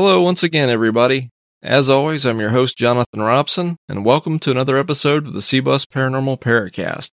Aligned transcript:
Hello 0.00 0.22
once 0.22 0.44
again, 0.44 0.70
everybody. 0.70 1.28
As 1.60 1.90
always, 1.90 2.24
I'm 2.24 2.38
your 2.38 2.50
host, 2.50 2.78
Johnathon 2.78 3.26
Robson, 3.26 3.76
and 3.88 4.04
welcome 4.04 4.38
to 4.38 4.52
another 4.52 4.78
episode 4.78 5.26
of 5.26 5.32
the 5.32 5.42
C-Bus 5.42 5.86
Paranormal 5.86 6.40
Paracast. 6.40 7.10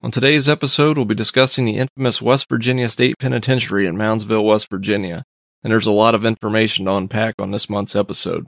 On 0.00 0.10
today's 0.10 0.48
episode, 0.48 0.96
we'll 0.96 1.04
be 1.04 1.14
discussing 1.14 1.66
the 1.66 1.76
infamous 1.76 2.22
West 2.22 2.48
Virginia 2.48 2.88
State 2.88 3.16
Penitentiary 3.18 3.86
in 3.86 3.96
Moundsville, 3.96 4.46
West 4.46 4.70
Virginia, 4.70 5.24
and 5.62 5.70
there's 5.70 5.86
a 5.86 5.92
lot 5.92 6.14
of 6.14 6.24
information 6.24 6.86
to 6.86 6.94
unpack 6.94 7.34
on 7.38 7.50
this 7.50 7.68
month's 7.68 7.94
episode. 7.94 8.46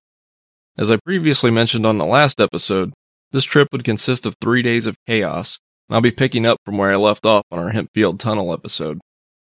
As 0.78 0.90
I 0.90 0.96
previously 1.04 1.50
mentioned 1.50 1.84
on 1.84 1.98
the 1.98 2.06
last 2.06 2.40
episode, 2.40 2.94
this 3.32 3.44
trip 3.44 3.68
would 3.70 3.84
consist 3.84 4.24
of 4.24 4.34
three 4.40 4.62
days 4.62 4.86
of 4.86 4.96
chaos, 5.06 5.58
and 5.90 5.94
I'll 5.94 6.00
be 6.00 6.10
picking 6.10 6.46
up 6.46 6.56
from 6.64 6.78
where 6.78 6.90
I 6.90 6.96
left 6.96 7.26
off 7.26 7.44
on 7.50 7.58
our 7.58 7.72
Hempfield 7.72 8.18
Tunnel 8.18 8.54
episode. 8.54 8.98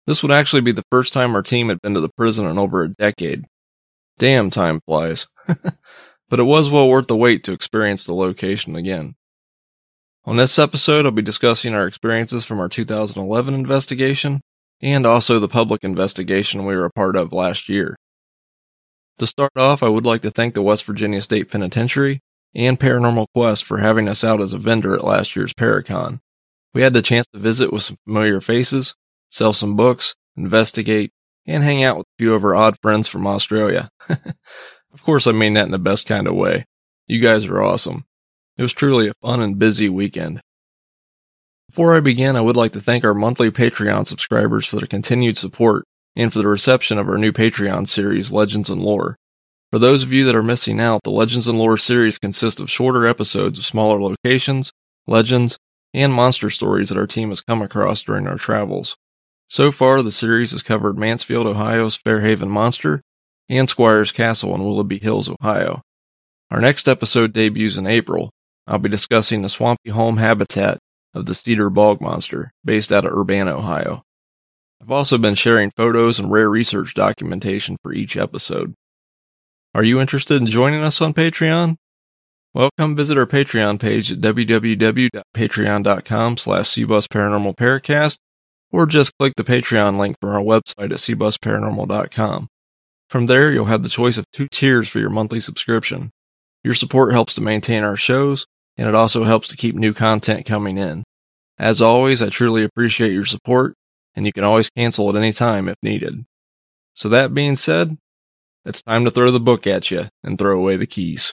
This 0.08 0.20
would 0.24 0.32
actually 0.32 0.62
be 0.62 0.72
the 0.72 0.82
first 0.90 1.12
time 1.12 1.36
our 1.36 1.42
team 1.42 1.68
had 1.68 1.80
been 1.80 1.94
to 1.94 2.00
the 2.00 2.10
prison 2.16 2.44
in 2.48 2.58
over 2.58 2.82
a 2.82 2.88
decade. 2.88 3.44
Damn, 4.18 4.50
time 4.50 4.80
flies. 4.86 5.26
but 5.46 6.40
it 6.40 6.44
was 6.44 6.70
well 6.70 6.88
worth 6.88 7.08
the 7.08 7.16
wait 7.16 7.44
to 7.44 7.52
experience 7.52 8.04
the 8.04 8.14
location 8.14 8.76
again. 8.76 9.14
On 10.24 10.36
this 10.36 10.58
episode, 10.58 11.06
I'll 11.06 11.12
be 11.12 11.22
discussing 11.22 11.74
our 11.74 11.86
experiences 11.86 12.44
from 12.44 12.58
our 12.58 12.68
2011 12.68 13.54
investigation 13.54 14.40
and 14.82 15.06
also 15.06 15.38
the 15.38 15.48
public 15.48 15.84
investigation 15.84 16.66
we 16.66 16.74
were 16.74 16.84
a 16.84 16.90
part 16.90 17.16
of 17.16 17.32
last 17.32 17.68
year. 17.68 17.96
To 19.18 19.26
start 19.26 19.52
off, 19.56 19.82
I 19.82 19.88
would 19.88 20.04
like 20.04 20.22
to 20.22 20.30
thank 20.30 20.54
the 20.54 20.62
West 20.62 20.84
Virginia 20.84 21.22
State 21.22 21.50
Penitentiary 21.50 22.20
and 22.54 22.78
Paranormal 22.78 23.26
Quest 23.34 23.64
for 23.64 23.78
having 23.78 24.08
us 24.08 24.24
out 24.24 24.40
as 24.40 24.52
a 24.52 24.58
vendor 24.58 24.94
at 24.94 25.04
last 25.04 25.36
year's 25.36 25.54
Paracon. 25.54 26.20
We 26.74 26.82
had 26.82 26.92
the 26.92 27.02
chance 27.02 27.26
to 27.32 27.38
visit 27.38 27.72
with 27.72 27.82
some 27.82 27.96
familiar 28.04 28.40
faces, 28.40 28.94
sell 29.30 29.52
some 29.52 29.76
books, 29.76 30.14
investigate, 30.36 31.12
and 31.46 31.62
hang 31.62 31.82
out 31.82 31.98
with 31.98 32.06
a 32.06 32.18
few 32.18 32.34
of 32.34 32.44
our 32.44 32.54
odd 32.54 32.76
friends 32.80 33.08
from 33.08 33.26
Australia. 33.26 33.90
of 34.08 35.02
course, 35.02 35.26
I 35.26 35.32
mean 35.32 35.54
that 35.54 35.66
in 35.66 35.72
the 35.72 35.78
best 35.78 36.06
kind 36.06 36.26
of 36.26 36.34
way. 36.34 36.66
You 37.06 37.20
guys 37.20 37.44
are 37.46 37.62
awesome. 37.62 38.04
It 38.56 38.62
was 38.62 38.72
truly 38.72 39.08
a 39.08 39.14
fun 39.22 39.40
and 39.40 39.58
busy 39.58 39.88
weekend. 39.88 40.40
Before 41.68 41.96
I 41.96 42.00
begin, 42.00 42.36
I 42.36 42.40
would 42.40 42.56
like 42.56 42.72
to 42.72 42.80
thank 42.80 43.04
our 43.04 43.14
monthly 43.14 43.50
Patreon 43.50 44.06
subscribers 44.06 44.66
for 44.66 44.76
their 44.76 44.86
continued 44.86 45.36
support 45.36 45.84
and 46.16 46.32
for 46.32 46.38
the 46.38 46.48
reception 46.48 46.98
of 46.98 47.08
our 47.08 47.18
new 47.18 47.32
Patreon 47.32 47.86
series, 47.86 48.32
Legends 48.32 48.70
and 48.70 48.82
Lore. 48.82 49.16
For 49.70 49.78
those 49.78 50.02
of 50.02 50.12
you 50.12 50.24
that 50.24 50.34
are 50.34 50.42
missing 50.42 50.80
out, 50.80 51.02
the 51.02 51.10
Legends 51.10 51.46
and 51.46 51.58
Lore 51.58 51.76
series 51.76 52.18
consists 52.18 52.60
of 52.60 52.70
shorter 52.70 53.06
episodes 53.06 53.58
of 53.58 53.66
smaller 53.66 54.00
locations, 54.00 54.72
legends, 55.06 55.58
and 55.92 56.12
monster 56.12 56.50
stories 56.50 56.88
that 56.88 56.98
our 56.98 57.06
team 57.06 57.28
has 57.28 57.40
come 57.40 57.60
across 57.60 58.02
during 58.02 58.26
our 58.26 58.36
travels. 58.36 58.96
So 59.48 59.70
far, 59.70 60.02
the 60.02 60.10
series 60.10 60.50
has 60.50 60.62
covered 60.62 60.98
Mansfield, 60.98 61.46
Ohio's 61.46 61.96
Fairhaven 61.96 62.48
Monster 62.48 63.00
and 63.48 63.68
Squires 63.68 64.10
Castle 64.10 64.54
in 64.54 64.64
Willoughby 64.64 64.98
Hills, 64.98 65.30
Ohio. 65.30 65.82
Our 66.50 66.60
next 66.60 66.88
episode 66.88 67.32
debuts 67.32 67.76
in 67.76 67.86
April. 67.86 68.30
I'll 68.66 68.78
be 68.78 68.88
discussing 68.88 69.42
the 69.42 69.48
swampy 69.48 69.90
home 69.90 70.16
habitat 70.16 70.78
of 71.14 71.26
the 71.26 71.34
Cedar 71.34 71.70
Bog 71.70 72.00
Monster, 72.00 72.50
based 72.64 72.90
out 72.90 73.04
of 73.04 73.12
Urbana, 73.12 73.56
Ohio. 73.56 74.02
I've 74.82 74.90
also 74.90 75.16
been 75.16 75.36
sharing 75.36 75.70
photos 75.70 76.18
and 76.18 76.30
rare 76.30 76.50
research 76.50 76.94
documentation 76.94 77.76
for 77.82 77.92
each 77.92 78.16
episode. 78.16 78.74
Are 79.74 79.84
you 79.84 80.00
interested 80.00 80.40
in 80.40 80.48
joining 80.48 80.82
us 80.82 81.00
on 81.00 81.14
Patreon? 81.14 81.76
Well, 82.52 82.70
come 82.78 82.96
visit 82.96 83.18
our 83.18 83.26
Patreon 83.26 83.78
page 83.78 84.10
at 84.10 84.20
www.patreon.com 84.20 86.36
slash 86.36 86.72
cbusparanormalparacast 86.72 88.18
or 88.76 88.84
just 88.84 89.16
click 89.18 89.32
the 89.36 89.42
Patreon 89.42 89.98
link 89.98 90.18
from 90.20 90.30
our 90.30 90.42
website 90.42 90.92
at 90.92 90.98
cbusparanormal.com. 90.98 92.48
From 93.08 93.26
there, 93.26 93.50
you'll 93.50 93.64
have 93.64 93.82
the 93.82 93.88
choice 93.88 94.18
of 94.18 94.30
two 94.32 94.48
tiers 94.48 94.86
for 94.86 94.98
your 94.98 95.08
monthly 95.08 95.40
subscription. 95.40 96.10
Your 96.62 96.74
support 96.74 97.12
helps 97.12 97.34
to 97.36 97.40
maintain 97.40 97.84
our 97.84 97.96
shows, 97.96 98.46
and 98.76 98.86
it 98.86 98.94
also 98.94 99.24
helps 99.24 99.48
to 99.48 99.56
keep 99.56 99.74
new 99.74 99.94
content 99.94 100.44
coming 100.44 100.76
in. 100.76 101.04
As 101.58 101.80
always, 101.80 102.20
I 102.20 102.28
truly 102.28 102.64
appreciate 102.64 103.12
your 103.12 103.24
support, 103.24 103.72
and 104.14 104.26
you 104.26 104.32
can 104.32 104.44
always 104.44 104.68
cancel 104.68 105.08
at 105.08 105.16
any 105.16 105.32
time 105.32 105.70
if 105.70 105.76
needed. 105.82 106.26
So 106.92 107.08
that 107.08 107.32
being 107.32 107.56
said, 107.56 107.96
it's 108.66 108.82
time 108.82 109.06
to 109.06 109.10
throw 109.10 109.30
the 109.30 109.40
book 109.40 109.66
at 109.66 109.90
you 109.90 110.08
and 110.22 110.38
throw 110.38 110.58
away 110.58 110.76
the 110.76 110.86
keys. 110.86 111.32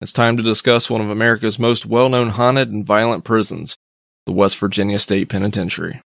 It's 0.00 0.12
time 0.12 0.36
to 0.36 0.42
discuss 0.42 0.88
one 0.88 1.00
of 1.00 1.10
America's 1.10 1.58
most 1.58 1.84
well-known 1.84 2.28
haunted 2.28 2.70
and 2.70 2.86
violent 2.86 3.24
prisons, 3.24 3.76
the 4.24 4.32
West 4.32 4.56
Virginia 4.58 5.00
State 5.00 5.28
Penitentiary. 5.28 6.00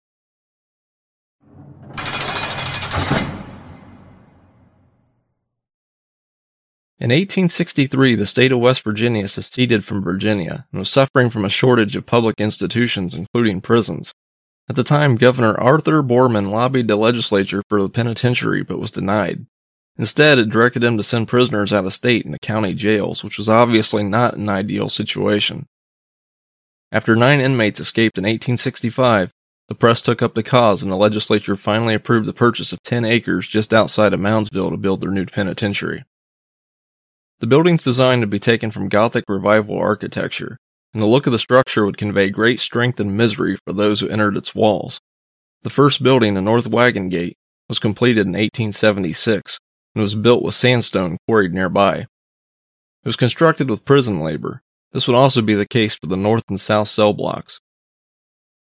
In 7.00 7.12
1863, 7.12 8.16
the 8.16 8.25
state 8.25 8.52
of 8.52 8.59
West 8.59 8.84
Virginia 8.84 9.28
seceded 9.28 9.85
from 9.85 10.02
Virginia 10.02 10.66
and 10.72 10.80
was 10.80 10.90
suffering 10.90 11.30
from 11.30 11.46
a 11.46 11.50
shortage 11.50 11.96
of 11.96 12.08
public 12.08 12.40
institutions, 12.40 13.13
including 13.13 13.62
prisons. 13.62 14.13
At 14.68 14.75
the 14.75 14.84
time, 14.84 15.16
Governor 15.16 15.53
Arthur 15.59 16.02
Boreman 16.02 16.50
lobbied 16.50 16.88
the 16.88 16.96
legislature 16.96 17.62
for 17.69 17.84
the 17.84 17.90
penitentiary 17.90 18.63
but 18.63 18.80
was 18.80 18.90
denied. 18.90 19.46
Instead, 19.97 20.40
it 20.40 20.50
directed 20.50 20.84
him 20.84 20.97
to 20.97 21.03
send 21.03 21.28
prisoners 21.28 21.72
out 21.72 21.85
of 21.85 21.94
state 21.94 22.25
into 22.25 22.40
county 22.40 22.74
jails, 22.74 23.24
which 23.24 23.38
was 23.38 23.47
obviously 23.47 24.02
not 24.02 24.35
an 24.35 24.50
ideal 24.50 24.90
situation. 24.90 25.68
After 26.91 27.16
nine 27.16 27.41
inmates 27.41 27.79
escaped 27.79 28.18
in 28.18 28.24
1865, 28.24 29.29
the 29.69 29.75
press 29.75 30.02
took 30.02 30.24
up 30.24 30.34
the 30.34 30.41
cause 30.41 30.81
and 30.81 30.91
the 30.91 30.96
legislature 30.96 31.58
finally 31.58 31.93
approved 31.93 32.28
the 32.28 32.34
purchase 32.34 32.73
of 32.73 32.82
10 32.82 33.05
acres 33.05 33.47
just 33.47 33.72
outside 33.72 34.14
of 34.14 34.20
Moundsville 34.20 34.72
to 34.72 34.78
build 34.78 35.02
their 35.02 35.11
new 35.11 35.28
penitentiary. 35.28 36.03
The 37.39 37.47
building's 37.47 37.84
designed 37.84 38.22
to 38.22 38.28
be 38.28 38.39
taken 38.39 38.72
from 38.72 38.89
Gothic 38.89 39.25
Revival 39.28 39.78
architecture, 39.78 40.57
and 40.91 41.03
the 41.03 41.07
look 41.07 41.28
of 41.28 41.31
the 41.31 41.39
structure 41.39 41.85
would 41.85 41.97
convey 41.97 42.31
great 42.31 42.59
strength 42.59 42.99
and 42.99 43.16
misery 43.16 43.57
for 43.66 43.73
those 43.73 43.99
who 43.99 44.09
entered 44.09 44.35
its 44.35 44.55
walls. 44.55 44.99
The 45.61 45.69
first 45.69 46.01
building, 46.01 46.34
the 46.34 46.41
North 46.41 46.66
Wagon 46.66 47.09
Gate, 47.09 47.37
was 47.69 47.78
completed 47.78 48.22
in 48.22 48.34
1876 48.34 49.59
and 49.93 50.01
was 50.01 50.16
built 50.16 50.41
with 50.41 50.55
sandstone 50.55 51.17
quarried 51.28 51.53
nearby. 51.53 51.97
It 51.97 52.07
was 53.05 53.16
constructed 53.16 53.69
with 53.69 53.85
prison 53.85 54.19
labor. 54.19 54.61
This 54.91 55.07
would 55.07 55.16
also 55.16 55.43
be 55.43 55.53
the 55.53 55.67
case 55.67 55.93
for 55.93 56.07
the 56.07 56.17
north 56.17 56.43
and 56.49 56.59
south 56.59 56.87
cell 56.87 57.13
blocks. 57.13 57.59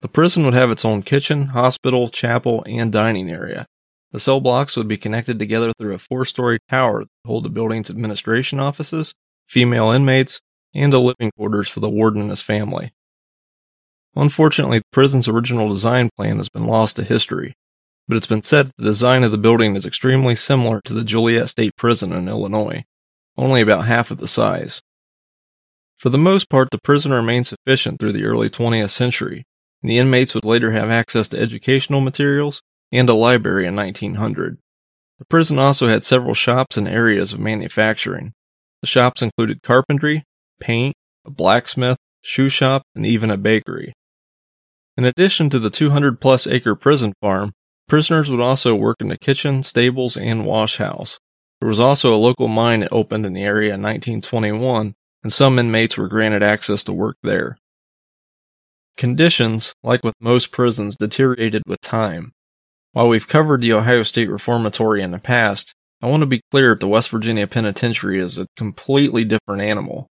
The 0.02 0.08
prison 0.08 0.46
would 0.46 0.54
have 0.54 0.72
its 0.72 0.86
own 0.86 1.02
kitchen, 1.02 1.48
hospital, 1.48 2.10
chapel, 2.10 2.64
and 2.66 2.92
dining 2.92 3.30
area, 3.30 3.66
the 4.14 4.20
cell 4.20 4.40
blocks 4.40 4.78
would 4.78 4.88
be 4.88 4.96
connected 4.96 5.40
together 5.40 5.74
through 5.74 5.96
a 5.96 6.00
four 6.00 6.24
story 6.24 6.60
tower 6.70 7.02
that 7.02 7.10
hold 7.26 7.44
the 7.44 7.50
building's 7.50 7.90
administration 7.90 8.60
offices, 8.60 9.14
female 9.50 9.90
inmates, 9.90 10.40
and 10.74 10.94
a 10.94 11.00
living 11.00 11.32
quarters 11.36 11.68
for 11.68 11.80
the 11.80 11.90
warden 11.90 12.22
and 12.22 12.30
his 12.30 12.42
family. 12.42 12.94
Unfortunately, 14.16 14.78
the 14.78 14.86
prison's 14.92 15.28
original 15.28 15.68
design 15.68 16.10
plan 16.16 16.38
has 16.38 16.48
been 16.48 16.68
lost 16.68 16.96
to 16.96 17.04
history, 17.04 17.56
but 18.08 18.16
it's 18.16 18.28
been 18.28 18.44
said 18.44 18.68
that 18.68 18.74
the 18.78 18.84
design 18.84 19.24
of 19.24 19.32
the 19.32 19.38
building 19.38 19.76
is 19.76 19.86
extremely 19.86 20.36
similar 20.36 20.80
to 20.86 20.94
the 20.94 21.04
Joliet 21.04 21.50
State 21.50 21.76
Prison 21.76 22.14
in 22.14 22.30
Illinois, 22.30 22.86
only 23.36 23.62
about 23.62 23.86
half 23.86 24.12
of 24.12 24.20
the 24.20 24.28
size. 24.28 24.80
For 25.98 26.10
the 26.10 26.20
most 26.20 26.50
part, 26.50 26.70
the 26.70 26.78
prison 26.84 27.12
remained 27.12 27.48
sufficient 27.48 28.00
through 28.00 28.12
the 28.12 28.26
early 28.26 28.52
20th 28.52 28.92
century, 28.92 29.46
and 29.82 29.90
the 29.90 29.98
inmates 29.98 30.36
would 30.36 30.46
later 30.46 30.72
have 30.72 30.92
access 30.92 31.28
to 31.30 31.40
educational 31.40 32.02
materials 32.02 32.62
and 32.94 33.10
a 33.10 33.14
library 33.14 33.66
in 33.66 33.76
1900. 33.76 34.60
The 35.18 35.26
prison 35.26 35.58
also 35.58 35.88
had 35.88 36.04
several 36.04 36.36
shops 36.36 36.78
and 36.78 36.88
areas 36.88 37.34
of 37.34 37.40
manufacturing. 37.40 38.34
The 38.82 38.88
shops 38.88 39.22
included 39.22 39.64
carpentry, 39.64 40.24
paint, 40.60 40.96
a 41.26 41.32
blacksmith, 41.32 41.98
shoe 42.22 42.50
shop, 42.50 42.84
and 42.96 43.06
even 43.06 43.32
a 43.32 43.38
bakery. 43.38 43.94
In 44.96 45.06
addition 45.06 45.50
to 45.50 45.60
the 45.60 45.72
200 45.72 46.22
plus 46.22 46.46
acre 46.46 46.76
prison 46.76 47.14
farm, 47.20 47.54
prisoners 47.90 48.30
would 48.30 48.40
also 48.40 48.76
work 48.76 48.98
in 49.00 49.08
the 49.08 49.18
kitchen, 49.18 49.64
stables, 49.64 50.16
and 50.16 50.46
wash 50.46 50.78
house. 50.78 51.18
There 51.60 51.70
was 51.70 51.80
also 51.80 52.14
a 52.14 52.18
local 52.18 52.48
mine 52.48 52.82
that 52.82 52.94
opened 52.94 53.26
in 53.26 53.34
the 53.34 53.44
area 53.44 53.74
in 53.74 53.82
1921, 53.82 54.94
and 55.24 55.34
some 55.34 55.58
inmates 55.58 55.98
were 55.98 56.08
granted 56.08 56.44
access 56.44 56.84
to 56.84 56.94
work 56.94 57.18
there. 57.24 57.58
Conditions, 58.98 59.74
like 59.82 60.04
with 60.04 60.14
most 60.20 60.52
prisons, 60.52 60.96
deteriorated 60.98 61.64
with 61.66 61.82
time. 61.82 62.33
While 62.94 63.08
we've 63.08 63.28
covered 63.28 63.62
the 63.62 63.74
Ohio 63.74 64.04
State 64.04 64.30
Reformatory 64.30 65.02
in 65.02 65.10
the 65.10 65.18
past, 65.18 65.74
I 66.00 66.08
want 66.08 66.22
to 66.22 66.28
be 66.28 66.44
clear 66.52 66.70
that 66.70 66.80
the 66.80 66.88
West 66.88 67.10
Virginia 67.10 67.48
Penitentiary 67.48 68.20
is 68.20 68.38
a 68.38 68.46
completely 68.56 69.24
different 69.24 69.64
animal. 69.64 70.10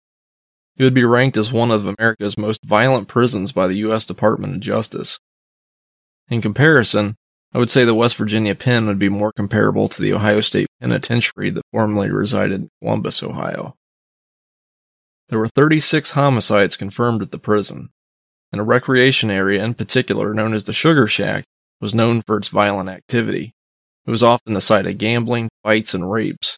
It 0.77 0.85
would 0.85 0.93
be 0.93 1.03
ranked 1.03 1.35
as 1.35 1.51
one 1.51 1.71
of 1.71 1.85
America's 1.85 2.37
most 2.37 2.61
violent 2.63 3.09
prisons 3.09 3.51
by 3.51 3.67
the 3.67 3.79
U.S. 3.79 4.05
Department 4.05 4.55
of 4.55 4.61
Justice. 4.61 5.19
In 6.29 6.41
comparison, 6.41 7.17
I 7.53 7.57
would 7.57 7.69
say 7.69 7.83
the 7.83 7.93
West 7.93 8.15
Virginia 8.15 8.55
Pen 8.55 8.87
would 8.87 8.99
be 8.99 9.09
more 9.09 9.33
comparable 9.33 9.89
to 9.89 10.01
the 10.01 10.13
Ohio 10.13 10.39
State 10.39 10.67
Penitentiary 10.79 11.49
that 11.49 11.65
formerly 11.73 12.09
resided 12.09 12.61
in 12.61 12.69
Columbus, 12.81 13.21
Ohio. 13.21 13.75
There 15.27 15.39
were 15.39 15.49
36 15.49 16.11
homicides 16.11 16.77
confirmed 16.77 17.21
at 17.21 17.31
the 17.31 17.39
prison, 17.39 17.89
and 18.53 18.61
a 18.61 18.63
recreation 18.63 19.29
area 19.29 19.61
in 19.65 19.73
particular 19.73 20.33
known 20.33 20.53
as 20.53 20.63
the 20.63 20.71
Sugar 20.71 21.07
Shack 21.07 21.43
was 21.81 21.95
known 21.95 22.21
for 22.21 22.37
its 22.37 22.47
violent 22.49 22.89
activity. 22.89 23.53
It 24.05 24.11
was 24.11 24.23
often 24.23 24.53
the 24.53 24.61
site 24.61 24.87
of 24.87 24.97
gambling, 24.97 25.49
fights, 25.63 25.93
and 25.93 26.09
rapes. 26.09 26.57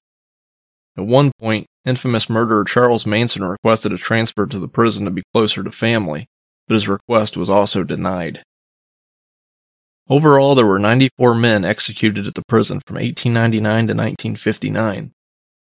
At 0.97 1.05
one 1.05 1.31
point, 1.39 1.67
infamous 1.85 2.29
murderer 2.29 2.63
Charles 2.63 3.05
Manson 3.05 3.43
requested 3.43 3.91
a 3.91 3.97
transfer 3.97 4.45
to 4.45 4.59
the 4.59 4.67
prison 4.67 5.05
to 5.05 5.11
be 5.11 5.23
closer 5.33 5.63
to 5.63 5.71
family, 5.71 6.27
but 6.67 6.75
his 6.75 6.87
request 6.87 7.37
was 7.37 7.49
also 7.49 7.83
denied. 7.83 8.43
Overall, 10.09 10.55
there 10.55 10.65
were 10.65 10.79
94 10.79 11.35
men 11.35 11.63
executed 11.63 12.27
at 12.27 12.35
the 12.35 12.43
prison 12.47 12.81
from 12.85 12.95
1899 12.95 13.63
to 13.87 13.93
1959. 13.93 15.11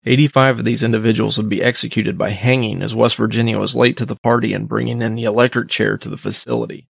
85 0.06 0.58
of 0.60 0.64
these 0.64 0.82
individuals 0.82 1.36
would 1.36 1.50
be 1.50 1.62
executed 1.62 2.16
by 2.16 2.30
hanging 2.30 2.80
as 2.80 2.94
West 2.94 3.16
Virginia 3.16 3.58
was 3.58 3.76
late 3.76 3.98
to 3.98 4.06
the 4.06 4.16
party 4.16 4.54
in 4.54 4.64
bringing 4.64 5.02
in 5.02 5.14
the 5.14 5.24
electric 5.24 5.68
chair 5.68 5.98
to 5.98 6.08
the 6.08 6.16
facility. 6.16 6.88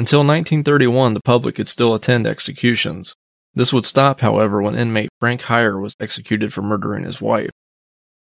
Until 0.00 0.20
1931, 0.20 1.12
the 1.12 1.20
public 1.20 1.56
could 1.56 1.68
still 1.68 1.94
attend 1.94 2.26
executions. 2.26 3.14
This 3.52 3.70
would 3.70 3.84
stop, 3.84 4.20
however, 4.20 4.62
when 4.62 4.74
inmate 4.74 5.10
Frank 5.20 5.42
Hyer 5.42 5.78
was 5.78 5.94
executed 6.00 6.54
for 6.54 6.62
murdering 6.62 7.04
his 7.04 7.20
wife. 7.20 7.50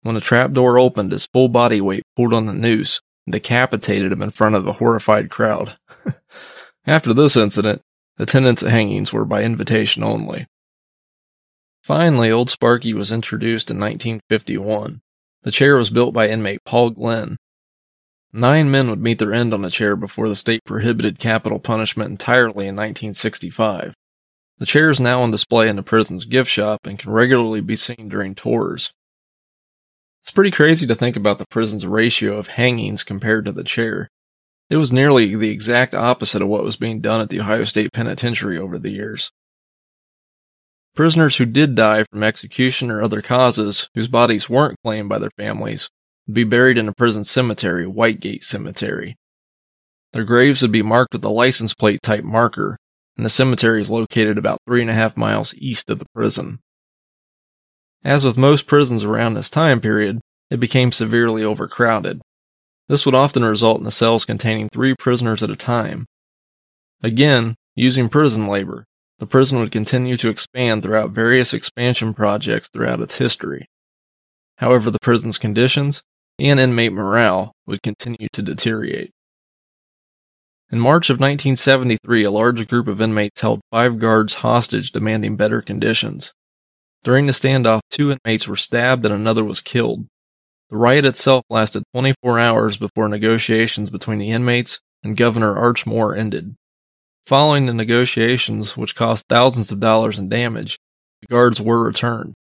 When 0.01 0.15
the 0.15 0.21
trap 0.21 0.53
door 0.53 0.79
opened, 0.79 1.11
his 1.11 1.27
full 1.31 1.49
body 1.49 1.79
weight 1.79 2.01
pulled 2.15 2.33
on 2.33 2.47
the 2.47 2.53
noose 2.53 2.99
and 3.27 3.33
decapitated 3.33 4.11
him 4.11 4.23
in 4.23 4.31
front 4.31 4.55
of 4.55 4.65
the 4.65 4.73
horrified 4.73 5.29
crowd. 5.29 5.77
After 6.87 7.13
this 7.13 7.37
incident, 7.37 7.83
attendance 8.17 8.63
at 8.63 8.71
hangings 8.71 9.13
were 9.13 9.23
by 9.23 9.43
invitation 9.43 10.03
only. 10.03 10.47
Finally, 11.83 12.31
Old 12.31 12.49
Sparky 12.49 12.95
was 12.95 13.11
introduced 13.11 13.69
in 13.69 13.77
1951. 13.79 15.01
The 15.43 15.51
chair 15.51 15.77
was 15.77 15.91
built 15.91 16.15
by 16.15 16.27
inmate 16.27 16.65
Paul 16.65 16.89
Glenn. 16.89 17.37
Nine 18.37 18.69
men 18.69 18.87
would 18.91 19.01
meet 19.01 19.17
their 19.17 19.33
end 19.33 19.51
on 19.51 19.65
a 19.65 19.71
chair 19.71 19.95
before 19.95 20.29
the 20.29 20.35
state 20.35 20.63
prohibited 20.63 21.17
capital 21.17 21.57
punishment 21.57 22.11
entirely 22.11 22.67
in 22.67 22.75
1965. 22.75 23.95
The 24.59 24.65
chair 24.67 24.91
is 24.91 24.99
now 24.99 25.23
on 25.23 25.31
display 25.31 25.67
in 25.67 25.75
the 25.75 25.81
prison's 25.81 26.23
gift 26.23 26.47
shop 26.47 26.85
and 26.85 26.99
can 26.99 27.09
regularly 27.09 27.61
be 27.61 27.75
seen 27.75 28.09
during 28.09 28.35
tours. 28.35 28.93
It's 30.21 30.29
pretty 30.29 30.51
crazy 30.51 30.85
to 30.85 30.93
think 30.93 31.15
about 31.15 31.39
the 31.39 31.47
prison's 31.47 31.87
ratio 31.87 32.37
of 32.37 32.49
hangings 32.49 33.03
compared 33.03 33.45
to 33.45 33.51
the 33.51 33.63
chair. 33.63 34.07
It 34.69 34.77
was 34.77 34.91
nearly 34.91 35.33
the 35.33 35.49
exact 35.49 35.95
opposite 35.95 36.43
of 36.43 36.47
what 36.47 36.63
was 36.63 36.77
being 36.77 37.01
done 37.01 37.21
at 37.21 37.29
the 37.29 37.39
Ohio 37.39 37.63
State 37.63 37.91
Penitentiary 37.91 38.59
over 38.59 38.77
the 38.77 38.91
years. 38.91 39.31
Prisoners 40.93 41.37
who 41.37 41.45
did 41.45 41.73
die 41.73 42.03
from 42.03 42.21
execution 42.21 42.91
or 42.91 43.01
other 43.01 43.23
causes, 43.23 43.89
whose 43.95 44.07
bodies 44.07 44.47
weren't 44.47 44.77
claimed 44.83 45.09
by 45.09 45.17
their 45.17 45.31
families, 45.37 45.89
be 46.31 46.43
buried 46.43 46.77
in 46.77 46.87
a 46.87 46.93
prison 46.93 47.23
cemetery, 47.23 47.85
Whitegate 47.85 48.43
Cemetery. 48.43 49.15
Their 50.13 50.25
graves 50.25 50.61
would 50.61 50.71
be 50.71 50.81
marked 50.81 51.13
with 51.13 51.23
a 51.23 51.29
license 51.29 51.73
plate 51.73 52.01
type 52.01 52.23
marker, 52.23 52.77
and 53.15 53.25
the 53.25 53.29
cemetery 53.29 53.81
is 53.81 53.89
located 53.89 54.37
about 54.37 54.61
three 54.67 54.81
and 54.81 54.89
a 54.89 54.93
half 54.93 55.15
miles 55.15 55.53
east 55.55 55.89
of 55.89 55.99
the 55.99 56.05
prison. 56.13 56.59
As 58.03 58.23
with 58.23 58.37
most 58.37 58.67
prisons 58.67 59.03
around 59.03 59.33
this 59.33 59.49
time 59.49 59.81
period, 59.81 60.21
it 60.49 60.59
became 60.59 60.91
severely 60.91 61.43
overcrowded. 61.43 62.21
This 62.87 63.05
would 63.05 63.15
often 63.15 63.43
result 63.43 63.79
in 63.79 63.83
the 63.83 63.91
cells 63.91 64.23
containing 64.23 64.69
three 64.69 64.95
prisoners 64.97 65.43
at 65.43 65.49
a 65.49 65.55
time. 65.55 66.05
Again, 67.03 67.55
using 67.75 68.07
prison 68.07 68.47
labor, 68.47 68.85
the 69.19 69.25
prison 69.25 69.59
would 69.59 69.71
continue 69.71 70.15
to 70.17 70.29
expand 70.29 70.83
throughout 70.83 71.11
various 71.11 71.53
expansion 71.53 72.13
projects 72.13 72.69
throughout 72.69 73.01
its 73.01 73.17
history. 73.17 73.67
However, 74.57 74.89
the 74.89 74.99
prison's 75.01 75.37
conditions 75.37 76.01
and 76.39 76.59
inmate 76.59 76.93
morale 76.93 77.53
would 77.65 77.81
continue 77.81 78.27
to 78.33 78.41
deteriorate. 78.41 79.11
In 80.69 80.79
March 80.79 81.09
of 81.09 81.15
1973, 81.15 82.23
a 82.25 82.31
large 82.31 82.67
group 82.67 82.87
of 82.87 83.01
inmates 83.01 83.41
held 83.41 83.61
five 83.71 83.99
guards 83.99 84.35
hostage 84.35 84.91
demanding 84.91 85.37
better 85.37 85.61
conditions. 85.61 86.33
During 87.03 87.25
the 87.25 87.33
standoff, 87.33 87.81
two 87.89 88.11
inmates 88.11 88.47
were 88.47 88.57
stabbed 88.57 89.05
and 89.05 89.13
another 89.13 89.45
was 89.45 89.61
killed. 89.61 90.07
The 90.69 90.75
riot 90.75 91.05
itself 91.05 91.45
lasted 91.49 91.83
24 91.93 92.39
hours 92.39 92.77
before 92.77 93.07
negotiations 93.07 93.89
between 93.89 94.19
the 94.19 94.31
inmates 94.31 94.81
and 95.03 95.15
Governor 95.15 95.55
Arch 95.55 95.85
Moore 95.85 96.15
ended. 96.15 96.55
Following 97.25 97.65
the 97.65 97.73
negotiations, 97.73 98.75
which 98.75 98.95
cost 98.95 99.25
thousands 99.29 99.71
of 99.71 99.79
dollars 99.79 100.19
in 100.19 100.27
damage, 100.27 100.77
the 101.21 101.27
guards 101.27 101.61
were 101.61 101.83
returned. 101.83 102.33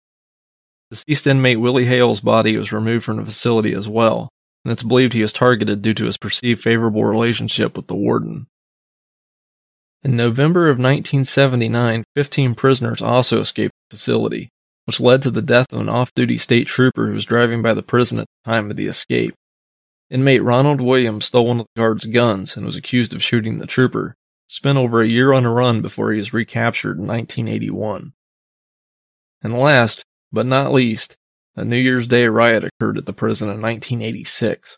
Deceased 0.89 1.27
inmate 1.27 1.59
Willie 1.59 1.85
Hale's 1.85 2.21
body 2.21 2.57
was 2.57 2.71
removed 2.71 3.05
from 3.05 3.17
the 3.17 3.25
facility 3.25 3.73
as 3.73 3.87
well, 3.87 4.29
and 4.63 4.71
it's 4.71 4.83
believed 4.83 5.13
he 5.13 5.21
was 5.21 5.33
targeted 5.33 5.81
due 5.81 5.93
to 5.93 6.05
his 6.05 6.17
perceived 6.17 6.61
favorable 6.61 7.03
relationship 7.03 7.75
with 7.75 7.87
the 7.87 7.95
warden. 7.95 8.47
In 10.03 10.15
November 10.15 10.69
of 10.69 10.77
1979, 10.77 12.03
15 12.15 12.55
prisoners 12.55 13.01
also 13.01 13.39
escaped 13.39 13.73
the 13.89 13.97
facility 13.97 14.51
which 14.85 14.99
led 14.99 15.21
to 15.23 15.31
the 15.31 15.41
death 15.41 15.67
of 15.71 15.81
an 15.81 15.89
off-duty 15.89 16.37
state 16.37 16.67
trooper 16.67 17.07
who 17.07 17.13
was 17.13 17.25
driving 17.25 17.61
by 17.61 17.73
the 17.73 17.83
prison 17.83 18.19
at 18.19 18.27
the 18.27 18.51
time 18.51 18.71
of 18.71 18.77
the 18.77 18.87
escape. 18.87 19.35
Inmate 20.09 20.43
Ronald 20.43 20.79
Williams 20.79 21.25
stole 21.25 21.47
one 21.47 21.59
of 21.59 21.65
the 21.73 21.79
guard's 21.79 22.05
guns 22.05 22.55
and 22.55 22.65
was 22.65 22.75
accused 22.75 23.13
of 23.13 23.23
shooting 23.23 23.57
the 23.57 23.65
trooper. 23.65 24.15
Spent 24.47 24.77
over 24.77 25.01
a 25.01 25.07
year 25.07 25.33
on 25.33 25.43
a 25.43 25.51
run 25.51 25.81
before 25.81 26.11
he 26.11 26.19
was 26.19 26.33
recaptured 26.33 26.99
in 26.99 27.07
1981. 27.07 28.13
And 29.41 29.57
last, 29.57 30.05
but 30.31 30.45
not 30.45 30.73
least, 30.73 31.15
a 31.55 31.63
New 31.63 31.77
Year's 31.77 32.07
Day 32.07 32.27
riot 32.27 32.65
occurred 32.65 32.97
at 32.97 33.05
the 33.05 33.13
prison 33.13 33.47
in 33.47 33.61
1986. 33.61 34.77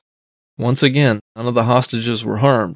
Once 0.58 0.84
again, 0.84 1.20
none 1.36 1.48
of 1.48 1.54
the 1.54 1.64
hostages 1.64 2.26
were 2.26 2.38
harmed, 2.38 2.76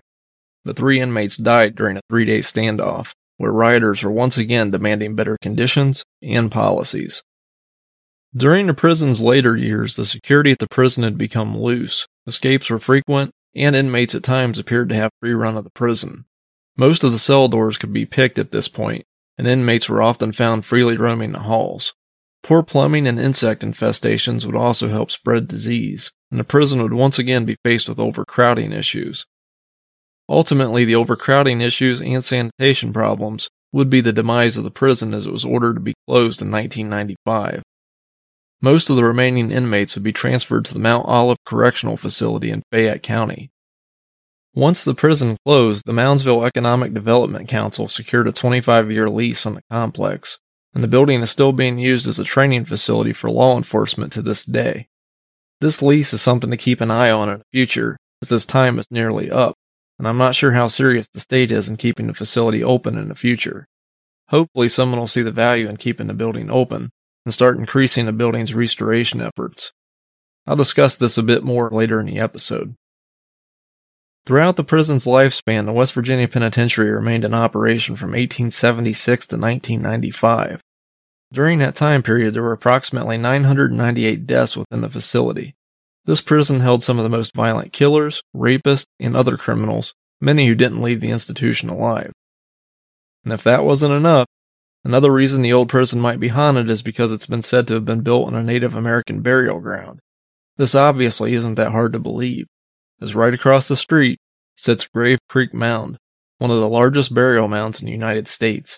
but 0.64 0.76
three 0.76 1.00
inmates 1.00 1.38
died 1.38 1.76
during 1.76 1.98
a 1.98 2.02
three 2.10 2.26
day 2.26 2.40
standoff 2.40 3.14
where 3.38 3.52
rioters 3.52 4.04
were 4.04 4.12
once 4.12 4.38
again 4.38 4.70
demanding 4.70 5.16
better 5.16 5.36
conditions 5.42 6.04
and 6.22 6.52
policies. 6.52 7.24
During 8.36 8.68
the 8.68 8.76
prison's 8.76 9.20
later 9.20 9.58
years, 9.58 9.96
the 9.96 10.06
security 10.06 10.52
at 10.52 10.60
the 10.60 10.68
prison 10.70 11.04
had 11.04 11.18
become 11.18 11.58
loose. 11.58 12.08
Escapes 12.28 12.70
were 12.70 12.80
frequent, 12.80 13.32
and 13.56 13.76
inmates 13.76 14.14
at 14.14 14.24
times 14.24 14.60
appeared 14.60 14.90
to 14.90 14.96
have 14.96 15.12
free 15.20 15.34
run 15.34 15.58
of 15.58 15.64
the 15.64 15.72
prison. 15.72 16.26
Most 16.78 17.04
of 17.04 17.12
the 17.12 17.20
cell 17.20 17.48
doors 17.48 17.78
could 17.78 17.92
be 17.92 18.06
picked 18.06 18.40
at 18.40 18.52
this 18.52 18.68
point, 18.68 19.06
and 19.38 19.48
inmates 19.48 19.90
were 19.90 20.02
often 20.02 20.32
found 20.32 20.66
freely 20.66 20.96
roaming 20.96 21.32
the 21.32 21.40
halls. 21.40 21.94
Poor 22.44 22.64
plumbing 22.64 23.08
and 23.08 23.20
insect 23.20 23.62
infestations 23.62 24.46
would 24.46 24.56
also 24.56 24.88
help 24.88 25.12
spread 25.12 25.48
disease, 25.48 26.12
and 26.32 26.40
the 26.40 26.44
prison 26.44 26.82
would 26.82 26.94
once 26.94 27.20
again 27.20 27.46
be 27.46 27.58
faced 27.64 27.88
with 27.88 28.00
overcrowding 28.00 28.74
issues. 28.74 29.26
Ultimately, 30.28 30.86
the 30.86 30.96
overcrowding 30.96 31.62
issues 31.62 32.02
and 32.02 32.24
sanitation 32.24 32.94
problems 32.94 33.50
would 33.72 33.90
be 33.90 34.02
the 34.02 34.14
demise 34.14 34.58
of 34.58 34.64
the 34.64 34.72
prison 34.72 35.14
as 35.14 35.26
it 35.26 35.32
was 35.32 35.46
ordered 35.46 35.76
to 35.76 35.82
be 35.82 35.94
closed 36.08 36.42
in 36.42 36.52
1995. 36.52 37.62
Most 38.62 38.90
of 38.90 38.96
the 38.96 39.04
remaining 39.04 39.52
inmates 39.52 39.96
would 39.96 40.04
be 40.04 40.14
transferred 40.14 40.66
to 40.66 40.74
the 40.74 40.80
Mount 40.80 41.06
Olive 41.08 41.38
Correctional 41.46 41.98
Facility 41.98 42.52
in 42.52 42.64
Fayette 42.72 43.04
County. 43.04 43.50
Once 44.54 44.84
the 44.84 44.94
prison 44.94 45.38
closed, 45.46 45.86
the 45.86 45.94
Moundsville 45.94 46.46
Economic 46.46 46.94
Development 46.94 47.48
Council 47.48 47.88
secured 47.88 48.28
a 48.28 48.32
25 48.32 48.92
year 48.92 49.10
lease 49.10 49.46
on 49.46 49.56
the 49.56 49.62
complex, 49.72 50.38
and 50.74 50.84
the 50.84 50.88
building 50.88 51.22
is 51.22 51.30
still 51.30 51.52
being 51.52 51.80
used 51.80 52.08
as 52.08 52.20
a 52.20 52.24
training 52.24 52.66
facility 52.66 53.14
for 53.14 53.30
law 53.30 53.58
enforcement 53.58 54.14
to 54.14 54.22
this 54.22 54.46
day. 54.46 54.88
This 55.60 55.82
lease 55.82 56.14
is 56.14 56.22
something 56.22 56.50
to 56.52 56.58
keep 56.58 56.82
an 56.82 56.92
eye 56.92 57.12
on 57.12 57.30
in 57.30 57.40
the 57.40 57.46
future, 57.52 57.98
as 58.22 58.30
this 58.30 58.46
time 58.46 58.80
is 58.80 58.88
nearly 58.90 59.30
up 59.30 59.56
and 60.02 60.08
I'm 60.08 60.18
not 60.18 60.34
sure 60.34 60.52
how 60.52 60.68
serious 60.68 61.08
the 61.10 61.20
state 61.20 61.52
is 61.52 61.70
in 61.70 61.78
keeping 61.78 62.08
the 62.08 62.16
facility 62.16 62.64
open 62.64 62.98
in 62.98 63.10
the 63.10 63.14
future. 63.14 63.68
Hopefully, 64.30 64.68
someone 64.68 65.00
will 65.00 65.06
see 65.06 65.22
the 65.22 65.30
value 65.30 65.70
in 65.70 65.78
keeping 65.78 66.08
the 66.08 66.16
building 66.16 66.50
open 66.50 66.90
and 67.24 67.32
start 67.32 67.60
increasing 67.60 68.08
the 68.08 68.12
building's 68.12 68.56
restoration 68.56 69.22
efforts. 69.22 69.72
I'll 70.48 70.56
discuss 70.56 70.96
this 70.96 71.20
a 71.20 71.24
bit 71.24 71.44
more 71.44 71.70
later 71.70 72.00
in 72.00 72.08
the 72.08 72.18
episode. 72.18 72.74
Throughout 74.26 74.56
the 74.56 74.64
prison's 74.64 75.06
lifespan, 75.06 75.66
the 75.66 75.72
West 75.72 75.94
Virginia 75.94 76.28
Penitentiary 76.28 76.92
remained 76.92 77.26
in 77.26 77.34
operation 77.34 77.96
from 77.96 78.10
1876 78.10 79.28
to 79.28 79.38
1995. 79.38 80.62
During 81.34 81.60
that 81.60 81.76
time 81.76 82.04
period, 82.04 82.34
there 82.34 82.44
were 82.44 82.52
approximately 82.52 83.18
998 83.18 84.28
deaths 84.28 84.56
within 84.56 84.82
the 84.82 84.90
facility, 84.90 85.56
this 86.06 86.22
prison 86.22 86.62
held 86.62 86.84
some 86.84 86.98
of 86.98 87.04
the 87.04 87.10
most 87.10 87.34
violent 87.36 87.74
killers, 87.74 88.24
rapists, 88.36 88.88
and 89.00 89.16
other 89.16 89.38
criminals, 89.38 89.94
many 90.20 90.48
who 90.48 90.56
didn't 90.56 90.82
leave 90.82 91.00
the 91.00 91.12
institution 91.12 91.70
alive. 91.70 92.12
And 93.24 93.32
if 93.32 93.44
that 93.44 93.64
wasn't 93.64 93.94
enough, 93.94 94.26
another 94.84 95.12
reason 95.12 95.44
the 95.44 95.54
old 95.54 95.70
prison 95.70 96.02
might 96.02 96.20
be 96.20 96.30
haunted 96.30 96.72
is 96.72 96.82
because 96.82 97.12
it's 97.12 97.28
been 97.28 97.44
said 97.44 97.68
to 97.68 97.76
have 97.76 97.86
been 97.86 98.02
built 98.02 98.28
on 98.28 98.36
a 98.36 98.42
Native 98.42 98.74
American 98.74 99.22
burial 99.22 99.60
ground. 99.60 100.00
This 100.58 100.74
obviously 100.74 101.34
isn't 101.34 101.56
that 101.56 101.72
hard 101.72 101.94
to 101.94 102.00
believe, 102.00 102.48
as 103.02 103.16
right 103.16 103.34
across 103.34 103.68
the 103.68 103.76
street 103.76 104.20
sits 104.56 104.88
Grave 104.88 105.20
Creek 105.28 105.54
Mound, 105.54 105.98
one 106.38 106.52
of 106.52 106.60
the 106.60 106.70
largest 106.70 107.14
burial 107.14 107.48
mounds 107.48 107.80
in 107.82 107.86
the 107.86 107.92
United 107.92 108.28
States. 108.28 108.78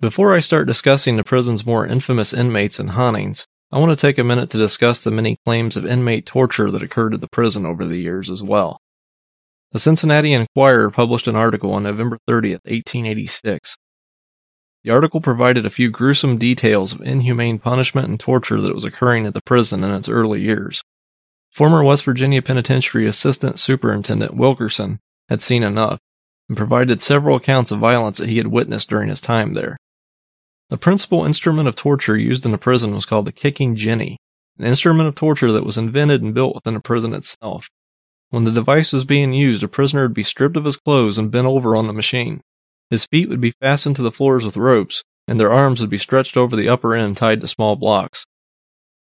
Before 0.00 0.34
I 0.34 0.40
start 0.40 0.66
discussing 0.66 1.16
the 1.16 1.22
prison's 1.22 1.64
more 1.64 1.86
infamous 1.86 2.32
inmates 2.32 2.80
and 2.80 2.90
hauntings, 2.90 3.46
I 3.70 3.78
want 3.78 3.96
to 3.96 4.00
take 4.00 4.18
a 4.18 4.24
minute 4.24 4.50
to 4.50 4.58
discuss 4.58 5.04
the 5.04 5.12
many 5.12 5.38
claims 5.46 5.76
of 5.76 5.86
inmate 5.86 6.26
torture 6.26 6.70
that 6.70 6.82
occurred 6.82 7.14
at 7.14 7.20
the 7.20 7.28
prison 7.28 7.64
over 7.64 7.86
the 7.86 7.98
years 7.98 8.28
as 8.28 8.42
well. 8.42 8.80
The 9.70 9.78
Cincinnati 9.78 10.34
Enquirer 10.34 10.90
published 10.90 11.28
an 11.28 11.36
article 11.36 11.72
on 11.72 11.84
November 11.84 12.18
30, 12.26 12.50
1886. 12.64 13.76
The 14.84 14.90
article 14.90 15.20
provided 15.20 15.64
a 15.64 15.70
few 15.70 15.88
gruesome 15.88 16.36
details 16.36 16.92
of 16.92 17.00
inhumane 17.00 17.58
punishment 17.60 18.08
and 18.08 18.18
torture 18.18 18.60
that 18.60 18.74
was 18.74 18.84
occurring 18.84 19.24
at 19.26 19.32
the 19.32 19.40
prison 19.42 19.84
in 19.84 19.92
its 19.92 20.08
early 20.08 20.42
years. 20.42 20.82
Former 21.52 21.84
West 21.84 22.04
Virginia 22.04 22.40
Penitentiary 22.40 23.06
Assistant 23.06 23.58
Superintendent 23.58 24.34
Wilkerson 24.34 25.00
had 25.28 25.42
seen 25.42 25.62
enough 25.62 26.00
and 26.48 26.56
provided 26.56 27.02
several 27.02 27.36
accounts 27.36 27.70
of 27.70 27.78
violence 27.78 28.16
that 28.16 28.30
he 28.30 28.38
had 28.38 28.46
witnessed 28.46 28.88
during 28.88 29.10
his 29.10 29.20
time 29.20 29.52
there. 29.52 29.76
The 30.70 30.78
principal 30.78 31.26
instrument 31.26 31.68
of 31.68 31.74
torture 31.74 32.16
used 32.16 32.46
in 32.46 32.52
the 32.52 32.58
prison 32.58 32.94
was 32.94 33.04
called 33.04 33.26
the 33.26 33.32
kicking 33.32 33.76
jenny, 33.76 34.16
an 34.58 34.64
instrument 34.64 35.08
of 35.08 35.14
torture 35.14 35.52
that 35.52 35.66
was 35.66 35.76
invented 35.76 36.22
and 36.22 36.32
built 36.32 36.54
within 36.54 36.72
the 36.72 36.80
prison 36.80 37.12
itself. 37.12 37.68
When 38.30 38.44
the 38.44 38.50
device 38.50 38.94
was 38.94 39.04
being 39.04 39.34
used, 39.34 39.62
a 39.62 39.68
prisoner 39.68 40.04
would 40.04 40.14
be 40.14 40.22
stripped 40.22 40.56
of 40.56 40.64
his 40.64 40.78
clothes 40.78 41.18
and 41.18 41.30
bent 41.30 41.46
over 41.46 41.76
on 41.76 41.86
the 41.86 41.92
machine. 41.92 42.40
His 42.88 43.04
feet 43.04 43.28
would 43.28 43.42
be 43.42 43.52
fastened 43.60 43.96
to 43.96 44.02
the 44.02 44.10
floors 44.10 44.46
with 44.46 44.56
ropes, 44.56 45.04
and 45.28 45.38
their 45.38 45.52
arms 45.52 45.82
would 45.82 45.90
be 45.90 45.98
stretched 45.98 46.38
over 46.38 46.56
the 46.56 46.70
upper 46.70 46.94
end 46.94 47.18
tied 47.18 47.42
to 47.42 47.46
small 47.46 47.76
blocks. 47.76 48.24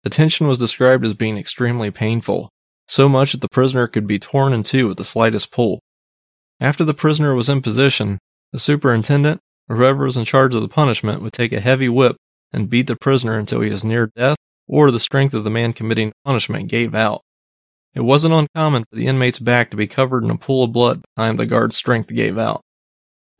The 0.03 0.10
tension 0.10 0.48
was 0.48 0.58
described 0.58 1.05
as 1.05 1.13
being 1.13 1.38
extremely 1.38 1.91
painful, 1.91 2.50
so 2.88 3.08
much 3.08 3.34
that 3.34 3.41
the 3.41 3.50
prisoner 3.50 3.88
could 3.88 4.08
be 4.08 4.20
torn 4.20 4.53
in 4.53 4.63
two 4.63 4.91
at 4.91 4.98
the 4.98 5.03
slightest 5.03 5.51
pull. 5.51 5.79
After 6.60 6.84
the 6.84 6.93
prisoner 6.93 7.36
was 7.36 7.50
in 7.50 7.62
position, 7.62 8.20
the 8.51 8.60
superintendent, 8.60 9.39
or 9.70 9.77
whoever 9.77 10.05
was 10.05 10.17
in 10.17 10.25
charge 10.25 10.55
of 10.55 10.62
the 10.62 10.67
punishment, 10.67 11.22
would 11.22 11.34
take 11.34 11.53
a 11.53 11.60
heavy 11.60 11.89
whip 11.89 12.17
and 12.51 12.70
beat 12.70 12.88
the 12.88 12.96
prisoner 12.96 13.38
until 13.38 13.62
he 13.62 13.70
was 13.70 13.84
near 13.84 14.12
death 14.15 14.38
or 14.67 14.89
the 14.89 15.00
strength 15.00 15.34
of 15.34 15.43
the 15.43 15.50
man 15.50 15.74
committing 15.74 16.10
the 16.10 16.15
punishment 16.25 16.70
gave 16.70 16.96
out. 16.96 17.22
It 17.93 18.01
wasn't 18.01 18.34
uncommon 18.34 18.86
for 18.89 18.96
the 18.96 19.08
inmate's 19.08 19.39
back 19.39 19.70
to 19.72 19.77
be 19.77 19.88
covered 19.88 20.24
in 20.24 20.31
a 20.31 20.38
pool 20.38 20.63
of 20.63 20.72
blood 20.72 21.01
by 21.01 21.24
the 21.24 21.27
time 21.27 21.38
the 21.38 21.46
guard's 21.46 21.75
strength 21.75 22.13
gave 22.13 22.38
out. 22.38 22.62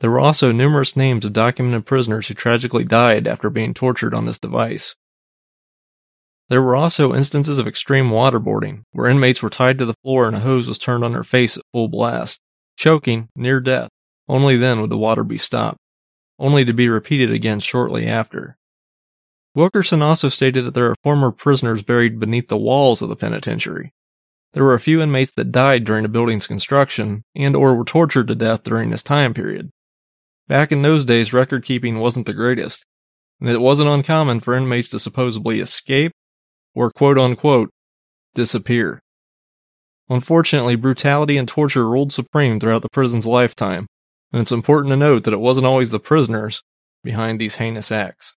There 0.02 0.12
were 0.12 0.20
also 0.20 0.52
numerous 0.52 0.96
names 0.96 1.26
of 1.26 1.34
documented 1.34 1.86
prisoners 1.86 2.28
who 2.28 2.34
tragically 2.34 2.84
died 2.84 3.28
after 3.28 3.50
being 3.50 3.74
tortured 3.74 4.14
on 4.14 4.26
this 4.26 4.40
device. 4.40 4.96
There 6.52 6.62
were 6.62 6.76
also 6.76 7.16
instances 7.16 7.60
of 7.60 7.66
extreme 7.66 8.10
waterboarding, 8.10 8.84
where 8.92 9.08
inmates 9.08 9.42
were 9.42 9.50
tied 9.50 9.78
to 9.78 9.86
the 9.86 9.96
floor 10.04 10.28
and 10.28 10.36
a 10.36 10.42
hose 10.42 10.68
was 10.68 10.78
turned 10.78 11.02
on 11.02 11.14
their 11.14 11.24
face 11.24 11.56
at 11.56 11.64
full 11.72 11.88
blast, 11.88 12.42
choking 12.76 13.30
near 13.38 13.62
death. 13.62 13.88
Only 14.28 14.58
then 14.58 14.82
would 14.82 14.90
the 14.90 14.98
water 14.98 15.24
be 15.24 15.38
stopped, 15.38 15.78
only 16.38 16.66
to 16.66 16.74
be 16.74 16.90
repeated 16.90 17.32
again 17.32 17.62
shortly 17.62 18.06
after. 18.06 18.58
Wilkerson 19.56 20.02
also 20.02 20.28
stated 20.28 20.66
that 20.66 20.74
there 20.74 20.92
are 20.92 20.96
former 21.06 21.32
prisoners 21.32 21.84
buried 21.84 22.20
beneath 22.20 22.50
the 22.50 22.58
walls 22.58 23.02
of 23.02 23.08
the 23.08 23.16
penitentiary. 23.16 23.94
There 24.52 24.66
were 24.66 24.74
a 24.74 24.80
few 24.82 25.02
inmates 25.02 25.32
that 25.38 25.54
died 25.54 25.86
during 25.86 26.04
the 26.04 26.10
building's 26.10 26.48
construction 26.48 27.24
and 27.34 27.56
or 27.56 27.78
were 27.78 27.86
tortured 27.86 28.28
to 28.28 28.36
death 28.36 28.64
during 28.64 28.90
this 28.90 29.04
time 29.04 29.34
period. 29.34 29.70
Back 30.50 30.74
in 30.74 30.82
those 30.82 31.06
days, 31.06 31.32
record 31.32 31.64
keeping 31.64 32.00
wasn't 32.00 32.26
the 32.26 32.34
greatest, 32.34 32.84
and 33.40 33.48
it 33.48 33.62
wasn't 33.62 33.90
uncommon 33.90 34.42
for 34.42 34.54
inmates 34.54 34.90
to 34.90 35.00
supposedly 35.00 35.62
escape 35.62 36.12
or 36.74 36.92
quote 36.92 37.18
unquote 37.18 37.70
disappear. 38.34 39.02
Unfortunately, 40.10 40.76
brutality 40.76 41.38
and 41.38 41.48
torture 41.48 41.90
ruled 41.90 42.12
supreme 42.12 42.60
throughout 42.60 42.82
the 42.82 42.90
prison's 42.92 43.26
lifetime, 43.26 43.88
and 44.34 44.42
it's 44.42 44.52
important 44.52 44.92
to 44.92 44.98
note 44.98 45.24
that 45.24 45.34
it 45.34 45.40
wasn't 45.40 45.66
always 45.66 45.92
the 45.92 46.00
prisoners 46.00 46.62
behind 47.04 47.40
these 47.40 47.56
heinous 47.56 47.92
acts. 47.92 48.34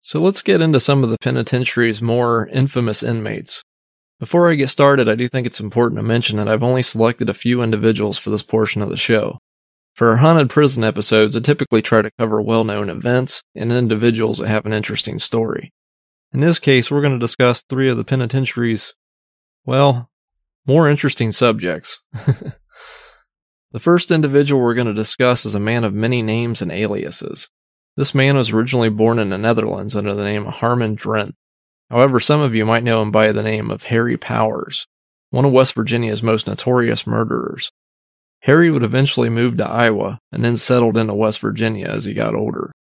So 0.00 0.20
let's 0.20 0.42
get 0.42 0.60
into 0.60 0.78
some 0.78 1.02
of 1.02 1.10
the 1.10 1.18
penitentiary's 1.20 2.00
more 2.00 2.46
infamous 2.52 3.02
inmates. 3.02 3.62
Before 4.20 4.50
I 4.50 4.54
get 4.54 4.70
started, 4.70 5.08
I 5.08 5.16
do 5.16 5.28
think 5.28 5.46
it's 5.46 5.60
important 5.60 5.98
to 5.98 6.02
mention 6.04 6.36
that 6.36 6.48
I've 6.48 6.62
only 6.62 6.82
selected 6.82 7.28
a 7.28 7.34
few 7.34 7.60
individuals 7.60 8.16
for 8.16 8.30
this 8.30 8.42
portion 8.42 8.80
of 8.80 8.88
the 8.88 8.96
show. 8.96 9.38
For 9.94 10.10
our 10.10 10.18
haunted 10.18 10.48
prison 10.48 10.84
episodes, 10.84 11.34
I 11.34 11.40
typically 11.40 11.82
try 11.82 12.02
to 12.02 12.10
cover 12.18 12.40
well 12.40 12.64
known 12.64 12.88
events 12.88 13.42
and 13.54 13.72
individuals 13.72 14.38
that 14.38 14.48
have 14.48 14.64
an 14.64 14.72
interesting 14.72 15.18
story. 15.18 15.72
In 16.36 16.42
this 16.42 16.58
case, 16.58 16.90
we're 16.90 17.00
going 17.00 17.14
to 17.14 17.18
discuss 17.18 17.62
three 17.62 17.88
of 17.88 17.96
the 17.96 18.04
penitentiary's, 18.04 18.92
well, 19.64 20.10
more 20.66 20.86
interesting 20.86 21.32
subjects. 21.32 21.98
the 23.72 23.80
first 23.80 24.10
individual 24.10 24.60
we're 24.60 24.74
going 24.74 24.86
to 24.86 24.92
discuss 24.92 25.46
is 25.46 25.54
a 25.54 25.58
man 25.58 25.82
of 25.82 25.94
many 25.94 26.20
names 26.20 26.60
and 26.60 26.70
aliases. 26.70 27.48
This 27.96 28.14
man 28.14 28.36
was 28.36 28.50
originally 28.50 28.90
born 28.90 29.18
in 29.18 29.30
the 29.30 29.38
Netherlands 29.38 29.96
under 29.96 30.14
the 30.14 30.24
name 30.24 30.46
of 30.46 30.56
Harmon 30.56 30.94
Drent. 30.94 31.32
However, 31.88 32.20
some 32.20 32.42
of 32.42 32.54
you 32.54 32.66
might 32.66 32.84
know 32.84 33.00
him 33.00 33.10
by 33.10 33.32
the 33.32 33.42
name 33.42 33.70
of 33.70 33.84
Harry 33.84 34.18
Powers, 34.18 34.86
one 35.30 35.46
of 35.46 35.52
West 35.52 35.72
Virginia's 35.72 36.22
most 36.22 36.46
notorious 36.46 37.06
murderers. 37.06 37.72
Harry 38.40 38.70
would 38.70 38.82
eventually 38.82 39.30
move 39.30 39.56
to 39.56 39.66
Iowa 39.66 40.18
and 40.30 40.44
then 40.44 40.58
settled 40.58 40.98
into 40.98 41.14
West 41.14 41.40
Virginia 41.40 41.86
as 41.86 42.04
he 42.04 42.12
got 42.12 42.34
older. 42.34 42.72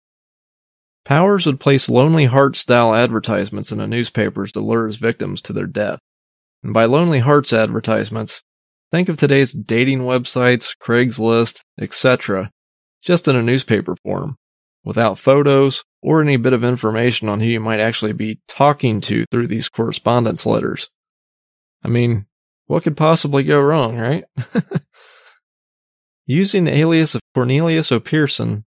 Powers 1.04 1.44
would 1.44 1.60
place 1.60 1.90
Lonely 1.90 2.24
Heart 2.24 2.56
style 2.56 2.94
advertisements 2.94 3.70
in 3.70 3.78
the 3.78 3.86
newspapers 3.86 4.52
to 4.52 4.60
lure 4.60 4.86
his 4.86 4.96
victims 4.96 5.42
to 5.42 5.52
their 5.52 5.66
death. 5.66 5.98
And 6.62 6.72
by 6.72 6.86
Lonely 6.86 7.20
Hearts 7.20 7.52
advertisements, 7.52 8.42
think 8.90 9.10
of 9.10 9.18
today's 9.18 9.52
dating 9.52 10.00
websites, 10.00 10.74
Craigslist, 10.82 11.62
etc., 11.78 12.50
just 13.02 13.28
in 13.28 13.36
a 13.36 13.42
newspaper 13.42 13.96
form, 14.02 14.36
without 14.82 15.18
photos 15.18 15.84
or 16.02 16.22
any 16.22 16.38
bit 16.38 16.54
of 16.54 16.64
information 16.64 17.28
on 17.28 17.40
who 17.40 17.46
you 17.46 17.60
might 17.60 17.80
actually 17.80 18.14
be 18.14 18.40
talking 18.48 19.02
to 19.02 19.26
through 19.30 19.46
these 19.46 19.68
correspondence 19.68 20.46
letters. 20.46 20.88
I 21.82 21.88
mean, 21.88 22.24
what 22.66 22.82
could 22.82 22.96
possibly 22.96 23.42
go 23.42 23.60
wrong, 23.60 23.98
right? 23.98 24.24
Using 26.26 26.64
the 26.64 26.74
alias 26.74 27.14
of 27.14 27.20
Cornelius 27.34 27.92
O. 27.92 28.00
Pierson, 28.00 28.64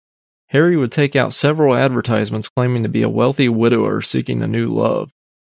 Harry 0.47 0.77
would 0.77 0.91
take 0.91 1.15
out 1.15 1.33
several 1.33 1.73
advertisements 1.73 2.49
claiming 2.49 2.83
to 2.83 2.89
be 2.89 3.01
a 3.01 3.09
wealthy 3.09 3.49
widower 3.49 4.01
seeking 4.01 4.41
a 4.41 4.47
new 4.47 4.67
love, 4.67 5.11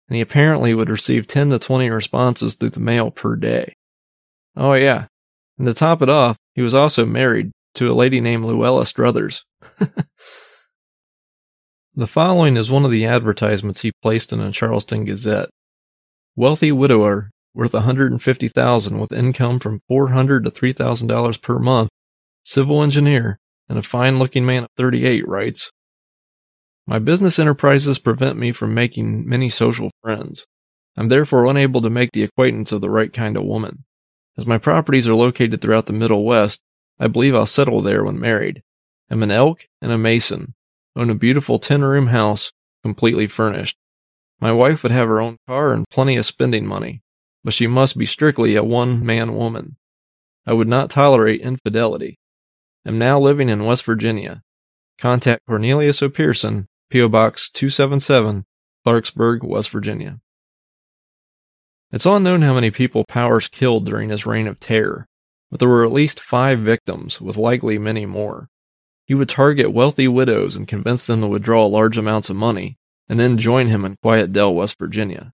and 0.08 0.16
he 0.16 0.20
apparently 0.20 0.74
would 0.74 0.90
receive 0.90 1.26
10 1.26 1.50
to 1.50 1.58
20 1.58 1.88
responses 1.90 2.54
through 2.54 2.70
the 2.70 2.80
mail 2.80 3.10
per 3.10 3.36
day. 3.36 3.74
Oh 4.56 4.74
yeah, 4.74 5.06
and 5.58 5.66
to 5.66 5.74
top 5.74 6.02
it 6.02 6.10
off, 6.10 6.36
he 6.54 6.62
was 6.62 6.74
also 6.74 7.06
married 7.06 7.52
to 7.74 7.90
a 7.90 7.94
lady 7.94 8.20
named 8.20 8.44
Luella 8.44 8.84
Strother. 8.84 9.30
the 11.94 12.06
following 12.06 12.56
is 12.56 12.70
one 12.70 12.84
of 12.84 12.90
the 12.90 13.06
advertisements 13.06 13.80
he 13.80 13.92
placed 14.02 14.32
in 14.32 14.40
a 14.40 14.52
Charleston 14.52 15.04
Gazette. 15.04 15.48
Wealthy 16.36 16.72
widower 16.72 17.30
worth 17.54 17.74
150,000 17.74 18.98
with 18.98 19.12
income 19.12 19.58
from 19.58 19.80
400 19.88 20.44
to 20.44 20.50
$3,000 20.50 21.42
per 21.42 21.58
month, 21.58 21.90
civil 22.42 22.82
engineer, 22.82 23.38
and 23.68 23.78
a 23.78 23.82
fine-looking 23.82 24.44
man 24.44 24.64
of 24.64 24.70
38 24.76 25.26
writes, 25.26 25.70
My 26.86 26.98
business 26.98 27.38
enterprises 27.38 27.98
prevent 27.98 28.38
me 28.38 28.52
from 28.52 28.74
making 28.74 29.28
many 29.28 29.48
social 29.48 29.90
friends. 30.02 30.46
I'm 30.96 31.08
therefore 31.08 31.46
unable 31.46 31.80
to 31.82 31.90
make 31.90 32.10
the 32.12 32.22
acquaintance 32.22 32.72
of 32.72 32.80
the 32.80 32.90
right 32.90 33.12
kind 33.12 33.36
of 33.36 33.44
woman. 33.44 33.84
As 34.36 34.46
my 34.46 34.58
properties 34.58 35.06
are 35.08 35.14
located 35.14 35.60
throughout 35.60 35.86
the 35.86 35.92
Middle 35.92 36.24
West, 36.24 36.60
I 36.98 37.06
believe 37.06 37.34
I'll 37.34 37.46
settle 37.46 37.82
there 37.82 38.04
when 38.04 38.18
married. 38.18 38.62
I'm 39.10 39.22
an 39.22 39.30
elk 39.30 39.66
and 39.80 39.92
a 39.92 39.98
mason. 39.98 40.54
Own 40.96 41.10
a 41.10 41.14
beautiful 41.14 41.58
10-room 41.58 42.08
house, 42.08 42.52
completely 42.82 43.26
furnished. 43.26 43.76
My 44.40 44.52
wife 44.52 44.82
would 44.82 44.92
have 44.92 45.08
her 45.08 45.20
own 45.20 45.38
car 45.46 45.72
and 45.72 45.88
plenty 45.90 46.16
of 46.16 46.26
spending 46.26 46.66
money 46.66 47.02
but 47.44 47.54
she 47.54 47.66
must 47.66 47.98
be 47.98 48.06
strictly 48.06 48.56
a 48.56 48.64
one 48.64 49.04
man 49.04 49.34
woman. 49.34 49.76
I 50.46 50.52
would 50.52 50.68
not 50.68 50.90
tolerate 50.90 51.40
infidelity. 51.40 52.18
Am 52.84 52.98
now 52.98 53.20
living 53.20 53.48
in 53.48 53.64
West 53.64 53.84
Virginia. 53.84 54.42
Contact 54.98 55.46
Cornelius 55.46 56.02
O. 56.02 56.08
Pierson, 56.08 56.66
P.O. 56.90 57.08
Box 57.08 57.48
277, 57.50 58.44
Clarksburg, 58.84 59.44
West 59.44 59.70
Virginia. 59.70 60.18
It's 61.92 62.06
unknown 62.06 62.42
how 62.42 62.54
many 62.54 62.72
people 62.72 63.04
Powers 63.04 63.46
killed 63.46 63.86
during 63.86 64.08
his 64.08 64.26
reign 64.26 64.48
of 64.48 64.58
terror, 64.58 65.06
but 65.48 65.60
there 65.60 65.68
were 65.68 65.84
at 65.84 65.92
least 65.92 66.18
five 66.18 66.58
victims, 66.58 67.20
with 67.20 67.36
likely 67.36 67.78
many 67.78 68.04
more. 68.04 68.48
He 69.06 69.14
would 69.14 69.28
target 69.28 69.72
wealthy 69.72 70.08
widows 70.08 70.56
and 70.56 70.66
convince 70.66 71.06
them 71.06 71.20
to 71.20 71.28
withdraw 71.28 71.66
large 71.66 71.96
amounts 71.96 72.30
of 72.30 72.36
money, 72.36 72.78
and 73.08 73.20
then 73.20 73.38
join 73.38 73.68
him 73.68 73.84
in 73.84 73.96
Quiet 74.02 74.32
Dell, 74.32 74.52
West 74.52 74.76
Virginia. 74.76 75.32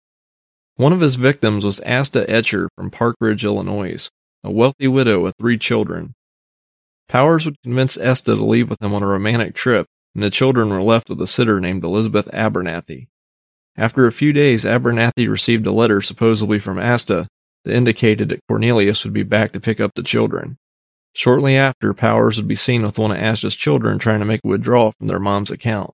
One 0.77 0.93
of 0.93 1.01
his 1.01 1.13
victims 1.13 1.63
was 1.63 1.79
Asta 1.81 2.27
Etcher 2.27 2.69
from 2.75 2.89
Park 2.89 3.17
Ridge, 3.19 3.45
Illinois, 3.45 4.09
a 4.43 4.49
wealthy 4.49 4.87
widow 4.87 5.21
with 5.21 5.35
three 5.37 5.59
children. 5.59 6.15
Powers 7.07 7.45
would 7.45 7.61
convince 7.61 7.97
Asta 7.97 8.35
to 8.35 8.43
leave 8.43 8.69
with 8.69 8.81
him 8.81 8.93
on 8.93 9.03
a 9.03 9.07
romantic 9.07 9.55
trip, 9.55 9.87
and 10.13 10.23
the 10.23 10.29
children 10.29 10.69
were 10.69 10.81
left 10.81 11.09
with 11.09 11.21
a 11.21 11.27
sitter 11.27 11.59
named 11.59 11.83
Elizabeth 11.83 12.27
Abernathy. 12.33 13.07
After 13.77 14.07
a 14.07 14.11
few 14.11 14.33
days, 14.33 14.65
Abernathy 14.65 15.29
received 15.29 15.67
a 15.67 15.71
letter 15.71 16.01
supposedly 16.01 16.59
from 16.59 16.79
Asta 16.79 17.27
that 17.63 17.75
indicated 17.75 18.29
that 18.29 18.39
Cornelius 18.47 19.03
would 19.03 19.13
be 19.13 19.23
back 19.23 19.51
to 19.53 19.59
pick 19.59 19.79
up 19.79 19.91
the 19.95 20.03
children. 20.03 20.57
Shortly 21.13 21.55
after, 21.55 21.93
Powers 21.93 22.37
would 22.37 22.47
be 22.47 22.55
seen 22.55 22.83
with 22.83 22.97
one 22.97 23.11
of 23.11 23.17
Asta's 23.17 23.55
children 23.55 23.99
trying 23.99 24.19
to 24.19 24.25
make 24.25 24.41
a 24.43 24.47
withdrawal 24.47 24.93
from 24.97 25.07
their 25.07 25.19
mom's 25.19 25.51
account. 25.51 25.91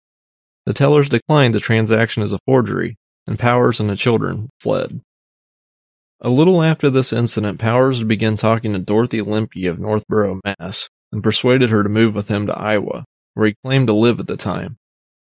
The 0.66 0.74
tellers 0.74 1.10
declined 1.10 1.54
the 1.54 1.60
transaction 1.60 2.24
as 2.24 2.34
a 2.34 2.40
forgery, 2.46 2.98
and 3.28 3.38
Powers 3.38 3.80
and 3.80 3.90
the 3.90 3.96
children 3.96 4.50
fled. 4.60 5.02
A 6.22 6.30
little 6.30 6.62
after 6.62 6.90
this 6.90 7.12
incident, 7.12 7.60
Powers 7.60 8.04
began 8.04 8.38
talking 8.38 8.74
to 8.74 8.80
Dorothy 8.80 9.22
Lemke 9.22 9.70
of 9.70 9.80
Northborough, 9.80 10.40
Mass., 10.46 10.90
and 11.12 11.24
persuaded 11.24 11.70
her 11.70 11.84
to 11.84 11.90
move 11.90 12.16
with 12.16 12.28
him 12.28 12.48
to 12.48 12.58
Iowa. 12.58 13.06
where 13.34 13.48
he 13.48 13.56
claimed 13.64 13.88
to 13.88 13.94
live 13.94 14.20
at 14.20 14.28
the 14.28 14.36
time. 14.36 14.78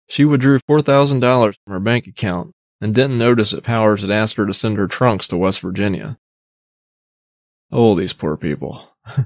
She 0.07 0.25
withdrew 0.25 0.59
$4,000 0.69 1.55
from 1.63 1.73
her 1.73 1.79
bank 1.79 2.05
account 2.07 2.51
and 2.81 2.93
didn't 2.93 3.17
notice 3.17 3.51
that 3.51 3.63
Powers 3.63 4.01
had 4.01 4.11
asked 4.11 4.35
her 4.35 4.45
to 4.45 4.53
send 4.53 4.77
her 4.77 4.87
trunks 4.87 5.27
to 5.29 5.37
West 5.37 5.61
Virginia. 5.61 6.17
Oh, 7.71 7.95
these 7.95 8.13
poor 8.13 8.35
people. 8.35 8.89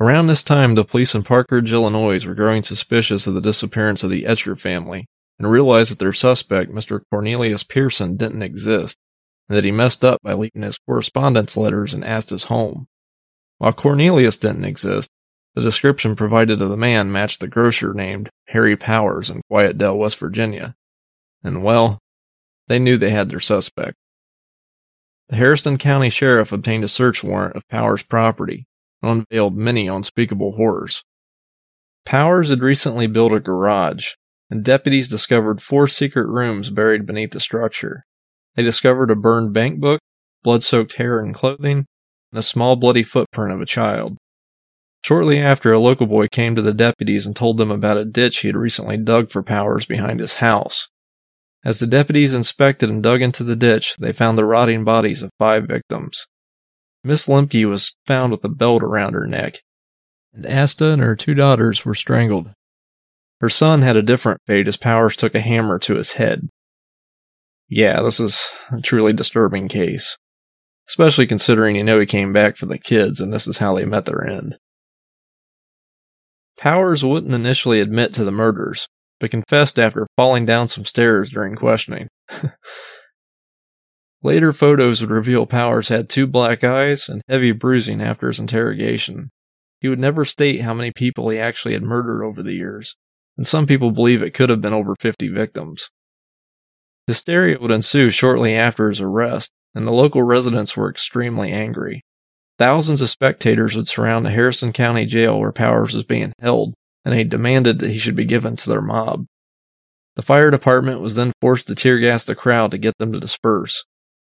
Around 0.00 0.28
this 0.28 0.44
time, 0.44 0.76
the 0.76 0.84
police 0.84 1.14
in 1.16 1.24
Park 1.24 1.50
Ridge, 1.50 1.72
Illinois 1.72 2.24
were 2.24 2.34
growing 2.34 2.62
suspicious 2.62 3.26
of 3.26 3.34
the 3.34 3.40
disappearance 3.40 4.04
of 4.04 4.10
the 4.10 4.26
Etcher 4.26 4.54
family 4.54 5.08
and 5.38 5.50
realized 5.50 5.90
that 5.90 5.98
their 5.98 6.12
suspect, 6.12 6.72
Mr. 6.72 7.00
Cornelius 7.10 7.64
Pierson, 7.64 8.16
didn't 8.16 8.42
exist, 8.42 8.96
and 9.48 9.56
that 9.56 9.64
he 9.64 9.72
messed 9.72 10.04
up 10.04 10.22
by 10.22 10.34
leaking 10.34 10.62
his 10.62 10.78
correspondence 10.78 11.56
letters 11.56 11.92
and 11.94 12.04
Asta's 12.04 12.44
home. 12.44 12.86
While 13.58 13.72
Cornelius 13.72 14.36
didn't 14.36 14.64
exist, 14.64 15.10
the 15.58 15.64
description 15.64 16.14
provided 16.14 16.62
of 16.62 16.68
the 16.68 16.76
man 16.76 17.10
matched 17.10 17.40
the 17.40 17.48
grocer 17.48 17.92
named 17.92 18.30
Harry 18.46 18.76
Powers 18.76 19.28
in 19.28 19.42
Quiet 19.48 19.76
Dell, 19.76 19.98
West 19.98 20.16
Virginia. 20.18 20.76
And 21.42 21.64
well, 21.64 21.98
they 22.68 22.78
knew 22.78 22.96
they 22.96 23.10
had 23.10 23.28
their 23.28 23.40
suspect. 23.40 23.96
The 25.30 25.34
Harrison 25.34 25.76
County 25.76 26.10
Sheriff 26.10 26.52
obtained 26.52 26.84
a 26.84 26.88
search 26.88 27.24
warrant 27.24 27.56
of 27.56 27.66
Powers' 27.68 28.04
property 28.04 28.68
and 29.02 29.26
unveiled 29.32 29.56
many 29.56 29.88
unspeakable 29.88 30.52
horrors. 30.52 31.02
Powers 32.06 32.50
had 32.50 32.60
recently 32.60 33.08
built 33.08 33.32
a 33.32 33.40
garage, 33.40 34.12
and 34.48 34.64
deputies 34.64 35.08
discovered 35.08 35.60
four 35.60 35.88
secret 35.88 36.28
rooms 36.28 36.70
buried 36.70 37.04
beneath 37.04 37.32
the 37.32 37.40
structure. 37.40 38.04
They 38.54 38.62
discovered 38.62 39.10
a 39.10 39.16
burned 39.16 39.54
bank 39.54 39.80
book, 39.80 39.98
blood 40.44 40.62
soaked 40.62 40.92
hair 40.92 41.18
and 41.18 41.34
clothing, 41.34 41.84
and 42.30 42.38
a 42.38 42.42
small 42.42 42.76
bloody 42.76 43.02
footprint 43.02 43.52
of 43.52 43.60
a 43.60 43.66
child. 43.66 44.18
Shortly 45.04 45.38
after, 45.38 45.72
a 45.72 45.78
local 45.78 46.06
boy 46.06 46.28
came 46.28 46.54
to 46.54 46.62
the 46.62 46.74
deputies 46.74 47.24
and 47.24 47.34
told 47.34 47.56
them 47.56 47.70
about 47.70 47.96
a 47.96 48.04
ditch 48.04 48.40
he 48.40 48.48
had 48.48 48.56
recently 48.56 48.96
dug 48.96 49.30
for 49.30 49.42
Powers 49.42 49.86
behind 49.86 50.20
his 50.20 50.34
house. 50.34 50.88
As 51.64 51.78
the 51.78 51.86
deputies 51.86 52.34
inspected 52.34 52.88
and 52.88 53.02
dug 53.02 53.22
into 53.22 53.44
the 53.44 53.56
ditch, 53.56 53.96
they 53.98 54.12
found 54.12 54.38
the 54.38 54.44
rotting 54.44 54.84
bodies 54.84 55.22
of 55.22 55.30
five 55.38 55.66
victims. 55.66 56.26
Miss 57.04 57.26
Lemke 57.26 57.68
was 57.68 57.94
found 58.06 58.32
with 58.32 58.44
a 58.44 58.48
belt 58.48 58.82
around 58.82 59.14
her 59.14 59.26
neck, 59.26 59.60
and 60.32 60.46
Asta 60.46 60.92
and 60.92 61.02
her 61.02 61.16
two 61.16 61.34
daughters 61.34 61.84
were 61.84 61.94
strangled. 61.94 62.50
Her 63.40 63.48
son 63.48 63.82
had 63.82 63.96
a 63.96 64.02
different 64.02 64.40
fate 64.46 64.68
as 64.68 64.76
Powers 64.76 65.16
took 65.16 65.34
a 65.34 65.40
hammer 65.40 65.78
to 65.80 65.96
his 65.96 66.12
head. 66.12 66.48
Yeah, 67.68 68.02
this 68.02 68.18
is 68.18 68.42
a 68.72 68.80
truly 68.80 69.12
disturbing 69.12 69.68
case, 69.68 70.16
especially 70.88 71.26
considering 71.26 71.76
you 71.76 71.84
know 71.84 72.00
he 72.00 72.06
came 72.06 72.32
back 72.32 72.56
for 72.56 72.66
the 72.66 72.78
kids 72.78 73.20
and 73.20 73.32
this 73.32 73.46
is 73.46 73.58
how 73.58 73.76
they 73.76 73.84
met 73.84 74.06
their 74.06 74.26
end. 74.26 74.56
Powers 76.58 77.04
wouldn't 77.04 77.32
initially 77.32 77.80
admit 77.80 78.12
to 78.14 78.24
the 78.24 78.32
murders, 78.32 78.88
but 79.20 79.30
confessed 79.30 79.78
after 79.78 80.08
falling 80.16 80.44
down 80.44 80.66
some 80.68 80.84
stairs 80.84 81.30
during 81.30 81.54
questioning. 81.54 82.08
Later 84.22 84.52
photos 84.52 85.00
would 85.00 85.10
reveal 85.10 85.46
Powers 85.46 85.88
had 85.88 86.08
two 86.08 86.26
black 86.26 86.64
eyes 86.64 87.08
and 87.08 87.22
heavy 87.28 87.52
bruising 87.52 88.02
after 88.02 88.26
his 88.26 88.40
interrogation. 88.40 89.30
He 89.80 89.88
would 89.88 90.00
never 90.00 90.24
state 90.24 90.62
how 90.62 90.74
many 90.74 90.90
people 90.90 91.28
he 91.28 91.38
actually 91.38 91.74
had 91.74 91.84
murdered 91.84 92.24
over 92.24 92.42
the 92.42 92.54
years, 92.54 92.96
and 93.36 93.46
some 93.46 93.66
people 93.66 93.92
believe 93.92 94.20
it 94.20 94.34
could 94.34 94.50
have 94.50 94.60
been 94.60 94.74
over 94.74 94.96
50 94.98 95.28
victims. 95.28 95.88
Hysteria 97.06 97.58
would 97.60 97.70
ensue 97.70 98.10
shortly 98.10 98.54
after 98.56 98.88
his 98.88 99.00
arrest, 99.00 99.52
and 99.76 99.86
the 99.86 99.92
local 99.92 100.24
residents 100.24 100.76
were 100.76 100.90
extremely 100.90 101.52
angry. 101.52 102.02
Thousands 102.58 103.00
of 103.00 103.08
spectators 103.08 103.76
would 103.76 103.86
surround 103.86 104.26
the 104.26 104.30
Harrison 104.30 104.72
County 104.72 105.06
jail 105.06 105.38
where 105.38 105.52
Powers 105.52 105.94
was 105.94 106.04
being 106.04 106.32
held, 106.40 106.74
and 107.04 107.14
they 107.14 107.22
demanded 107.22 107.78
that 107.78 107.90
he 107.90 107.98
should 107.98 108.16
be 108.16 108.24
given 108.24 108.56
to 108.56 108.68
their 108.68 108.80
mob. 108.80 109.26
The 110.16 110.22
fire 110.22 110.50
department 110.50 111.00
was 111.00 111.14
then 111.14 111.32
forced 111.40 111.68
to 111.68 111.76
tear 111.76 112.00
gas 112.00 112.24
the 112.24 112.34
crowd 112.34 112.72
to 112.72 112.78
get 112.78 112.98
them 112.98 113.12
to 113.12 113.20
disperse. 113.20 113.84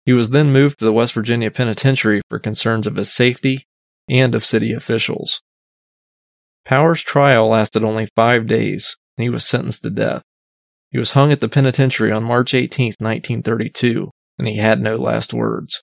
He 0.05 0.13
was 0.13 0.31
then 0.31 0.53
moved 0.53 0.79
to 0.79 0.85
the 0.85 0.93
West 0.93 1.15
Virginia 1.15 1.51
Penitentiary 1.51 2.21
for 2.29 2.39
concerns 2.39 2.87
of 2.87 2.97
his 2.97 3.13
safety 3.13 3.67
and 4.09 4.35
of 4.35 4.45
city 4.45 4.75
officials. 4.75 5.41
Powers' 6.67 7.01
trial 7.01 7.49
lasted 7.49 7.83
only 7.83 8.09
five 8.15 8.47
days, 8.47 8.97
and 9.17 9.23
he 9.23 9.31
was 9.31 9.49
sentenced 9.49 9.83
to 9.85 9.91
death. 9.91 10.23
He 10.91 10.99
was 10.99 11.13
hung 11.13 11.33
at 11.33 11.41
the 11.41 11.49
penitentiary 11.49 12.13
on 12.13 12.25
March 12.25 12.53
18, 12.53 12.95
1932, 12.99 14.11
and 14.39 14.47
he 14.47 14.57
had 14.57 14.83
no 14.83 14.97
last 14.97 15.33
words. 15.33 15.83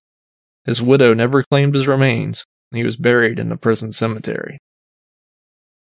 His 0.65 0.81
widow 0.81 1.13
never 1.13 1.43
claimed 1.43 1.75
his 1.75 1.87
remains, 1.87 2.45
and 2.71 2.77
he 2.77 2.83
was 2.83 2.97
buried 2.97 3.39
in 3.39 3.49
the 3.49 3.57
prison 3.57 3.91
cemetery. 3.91 4.59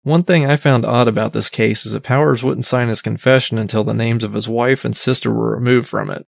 One 0.02 0.22
thing 0.22 0.44
I 0.44 0.56
found 0.56 0.84
odd 0.84 1.08
about 1.08 1.32
this 1.32 1.48
case 1.48 1.86
is 1.86 1.92
that 1.92 2.02
Powers 2.02 2.42
wouldn't 2.42 2.66
sign 2.66 2.88
his 2.88 3.00
confession 3.00 3.56
until 3.56 3.84
the 3.84 3.94
names 3.94 4.22
of 4.22 4.34
his 4.34 4.48
wife 4.48 4.84
and 4.84 4.94
sister 4.94 5.32
were 5.32 5.54
removed 5.54 5.88
from 5.88 6.10
it. 6.10 6.26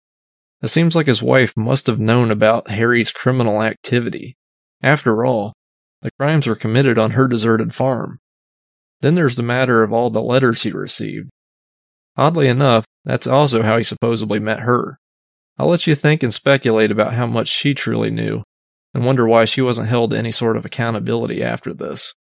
It 0.63 0.69
seems 0.69 0.97
like 0.97 1.07
his 1.07 1.23
wife 1.23 1.57
must 1.57 1.87
have 1.87 2.01
known 2.01 2.31
about 2.31 2.71
Harry's 2.71 3.13
criminal 3.13 3.63
activity. 3.63 4.37
After 4.83 5.25
all, 5.25 5.55
the 6.03 6.11
crimes 6.19 6.47
were 6.47 6.57
committed 6.57 6.99
on 6.99 7.13
her 7.13 7.29
deserted 7.29 7.75
farm. 7.75 8.19
Then 9.01 9.15
there's 9.15 9.37
the 9.37 9.43
matter 9.43 9.83
of 9.83 9.93
all 9.93 10.11
the 10.11 10.21
letters 10.21 10.63
he 10.63 10.73
received. 10.73 11.31
Oddly 12.17 12.49
enough, 12.49 12.85
that's 13.05 13.27
also 13.27 13.63
how 13.63 13.77
he 13.77 13.83
supposedly 13.83 14.39
met 14.39 14.61
her. 14.61 14.99
I'll 15.61 15.69
let 15.69 15.87
you 15.87 15.95
think 15.95 16.23
and 16.23 16.33
speculate 16.33 16.91
about 16.91 17.13
how 17.13 17.27
much 17.27 17.47
she 17.47 17.75
truly 17.75 18.11
knew, 18.11 18.45
and 18.95 19.05
wonder 19.05 19.29
why 19.29 19.45
she 19.45 19.61
wasn't 19.61 19.91
held 19.91 20.11
to 20.11 20.17
any 20.17 20.33
sort 20.33 20.57
of 20.57 20.65
accountability 20.65 21.43
after 21.43 21.75
this. 21.75 22.15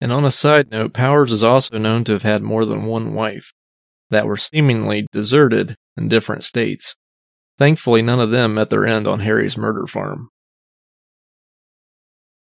And 0.00 0.10
on 0.10 0.24
a 0.24 0.30
side 0.30 0.70
note, 0.70 0.94
Powers 0.94 1.32
is 1.32 1.44
also 1.44 1.76
known 1.76 2.02
to 2.04 2.12
have 2.12 2.22
had 2.22 2.42
more 2.42 2.64
than 2.64 2.86
one 2.86 3.12
wife 3.12 3.52
that 4.08 4.26
were 4.26 4.38
seemingly 4.38 5.06
deserted 5.12 5.76
in 5.98 6.08
different 6.08 6.44
states. 6.44 6.96
Thankfully, 7.58 8.00
none 8.00 8.20
of 8.20 8.30
them 8.30 8.54
met 8.54 8.70
their 8.70 8.86
end 8.86 9.06
on 9.06 9.20
Harry's 9.20 9.58
murder 9.58 9.86
farm. 9.86 10.30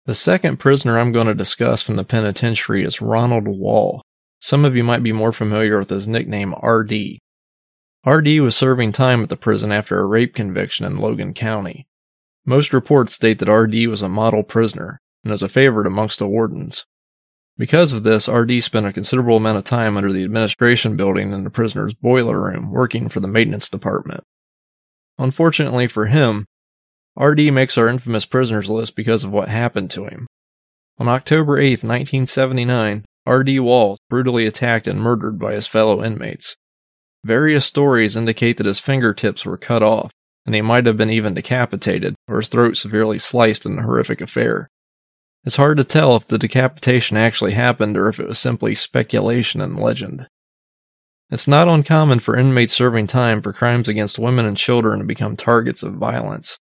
The 0.06 0.14
second 0.14 0.56
prisoner 0.56 0.98
I'm 0.98 1.12
going 1.12 1.26
to 1.26 1.34
discuss 1.34 1.82
from 1.82 1.96
the 1.96 2.04
penitentiary 2.04 2.86
is 2.86 3.02
Ronald 3.02 3.46
Wall. 3.46 4.00
Some 4.40 4.64
of 4.64 4.74
you 4.74 4.82
might 4.82 5.02
be 5.02 5.12
more 5.12 5.30
familiar 5.30 5.78
with 5.78 5.90
his 5.90 6.08
nickname 6.08 6.54
RD. 6.54 7.18
RD 8.06 8.40
was 8.40 8.56
serving 8.56 8.92
time 8.92 9.22
at 9.22 9.28
the 9.28 9.36
prison 9.36 9.72
after 9.72 9.98
a 9.98 10.06
rape 10.06 10.34
conviction 10.34 10.86
in 10.86 10.98
Logan 10.98 11.34
County. 11.34 11.86
Most 12.44 12.72
reports 12.72 13.14
state 13.14 13.38
that 13.40 13.52
RD 13.52 13.88
was 13.88 14.02
a 14.02 14.08
model 14.08 14.42
prisoner 14.42 15.00
and 15.24 15.30
was 15.30 15.42
a 15.42 15.48
favorite 15.48 15.86
amongst 15.86 16.18
the 16.18 16.28
wardens. 16.28 16.86
Because 17.58 17.92
of 17.92 18.04
this, 18.04 18.28
RD 18.28 18.62
spent 18.62 18.86
a 18.86 18.92
considerable 18.92 19.36
amount 19.36 19.58
of 19.58 19.64
time 19.64 19.96
under 19.96 20.12
the 20.12 20.22
administration 20.22 20.96
building 20.96 21.32
in 21.32 21.42
the 21.42 21.50
prisoner's 21.50 21.92
boiler 21.92 22.40
room 22.40 22.70
working 22.70 23.08
for 23.08 23.18
the 23.18 23.26
maintenance 23.26 23.68
department. 23.68 24.22
Unfortunately 25.18 25.88
for 25.88 26.06
him, 26.06 26.46
RD 27.18 27.52
makes 27.52 27.76
our 27.76 27.88
infamous 27.88 28.24
prisoners 28.24 28.70
list 28.70 28.94
because 28.94 29.24
of 29.24 29.32
what 29.32 29.48
happened 29.48 29.90
to 29.90 30.04
him. 30.04 30.28
On 30.98 31.08
October 31.08 31.58
8, 31.58 31.82
1979, 31.82 33.04
R.D. 33.26 33.60
Walls 33.60 33.98
brutally 34.08 34.46
attacked 34.46 34.86
and 34.86 35.00
murdered 35.00 35.38
by 35.38 35.54
his 35.54 35.66
fellow 35.66 36.02
inmates. 36.02 36.56
Various 37.28 37.66
stories 37.66 38.16
indicate 38.16 38.56
that 38.56 38.64
his 38.64 38.78
fingertips 38.78 39.44
were 39.44 39.58
cut 39.58 39.82
off, 39.82 40.10
and 40.46 40.54
he 40.54 40.62
might 40.62 40.86
have 40.86 40.96
been 40.96 41.10
even 41.10 41.34
decapitated, 41.34 42.14
or 42.26 42.38
his 42.38 42.48
throat 42.48 42.78
severely 42.78 43.18
sliced 43.18 43.66
in 43.66 43.76
the 43.76 43.82
horrific 43.82 44.22
affair. 44.22 44.70
It's 45.44 45.56
hard 45.56 45.76
to 45.76 45.84
tell 45.84 46.16
if 46.16 46.26
the 46.26 46.38
decapitation 46.38 47.18
actually 47.18 47.52
happened 47.52 47.98
or 47.98 48.08
if 48.08 48.18
it 48.18 48.26
was 48.26 48.38
simply 48.38 48.74
speculation 48.74 49.60
and 49.60 49.78
legend. 49.78 50.26
It's 51.28 51.46
not 51.46 51.68
uncommon 51.68 52.20
for 52.20 52.34
inmates 52.34 52.72
serving 52.72 53.08
time 53.08 53.42
for 53.42 53.52
crimes 53.52 53.90
against 53.90 54.18
women 54.18 54.46
and 54.46 54.56
children 54.56 55.00
to 55.00 55.04
become 55.04 55.36
targets 55.36 55.82
of 55.82 55.96
violence. 55.96 56.56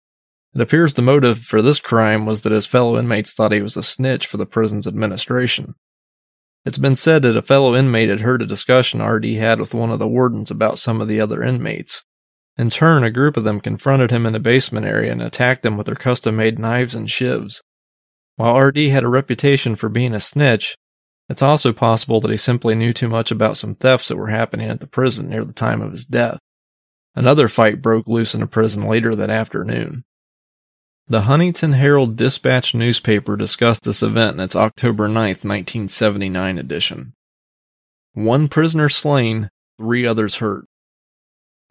It 0.56 0.62
appears 0.62 0.96
the 0.96 1.04
motive 1.04 1.44
for 1.44 1.62
this 1.62 1.78
crime 1.78 2.26
was 2.26 2.42
that 2.42 2.52
his 2.52 2.66
fellow 2.66 2.98
inmates 2.98 3.34
thought 3.34 3.52
he 3.52 3.62
was 3.62 3.78
a 3.78 3.84
snitch 3.84 4.26
for 4.26 4.38
the 4.38 4.48
prison's 4.48 4.88
administration. 4.88 5.76
It's 6.66 6.80
been 6.80 6.96
said 6.96 7.22
that 7.22 7.38
a 7.38 7.44
fellow 7.44 7.76
inmate 7.76 8.10
had 8.10 8.22
heard 8.22 8.42
a 8.42 8.48
discussion 8.48 9.00
RD 9.00 9.26
had 9.36 9.60
with 9.60 9.76
one 9.76 9.92
of 9.92 10.00
the 10.00 10.08
wardens 10.08 10.50
about 10.50 10.80
some 10.80 11.00
of 11.00 11.08
the 11.08 11.22
other 11.22 11.44
inmates. 11.44 12.04
In 12.58 12.72
turn, 12.72 13.04
a 13.04 13.12
group 13.12 13.38
of 13.38 13.44
them 13.44 13.62
confronted 13.62 14.10
him 14.10 14.26
in 14.26 14.34
the 14.34 14.40
basement 14.40 14.86
area 14.88 15.12
and 15.12 15.22
attacked 15.22 15.64
him 15.64 15.78
with 15.78 15.86
their 15.86 15.96
custom 15.96 16.38
made 16.38 16.58
knives 16.58 16.96
and 16.96 17.08
shivs. 17.08 17.62
While 18.38 18.60
RD 18.60 18.78
had 18.78 19.04
a 19.04 19.10
reputation 19.10 19.76
for 19.76 19.90
being 19.90 20.16
a 20.16 20.20
snitch, 20.20 20.76
it's 21.30 21.44
also 21.44 21.72
possible 21.72 22.20
that 22.22 22.32
he 22.32 22.38
simply 22.38 22.74
knew 22.74 22.94
too 22.94 23.10
much 23.10 23.30
about 23.30 23.58
some 23.58 23.76
thefts 23.76 24.08
that 24.08 24.18
were 24.18 24.28
happening 24.28 24.70
at 24.70 24.80
the 24.80 24.88
prison 24.88 25.30
near 25.30 25.46
the 25.46 25.54
time 25.54 25.82
of 25.82 25.92
his 25.92 26.06
death. 26.06 26.40
Another 27.14 27.48
fight 27.48 27.82
broke 27.82 28.08
loose 28.08 28.34
in 28.34 28.42
a 28.42 28.48
prison 28.48 28.88
later 28.88 29.16
that 29.16 29.30
afternoon. 29.30 30.04
The 31.08 31.22
Huntington 31.22 31.74
Herald 31.74 32.16
Dispatch 32.16 32.74
newspaper 32.74 33.38
discussed 33.38 33.84
this 33.84 34.02
event 34.02 34.38
in 34.38 34.40
its 34.40 34.56
October 34.56 35.08
9, 35.08 35.14
1979 35.14 36.58
edition. 36.58 37.14
One 38.14 38.48
prisoner 38.48 38.90
slain, 38.90 39.52
three 39.78 40.08
others 40.08 40.38
hurt. 40.38 40.66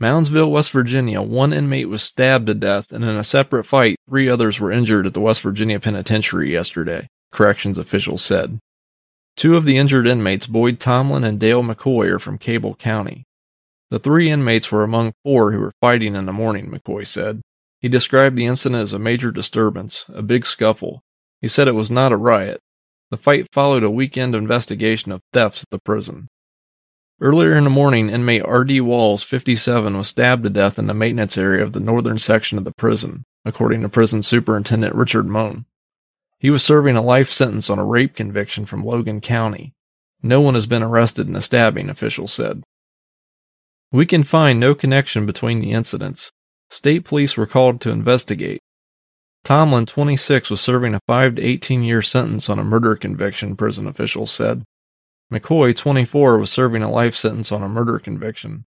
Moundsville, 0.01 0.53
West 0.53 0.70
Virginia, 0.70 1.20
one 1.20 1.53
inmate 1.53 1.88
was 1.88 2.05
stabbed 2.05 2.47
to 2.47 2.55
death, 2.55 2.92
and 2.92 3.03
in 3.03 3.16
a 3.16 3.25
separate 3.25 3.64
fight, 3.64 3.97
three 4.09 4.29
others 4.29 4.61
were 4.61 4.70
injured 4.70 5.05
at 5.05 5.14
the 5.14 5.20
West 5.20 5.40
Virginia 5.40 5.81
Penitentiary 5.81 6.53
yesterday, 6.53 7.09
corrections 7.33 7.77
officials 7.77 8.23
said. 8.23 8.61
Two 9.37 9.57
of 9.57 9.64
the 9.64 9.79
injured 9.79 10.07
inmates, 10.07 10.47
Boyd 10.47 10.79
Tomlin 10.79 11.25
and 11.25 11.40
Dale 11.40 11.64
McCoy, 11.64 12.09
are 12.09 12.20
from 12.20 12.38
Cabell 12.38 12.77
County. 12.77 13.25
The 13.90 13.99
three 13.99 14.31
inmates 14.31 14.70
were 14.70 14.85
among 14.85 15.12
four 15.25 15.51
who 15.51 15.59
were 15.59 15.73
fighting 15.81 16.14
in 16.14 16.27
the 16.27 16.33
morning, 16.33 16.70
McCoy 16.70 17.05
said. 17.05 17.40
He 17.85 17.90
described 17.90 18.35
the 18.35 18.47
incident 18.47 18.81
as 18.81 18.94
a 18.94 18.99
major 18.99 19.31
disturbance, 19.31 20.07
a 20.09 20.23
big 20.23 20.47
scuffle. 20.47 21.03
He 21.42 21.49
said 21.49 21.68
it 21.68 21.75
was 21.75 21.90
not 21.90 22.12
a 22.12 22.16
riot. 22.16 22.62
The 23.11 23.18
fight 23.18 23.47
followed 23.53 23.83
a 23.83 23.90
weekend 23.90 24.35
investigation 24.35 25.12
of 25.12 25.20
thefts 25.35 25.64
at 25.64 25.68
the 25.68 25.81
prison. 25.81 26.29
Earlier 27.20 27.53
in 27.53 27.64
the 27.64 27.68
morning, 27.68 28.09
inmate 28.09 28.42
R.D. 28.42 28.81
Walls, 28.81 29.23
57, 29.23 29.99
was 29.99 30.09
stabbed 30.09 30.44
to 30.44 30.49
death 30.49 30.79
in 30.79 30.87
the 30.87 30.94
maintenance 30.94 31.37
area 31.37 31.62
of 31.62 31.75
the 31.75 31.79
northern 31.79 32.16
section 32.16 32.57
of 32.57 32.64
the 32.64 32.73
prison, 32.73 33.25
according 33.44 33.83
to 33.83 33.90
prison 33.90 34.23
superintendent 34.23 34.94
Richard 34.94 35.27
Moan. 35.27 35.66
He 36.38 36.49
was 36.49 36.62
serving 36.62 36.97
a 36.97 37.03
life 37.03 37.31
sentence 37.31 37.68
on 37.68 37.79
a 37.79 37.85
rape 37.85 38.16
conviction 38.16 38.64
from 38.64 38.83
Logan 38.83 39.20
County. 39.20 39.75
No 40.23 40.40
one 40.40 40.55
has 40.55 40.64
been 40.64 40.83
arrested 40.83 41.27
in 41.27 41.35
the 41.35 41.42
stabbing, 41.42 41.90
officials 41.90 42.33
said. 42.33 42.62
We 43.92 44.07
can 44.07 44.25
find 44.25 44.59
no 44.59 44.75
connection 44.75 45.27
between 45.27 45.61
the 45.61 45.73
incidents. 45.73 46.33
State 46.74 47.04
police 47.04 47.37
were 47.37 47.46
called 47.46 47.80
to 47.80 47.90
investigate. 47.92 48.60
Tomlin, 49.44 49.87
26, 49.87 50.50
was 50.50 50.60
serving 50.60 50.92
a 50.92 51.00
5 51.06 51.37
to 51.37 51.42
18 51.42 51.84
year 51.84 52.02
sentence 52.02 52.50
on 52.50 52.58
a 52.58 52.64
murder 52.64 52.96
conviction, 52.96 53.54
prison 53.54 53.87
officials 53.87 54.32
said. 54.32 54.64
McCoy, 55.32 55.76
24, 55.76 56.37
was 56.37 56.50
serving 56.50 56.82
a 56.82 56.90
life 56.90 57.14
sentence 57.14 57.52
on 57.52 57.62
a 57.62 57.68
murder 57.68 58.00
conviction. 58.00 58.64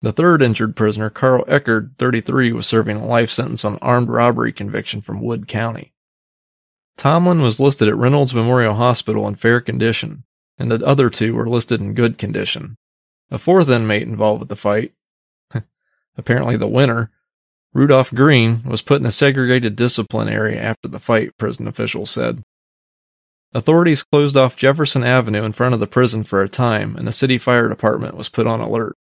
The 0.00 0.10
third 0.10 0.40
injured 0.40 0.74
prisoner, 0.74 1.10
Carl 1.10 1.44
Eckerd, 1.44 1.98
33, 1.98 2.52
was 2.52 2.66
serving 2.66 2.96
a 2.96 3.06
life 3.06 3.28
sentence 3.28 3.62
on 3.62 3.74
an 3.74 3.78
armed 3.82 4.08
robbery 4.08 4.54
conviction 4.54 5.02
from 5.02 5.20
Wood 5.20 5.46
County. 5.46 5.92
Tomlin 6.96 7.42
was 7.42 7.60
listed 7.60 7.88
at 7.88 7.96
Reynolds 7.96 8.34
Memorial 8.34 8.76
Hospital 8.76 9.28
in 9.28 9.34
fair 9.34 9.60
condition, 9.60 10.24
and 10.56 10.72
the 10.72 10.82
other 10.86 11.10
two 11.10 11.34
were 11.34 11.46
listed 11.46 11.82
in 11.82 11.92
good 11.92 12.16
condition. 12.16 12.78
A 13.30 13.36
fourth 13.36 13.68
inmate 13.68 14.08
involved 14.08 14.40
with 14.40 14.48
the 14.48 14.56
fight, 14.56 14.94
apparently 16.16 16.56
the 16.56 16.66
winner, 16.66 17.10
Rudolph 17.72 18.12
Green, 18.12 18.62
was 18.64 18.82
put 18.82 19.00
in 19.00 19.06
a 19.06 19.12
segregated 19.12 19.76
discipline 19.76 20.28
area 20.28 20.60
after 20.60 20.88
the 20.88 20.98
fight, 20.98 21.36
prison 21.38 21.68
officials 21.68 22.10
said. 22.10 22.42
Authorities 23.52 24.02
closed 24.02 24.36
off 24.36 24.56
Jefferson 24.56 25.02
Avenue 25.02 25.42
in 25.42 25.52
front 25.52 25.74
of 25.74 25.80
the 25.80 25.86
prison 25.86 26.24
for 26.24 26.42
a 26.42 26.48
time, 26.48 26.96
and 26.96 27.06
the 27.06 27.12
city 27.12 27.38
fire 27.38 27.68
department 27.68 28.16
was 28.16 28.28
put 28.28 28.46
on 28.46 28.60
alert. 28.60 28.96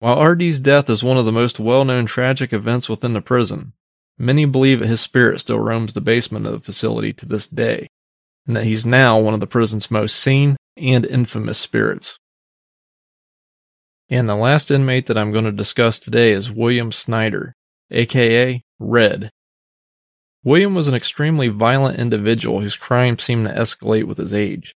While 0.00 0.24
RD's 0.24 0.60
death 0.60 0.88
is 0.88 1.04
one 1.04 1.18
of 1.18 1.24
the 1.24 1.32
most 1.32 1.60
well 1.60 1.84
known 1.84 2.06
tragic 2.06 2.52
events 2.52 2.88
within 2.88 3.12
the 3.12 3.20
prison, 3.20 3.74
many 4.18 4.44
believe 4.44 4.80
that 4.80 4.88
his 4.88 5.00
spirit 5.00 5.40
still 5.40 5.58
roams 5.58 5.92
the 5.92 6.00
basement 6.00 6.46
of 6.46 6.52
the 6.52 6.60
facility 6.60 7.12
to 7.14 7.26
this 7.26 7.46
day, 7.46 7.88
and 8.46 8.56
that 8.56 8.64
he's 8.64 8.86
now 8.86 9.18
one 9.18 9.34
of 9.34 9.40
the 9.40 9.46
prison's 9.46 9.90
most 9.90 10.16
seen 10.16 10.56
and 10.76 11.04
infamous 11.04 11.58
spirits. 11.58 12.18
And 14.12 14.28
the 14.28 14.34
last 14.34 14.72
inmate 14.72 15.06
that 15.06 15.16
I'm 15.16 15.30
going 15.30 15.44
to 15.44 15.52
discuss 15.52 16.00
today 16.00 16.32
is 16.32 16.50
William 16.50 16.90
Snyder, 16.90 17.54
aka 17.92 18.60
Red. 18.80 19.30
William 20.42 20.74
was 20.74 20.88
an 20.88 20.94
extremely 20.94 21.46
violent 21.46 21.96
individual 21.96 22.60
whose 22.60 22.76
crimes 22.76 23.22
seemed 23.22 23.46
to 23.46 23.54
escalate 23.54 24.08
with 24.08 24.18
his 24.18 24.34
age. 24.34 24.74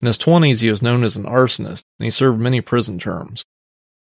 In 0.00 0.06
his 0.06 0.18
20s, 0.18 0.62
he 0.62 0.70
was 0.70 0.82
known 0.82 1.04
as 1.04 1.14
an 1.14 1.26
arsonist, 1.26 1.84
and 2.00 2.04
he 2.04 2.10
served 2.10 2.40
many 2.40 2.60
prison 2.60 2.98
terms. 2.98 3.44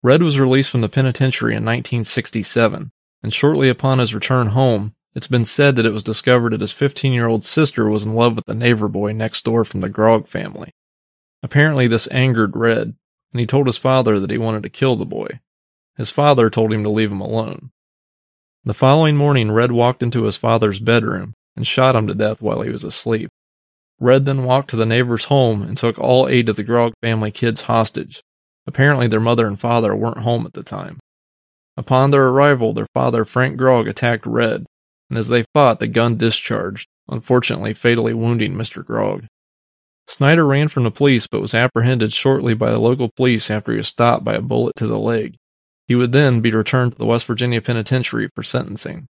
Red 0.02 0.22
was 0.22 0.40
released 0.40 0.70
from 0.70 0.80
the 0.80 0.88
penitentiary 0.88 1.52
in 1.52 1.64
1967, 1.64 2.90
and 3.22 3.34
shortly 3.34 3.68
upon 3.68 3.98
his 3.98 4.14
return 4.14 4.48
home, 4.48 4.94
it's 5.14 5.28
been 5.28 5.44
said 5.44 5.76
that 5.76 5.84
it 5.84 5.92
was 5.92 6.02
discovered 6.02 6.54
that 6.54 6.62
his 6.62 6.72
15 6.72 7.12
year 7.12 7.26
old 7.26 7.44
sister 7.44 7.90
was 7.90 8.04
in 8.04 8.14
love 8.14 8.36
with 8.36 8.46
the 8.46 8.54
neighbor 8.54 8.88
boy 8.88 9.12
next 9.12 9.44
door 9.44 9.66
from 9.66 9.80
the 9.82 9.90
Grog 9.90 10.28
family. 10.28 10.72
Apparently, 11.42 11.88
this 11.88 12.08
angered 12.10 12.56
Red, 12.56 12.94
and 13.32 13.40
he 13.40 13.46
told 13.46 13.66
his 13.66 13.78
father 13.78 14.20
that 14.20 14.30
he 14.30 14.38
wanted 14.38 14.62
to 14.62 14.68
kill 14.68 14.96
the 14.96 15.04
boy. 15.04 15.40
His 15.96 16.10
father 16.10 16.50
told 16.50 16.72
him 16.72 16.82
to 16.84 16.90
leave 16.90 17.10
him 17.10 17.20
alone. 17.20 17.70
The 18.64 18.74
following 18.74 19.16
morning, 19.16 19.50
Red 19.50 19.72
walked 19.72 20.02
into 20.02 20.24
his 20.24 20.36
father's 20.36 20.78
bedroom 20.78 21.34
and 21.56 21.66
shot 21.66 21.96
him 21.96 22.06
to 22.06 22.14
death 22.14 22.40
while 22.40 22.62
he 22.62 22.70
was 22.70 22.84
asleep. 22.84 23.28
Red 23.98 24.24
then 24.24 24.44
walked 24.44 24.70
to 24.70 24.76
the 24.76 24.86
neighbor's 24.86 25.24
home 25.26 25.62
and 25.62 25.76
took 25.76 25.98
all 25.98 26.28
eight 26.28 26.48
of 26.48 26.56
the 26.56 26.64
Grog 26.64 26.92
family 27.00 27.30
kids 27.30 27.62
hostage. 27.62 28.22
Apparently, 28.66 29.06
their 29.06 29.20
mother 29.20 29.46
and 29.46 29.60
father 29.60 29.94
weren't 29.94 30.18
home 30.18 30.46
at 30.46 30.52
the 30.52 30.62
time. 30.62 30.98
Upon 31.76 32.10
their 32.10 32.28
arrival, 32.28 32.72
their 32.72 32.86
father, 32.94 33.24
Frank 33.24 33.56
Grog, 33.56 33.88
attacked 33.88 34.26
Red, 34.26 34.66
and 35.08 35.18
as 35.18 35.28
they 35.28 35.44
fought, 35.54 35.78
the 35.78 35.86
gun 35.86 36.16
discharged, 36.16 36.88
unfortunately 37.08 37.74
fatally 37.74 38.14
wounding 38.14 38.54
Mr. 38.54 38.84
Grog. 38.84 39.26
Snyder 40.08 40.44
ran 40.44 40.68
from 40.68 40.84
the 40.84 40.90
police 40.90 41.26
but 41.26 41.40
was 41.40 41.54
apprehended 41.54 42.12
shortly 42.12 42.54
by 42.54 42.70
the 42.70 42.78
local 42.78 43.08
police 43.08 43.50
after 43.50 43.72
he 43.72 43.78
was 43.78 43.88
stopped 43.88 44.24
by 44.24 44.34
a 44.34 44.42
bullet 44.42 44.74
to 44.76 44.86
the 44.86 44.98
leg. 44.98 45.36
He 45.86 45.94
would 45.94 46.12
then 46.12 46.40
be 46.40 46.52
returned 46.52 46.92
to 46.92 46.98
the 46.98 47.06
West 47.06 47.26
Virginia 47.26 47.60
Penitentiary 47.60 48.28
for 48.34 48.42
sentencing. 48.42 49.06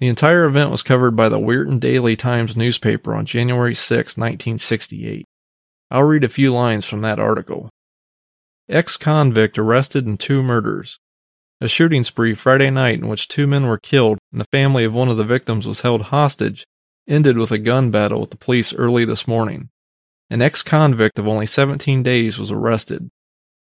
The 0.00 0.08
entire 0.08 0.44
event 0.44 0.70
was 0.70 0.82
covered 0.82 1.16
by 1.16 1.28
the 1.28 1.38
Weirton 1.38 1.80
Daily 1.80 2.16
Times 2.16 2.56
newspaper 2.56 3.14
on 3.14 3.26
January 3.26 3.74
6, 3.74 4.16
1968. 4.16 5.24
I'll 5.90 6.02
read 6.02 6.24
a 6.24 6.28
few 6.28 6.52
lines 6.52 6.84
from 6.84 7.02
that 7.02 7.20
article. 7.20 7.70
Ex 8.68 8.96
convict 8.96 9.58
arrested 9.58 10.06
in 10.06 10.16
two 10.16 10.42
murders. 10.42 10.98
A 11.60 11.68
shooting 11.68 12.02
spree 12.02 12.34
Friday 12.34 12.70
night 12.70 12.98
in 12.98 13.08
which 13.08 13.28
two 13.28 13.46
men 13.46 13.66
were 13.66 13.78
killed 13.78 14.18
and 14.32 14.40
the 14.40 14.46
family 14.50 14.84
of 14.84 14.92
one 14.92 15.08
of 15.08 15.16
the 15.16 15.24
victims 15.24 15.66
was 15.66 15.82
held 15.82 16.02
hostage 16.02 16.64
ended 17.06 17.38
with 17.38 17.52
a 17.52 17.58
gun 17.58 17.90
battle 17.90 18.20
with 18.20 18.30
the 18.30 18.36
police 18.36 18.72
early 18.72 19.04
this 19.04 19.28
morning. 19.28 19.68
An 20.30 20.42
ex-convict 20.42 21.18
of 21.18 21.28
only 21.28 21.46
17 21.46 22.02
days 22.02 22.38
was 22.38 22.50
arrested. 22.50 23.10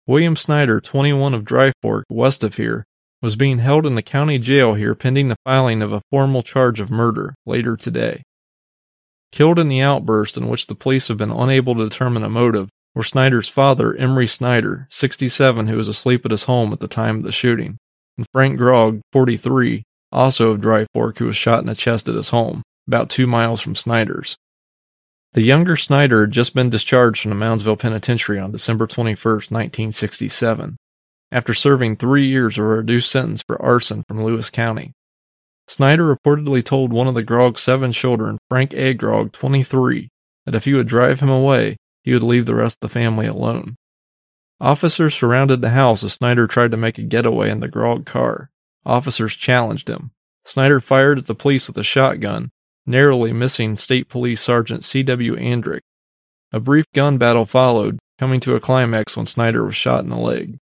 William 0.08 0.36
Snyder, 0.36 0.80
21 0.80 1.34
of 1.34 1.46
Dry 1.46 1.72
Fork, 1.82 2.06
west 2.10 2.44
of 2.44 2.56
here, 2.56 2.86
was 3.22 3.36
being 3.36 3.60
held 3.60 3.86
in 3.86 3.96
the 3.96 4.02
county 4.02 4.38
jail 4.38 4.74
here 4.74 4.96
pending 4.96 5.30
the 5.30 5.38
filing 5.46 5.82
of 5.82 5.94
a 5.94 6.02
formal 6.10 6.44
charge 6.44 6.80
of 6.80 6.92
murder 6.92 7.36
later 7.46 7.78
today. 7.78 8.24
Killed 9.32 9.60
in 9.60 9.70
the 9.70 9.82
outburst 9.82 10.38
in 10.38 10.48
which 10.48 10.68
the 10.68 10.76
police 10.76 11.08
have 11.08 11.18
been 11.18 11.32
unable 11.32 11.74
to 11.76 11.88
determine 11.88 12.24
a 12.24 12.30
motive 12.30 12.70
were 12.96 13.04
Snyder's 13.04 13.48
father, 13.48 13.96
Emery 13.96 14.28
Snyder, 14.28 14.88
67, 14.92 15.68
who 15.68 15.78
was 15.78 15.88
asleep 15.88 16.26
at 16.26 16.32
his 16.32 16.44
home 16.44 16.72
at 16.74 16.80
the 16.80 16.88
time 16.88 17.18
of 17.18 17.24
the 17.24 17.32
shooting, 17.32 17.78
and 18.18 18.28
Frank 18.32 18.58
Grog, 18.58 19.02
43, 19.12 19.84
also 20.12 20.52
of 20.52 20.62
Dry 20.62 20.86
Fork, 20.94 21.18
who 21.18 21.26
was 21.26 21.36
shot 21.36 21.60
in 21.60 21.66
the 21.66 21.76
chest 21.76 22.08
at 22.08 22.16
his 22.16 22.30
home, 22.30 22.62
about 22.88 23.10
two 23.10 23.26
miles 23.26 23.62
from 23.62 23.76
Snyder's. 23.76 24.36
The 25.34 25.42
younger 25.42 25.76
Snyder 25.76 26.22
had 26.22 26.32
just 26.32 26.54
been 26.54 26.70
discharged 26.70 27.24
from 27.24 27.32
the 27.32 27.44
Moundsville 27.44 27.80
Penitentiary 27.80 28.38
on 28.38 28.52
December 28.52 28.86
21, 28.86 29.18
1967, 29.18 30.78
after 31.32 31.56
serving 31.56 31.96
three 31.96 32.28
years 32.28 32.60
of 32.60 32.66
a 32.66 32.68
reduced 32.68 33.10
sentence 33.10 33.42
for 33.42 33.60
arson 33.60 34.04
from 34.08 34.24
Lewis 34.24 34.52
County. 34.52 34.94
Snyder 35.68 36.04
reportedly 36.04 36.64
told 36.64 36.94
one 36.94 37.08
of 37.08 37.16
the 37.16 37.24
Grog's 37.24 37.62
seven 37.62 37.92
children, 37.92 38.38
Frank 38.48 38.76
A. 38.76 38.94
Grog, 38.94 39.32
23, 39.32 40.10
that 40.46 40.54
if 40.54 40.66
he 40.66 40.74
would 40.74 40.88
drive 40.88 41.20
him 41.20 41.30
away, 41.30 41.78
he 42.04 42.14
would 42.14 42.22
leave 42.22 42.46
the 42.46 42.54
rest 42.54 42.78
of 42.78 42.82
the 42.82 42.94
family 42.94 43.26
alone. 43.26 43.76
Officers 44.62 45.16
surrounded 45.16 45.62
the 45.62 45.72
house 45.72 46.04
as 46.04 46.14
Snyder 46.14 46.46
tried 46.46 46.70
to 46.70 46.78
make 46.78 47.00
a 47.00 47.04
getaway 47.04 47.50
in 47.50 47.60
the 47.60 47.68
Grog 47.68 48.06
car. 48.06 48.52
Officers 48.86 49.36
challenged 49.36 49.90
him. 49.90 50.12
Snyder 50.46 50.80
fired 50.80 51.18
at 51.18 51.26
the 51.26 51.34
police 51.34 51.66
with 51.66 51.78
a 51.80 51.84
shotgun, 51.84 52.52
narrowly 52.86 53.34
missing 53.34 53.78
State 53.78 54.10
Police 54.10 54.42
Sergeant 54.42 54.84
C.W. 54.84 55.36
Andrick. 55.36 55.82
A 56.52 56.60
brief 56.60 56.86
gun 56.94 57.18
battle 57.18 57.46
followed, 57.46 58.00
coming 58.20 58.40
to 58.42 58.56
a 58.56 58.60
climax 58.60 59.18
when 59.18 59.26
Snyder 59.26 59.66
was 59.66 59.76
shot 59.76 60.04
in 60.04 60.10
the 60.10 60.18
leg. 60.18 60.58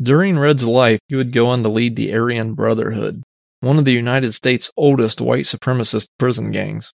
During 0.00 0.38
Red's 0.38 0.64
life, 0.64 1.00
he 1.08 1.16
would 1.16 1.32
go 1.32 1.48
on 1.48 1.62
to 1.62 1.68
lead 1.68 1.96
the 1.96 2.12
Aryan 2.12 2.54
Brotherhood, 2.54 3.22
one 3.60 3.78
of 3.78 3.84
the 3.84 3.92
United 3.92 4.32
States' 4.32 4.70
oldest 4.76 5.20
white 5.20 5.44
supremacist 5.44 6.08
prison 6.18 6.52
gangs. 6.52 6.92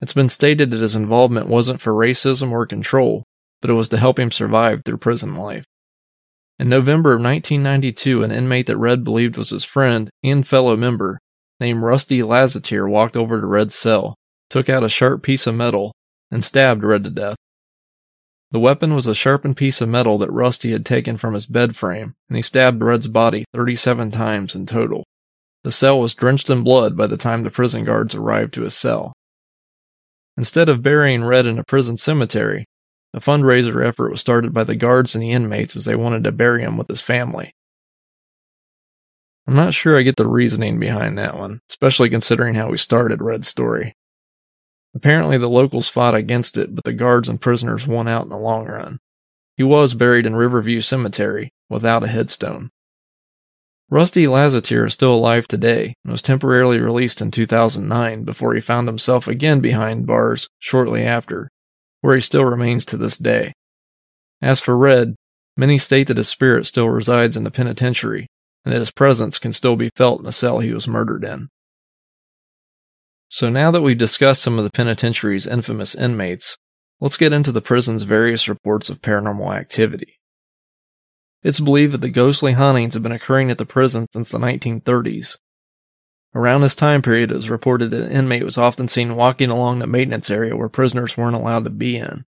It's 0.00 0.12
been 0.12 0.28
stated 0.28 0.70
that 0.70 0.80
his 0.80 0.94
involvement 0.94 1.46
wasn't 1.46 1.80
for 1.80 1.92
racism 1.92 2.50
or 2.50 2.66
control, 2.66 3.24
but 3.60 3.70
it 3.70 3.74
was 3.74 3.88
to 3.90 3.96
help 3.96 4.18
him 4.18 4.30
survive 4.30 4.82
through 4.84 4.98
prison 4.98 5.34
life. 5.34 5.64
In 6.58 6.68
November 6.68 7.14
of 7.14 7.22
1992, 7.22 8.22
an 8.22 8.30
inmate 8.30 8.66
that 8.66 8.76
Red 8.76 9.02
believed 9.02 9.36
was 9.36 9.50
his 9.50 9.64
friend 9.64 10.10
and 10.22 10.46
fellow 10.46 10.76
member 10.76 11.18
named 11.60 11.82
Rusty 11.82 12.20
Lazatir 12.20 12.88
walked 12.88 13.16
over 13.16 13.40
to 13.40 13.46
Red's 13.46 13.74
cell, 13.74 14.16
took 14.50 14.68
out 14.68 14.84
a 14.84 14.88
sharp 14.88 15.22
piece 15.22 15.46
of 15.46 15.54
metal, 15.54 15.92
and 16.30 16.44
stabbed 16.44 16.82
Red 16.82 17.04
to 17.04 17.10
death. 17.10 17.36
The 18.50 18.60
weapon 18.60 18.94
was 18.94 19.06
a 19.06 19.14
sharpened 19.14 19.56
piece 19.56 19.80
of 19.80 19.88
metal 19.88 20.18
that 20.18 20.30
Rusty 20.30 20.72
had 20.72 20.84
taken 20.84 21.16
from 21.16 21.32
his 21.32 21.46
bed 21.46 21.74
frame, 21.74 22.14
and 22.28 22.36
he 22.36 22.42
stabbed 22.42 22.82
Red's 22.82 23.08
body 23.08 23.44
37 23.54 24.10
times 24.10 24.54
in 24.54 24.66
total. 24.66 25.04
The 25.64 25.72
cell 25.72 25.98
was 26.00 26.14
drenched 26.14 26.50
in 26.50 26.62
blood 26.62 26.96
by 26.96 27.06
the 27.06 27.16
time 27.16 27.44
the 27.44 27.50
prison 27.50 27.84
guards 27.84 28.14
arrived 28.14 28.52
to 28.54 28.62
his 28.62 28.74
cell. 28.74 29.14
Instead 30.36 30.68
of 30.68 30.82
burying 30.82 31.24
Red 31.24 31.46
in 31.46 31.58
a 31.58 31.64
prison 31.64 31.96
cemetery, 31.96 32.66
a 33.14 33.20
fundraiser 33.20 33.86
effort 33.86 34.10
was 34.10 34.20
started 34.20 34.52
by 34.52 34.64
the 34.64 34.74
guards 34.74 35.14
and 35.14 35.22
the 35.22 35.30
inmates 35.30 35.76
as 35.76 35.84
they 35.84 35.94
wanted 35.94 36.24
to 36.24 36.32
bury 36.32 36.62
him 36.62 36.76
with 36.76 36.88
his 36.88 37.00
family. 37.00 37.52
I'm 39.52 39.56
not 39.56 39.74
sure 39.74 39.98
I 39.98 40.02
get 40.02 40.16
the 40.16 40.26
reasoning 40.26 40.80
behind 40.80 41.18
that 41.18 41.36
one, 41.36 41.60
especially 41.68 42.08
considering 42.08 42.54
how 42.54 42.70
we 42.70 42.78
started 42.78 43.20
Red's 43.20 43.48
story. 43.48 43.94
Apparently, 44.94 45.36
the 45.36 45.46
locals 45.46 45.90
fought 45.90 46.14
against 46.14 46.56
it, 46.56 46.74
but 46.74 46.84
the 46.84 46.94
guards 46.94 47.28
and 47.28 47.38
prisoners 47.38 47.86
won 47.86 48.08
out 48.08 48.22
in 48.22 48.30
the 48.30 48.38
long 48.38 48.64
run. 48.64 48.98
He 49.58 49.62
was 49.62 49.92
buried 49.92 50.24
in 50.24 50.34
Riverview 50.34 50.80
Cemetery 50.80 51.52
without 51.68 52.02
a 52.02 52.06
headstone. 52.06 52.70
Rusty 53.90 54.24
Lazatir 54.24 54.86
is 54.86 54.94
still 54.94 55.14
alive 55.14 55.46
today 55.46 55.96
and 56.02 56.12
was 56.12 56.22
temporarily 56.22 56.80
released 56.80 57.20
in 57.20 57.30
2009 57.30 58.24
before 58.24 58.54
he 58.54 58.60
found 58.62 58.88
himself 58.88 59.28
again 59.28 59.60
behind 59.60 60.06
bars 60.06 60.48
shortly 60.60 61.02
after, 61.02 61.50
where 62.00 62.14
he 62.14 62.22
still 62.22 62.46
remains 62.46 62.86
to 62.86 62.96
this 62.96 63.18
day. 63.18 63.52
As 64.40 64.60
for 64.60 64.78
Red, 64.78 65.14
many 65.58 65.76
state 65.76 66.06
that 66.06 66.16
his 66.16 66.28
spirit 66.28 66.64
still 66.64 66.88
resides 66.88 67.36
in 67.36 67.44
the 67.44 67.50
penitentiary 67.50 68.28
and 68.64 68.72
that 68.72 68.78
his 68.78 68.90
presence 68.90 69.38
can 69.38 69.52
still 69.52 69.76
be 69.76 69.90
felt 69.96 70.20
in 70.20 70.24
the 70.24 70.32
cell 70.32 70.58
he 70.58 70.72
was 70.72 70.88
murdered 70.88 71.24
in. 71.24 71.48
So 73.28 73.48
now 73.48 73.70
that 73.70 73.82
we've 73.82 73.96
discussed 73.96 74.42
some 74.42 74.58
of 74.58 74.64
the 74.64 74.70
penitentiary's 74.70 75.46
infamous 75.46 75.94
inmates, 75.94 76.58
let's 77.00 77.16
get 77.16 77.32
into 77.32 77.50
the 77.50 77.62
prison's 77.62 78.02
various 78.02 78.48
reports 78.48 78.90
of 78.90 79.00
paranormal 79.00 79.56
activity. 79.56 80.20
It's 81.42 81.58
believed 81.58 81.94
that 81.94 82.02
the 82.02 82.10
ghostly 82.10 82.52
hauntings 82.52 82.94
have 82.94 83.02
been 83.02 83.10
occurring 83.10 83.50
at 83.50 83.58
the 83.58 83.66
prison 83.66 84.06
since 84.12 84.28
the 84.28 84.38
1930s. 84.38 85.38
Around 86.34 86.60
this 86.60 86.74
time 86.76 87.02
period, 87.02 87.30
it 87.30 87.34
was 87.34 87.50
reported 87.50 87.90
that 87.90 88.02
an 88.02 88.12
inmate 88.12 88.44
was 88.44 88.56
often 88.56 88.86
seen 88.86 89.16
walking 89.16 89.50
along 89.50 89.78
the 89.78 89.86
maintenance 89.86 90.30
area 90.30 90.56
where 90.56 90.68
prisoners 90.68 91.16
weren't 91.16 91.34
allowed 91.34 91.64
to 91.64 91.70
be 91.70 91.96
in. 91.96 92.24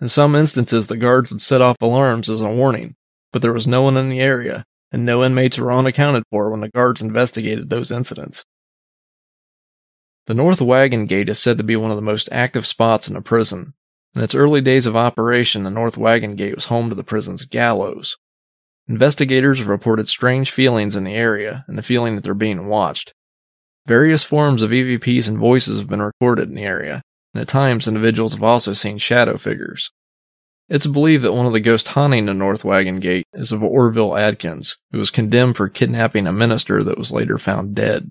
In 0.00 0.08
some 0.08 0.34
instances, 0.34 0.86
the 0.86 0.96
guards 0.96 1.30
would 1.30 1.40
set 1.40 1.60
off 1.60 1.76
alarms 1.80 2.28
as 2.28 2.40
a 2.40 2.48
warning, 2.48 2.96
but 3.32 3.42
there 3.42 3.52
was 3.52 3.66
no 3.66 3.82
one 3.82 3.96
in 3.96 4.08
the 4.08 4.20
area, 4.20 4.64
and 4.96 5.06
no 5.06 5.22
inmates 5.22 5.58
were 5.58 5.72
unaccounted 5.72 6.24
for 6.30 6.50
when 6.50 6.60
the 6.60 6.70
guards 6.70 7.00
investigated 7.00 7.70
those 7.70 7.92
incidents. 7.92 8.44
The 10.26 10.34
North 10.34 10.60
Wagon 10.60 11.06
Gate 11.06 11.28
is 11.28 11.38
said 11.38 11.58
to 11.58 11.64
be 11.64 11.76
one 11.76 11.90
of 11.90 11.96
the 11.96 12.02
most 12.02 12.28
active 12.32 12.66
spots 12.66 13.06
in 13.06 13.14
the 13.14 13.20
prison. 13.20 13.74
In 14.14 14.22
its 14.22 14.34
early 14.34 14.60
days 14.60 14.86
of 14.86 14.96
operation, 14.96 15.62
the 15.62 15.70
North 15.70 15.96
Wagon 15.96 16.34
Gate 16.34 16.56
was 16.56 16.66
home 16.66 16.88
to 16.88 16.96
the 16.96 17.04
prison's 17.04 17.44
gallows, 17.44 18.16
Investigators 18.88 19.58
have 19.58 19.66
reported 19.66 20.08
strange 20.08 20.52
feelings 20.52 20.94
in 20.94 21.02
the 21.02 21.14
area 21.14 21.64
and 21.66 21.76
the 21.76 21.82
feeling 21.82 22.14
that 22.14 22.22
they're 22.22 22.34
being 22.34 22.68
watched. 22.68 23.14
Various 23.86 24.22
forms 24.22 24.62
of 24.62 24.70
EVPs 24.70 25.28
and 25.28 25.38
voices 25.38 25.78
have 25.78 25.88
been 25.88 26.02
recorded 26.02 26.48
in 26.48 26.54
the 26.54 26.62
area, 26.62 27.02
and 27.34 27.40
at 27.40 27.48
times 27.48 27.88
individuals 27.88 28.34
have 28.34 28.44
also 28.44 28.72
seen 28.72 28.98
shadow 28.98 29.38
figures. 29.38 29.90
It's 30.68 30.86
believed 30.86 31.22
that 31.24 31.32
one 31.32 31.46
of 31.46 31.52
the 31.52 31.60
ghosts 31.60 31.88
haunting 31.88 32.26
the 32.26 32.34
North 32.34 32.64
Wagon 32.64 32.98
Gate 32.98 33.26
is 33.32 33.52
of 33.52 33.62
Orville 33.62 34.16
Adkins, 34.16 34.76
who 34.90 34.98
was 34.98 35.10
condemned 35.10 35.56
for 35.56 35.68
kidnapping 35.68 36.26
a 36.26 36.32
minister 36.32 36.82
that 36.82 36.98
was 36.98 37.12
later 37.12 37.38
found 37.38 37.74
dead. 37.74 38.10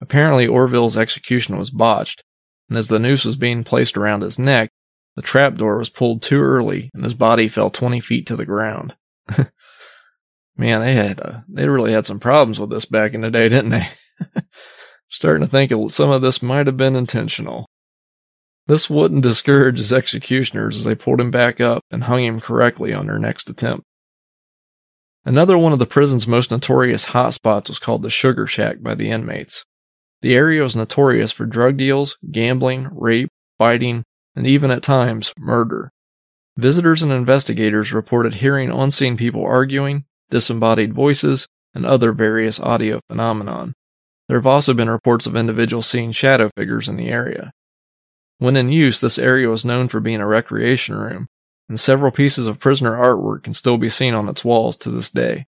Apparently, 0.00 0.46
Orville's 0.46 0.96
execution 0.96 1.58
was 1.58 1.70
botched, 1.70 2.22
and 2.68 2.78
as 2.78 2.88
the 2.88 2.98
noose 2.98 3.24
was 3.24 3.36
being 3.36 3.62
placed 3.62 3.96
around 3.96 4.22
his 4.22 4.38
neck, 4.38 4.70
the 5.16 5.22
trapdoor 5.22 5.78
was 5.78 5.90
pulled 5.90 6.22
too 6.22 6.40
early 6.40 6.90
and 6.94 7.02
his 7.02 7.14
body 7.14 7.48
fell 7.48 7.70
20 7.70 8.00
feet 8.00 8.26
to 8.26 8.36
the 8.36 8.44
ground. 8.44 8.94
Man, 10.56 10.80
they 10.80 10.94
had 10.94 11.20
uh, 11.20 11.40
they 11.48 11.68
really 11.68 11.92
had 11.92 12.04
some 12.04 12.20
problems 12.20 12.60
with 12.60 12.70
this 12.70 12.84
back 12.84 13.14
in 13.14 13.22
the 13.22 13.30
day, 13.30 13.48
didn't 13.48 13.70
they? 13.70 13.88
Starting 15.08 15.46
to 15.46 15.50
think 15.50 15.72
some 15.90 16.10
of 16.10 16.22
this 16.22 16.42
might 16.42 16.66
have 16.66 16.76
been 16.76 16.96
intentional. 16.96 17.66
This 18.66 18.90
wouldn't 18.90 19.22
discourage 19.22 19.78
his 19.78 19.92
executioners 19.92 20.78
as 20.78 20.84
they 20.84 20.96
pulled 20.96 21.20
him 21.20 21.30
back 21.30 21.60
up 21.60 21.84
and 21.90 22.04
hung 22.04 22.24
him 22.24 22.40
correctly 22.40 22.92
on 22.92 23.06
their 23.06 23.18
next 23.18 23.48
attempt. 23.48 23.84
Another 25.24 25.56
one 25.56 25.72
of 25.72 25.78
the 25.78 25.86
prison's 25.86 26.26
most 26.26 26.50
notorious 26.50 27.06
hotspots 27.06 27.68
was 27.68 27.78
called 27.78 28.02
the 28.02 28.10
Sugar 28.10 28.46
Shack 28.46 28.80
by 28.80 28.94
the 28.94 29.10
inmates. 29.10 29.64
The 30.22 30.34
area 30.34 30.62
was 30.62 30.74
notorious 30.74 31.30
for 31.32 31.46
drug 31.46 31.76
deals, 31.76 32.16
gambling, 32.30 32.88
rape, 32.92 33.28
fighting, 33.58 34.04
and 34.34 34.46
even 34.46 34.70
at 34.70 34.82
times, 34.82 35.32
murder. 35.38 35.90
Visitors 36.56 37.02
and 37.02 37.12
investigators 37.12 37.92
reported 37.92 38.34
hearing 38.34 38.70
unseen 38.70 39.16
people 39.16 39.44
arguing, 39.44 40.04
disembodied 40.30 40.94
voices, 40.94 41.46
and 41.74 41.84
other 41.84 42.12
various 42.12 42.58
audio 42.58 43.00
phenomenon. 43.08 43.74
There 44.28 44.38
have 44.38 44.46
also 44.46 44.74
been 44.74 44.90
reports 44.90 45.26
of 45.26 45.36
individuals 45.36 45.86
seeing 45.86 46.12
shadow 46.12 46.50
figures 46.56 46.88
in 46.88 46.96
the 46.96 47.08
area. 47.08 47.52
When 48.38 48.56
in 48.56 48.70
use, 48.70 49.00
this 49.00 49.18
area 49.18 49.48
was 49.48 49.64
known 49.64 49.88
for 49.88 50.00
being 50.00 50.20
a 50.20 50.26
recreation 50.26 50.94
room, 50.94 51.28
and 51.68 51.80
several 51.80 52.12
pieces 52.12 52.46
of 52.46 52.60
prisoner 52.60 52.92
artwork 52.92 53.44
can 53.44 53.52
still 53.52 53.78
be 53.78 53.88
seen 53.88 54.14
on 54.14 54.28
its 54.28 54.44
walls 54.44 54.76
to 54.78 54.90
this 54.90 55.10
day. 55.10 55.46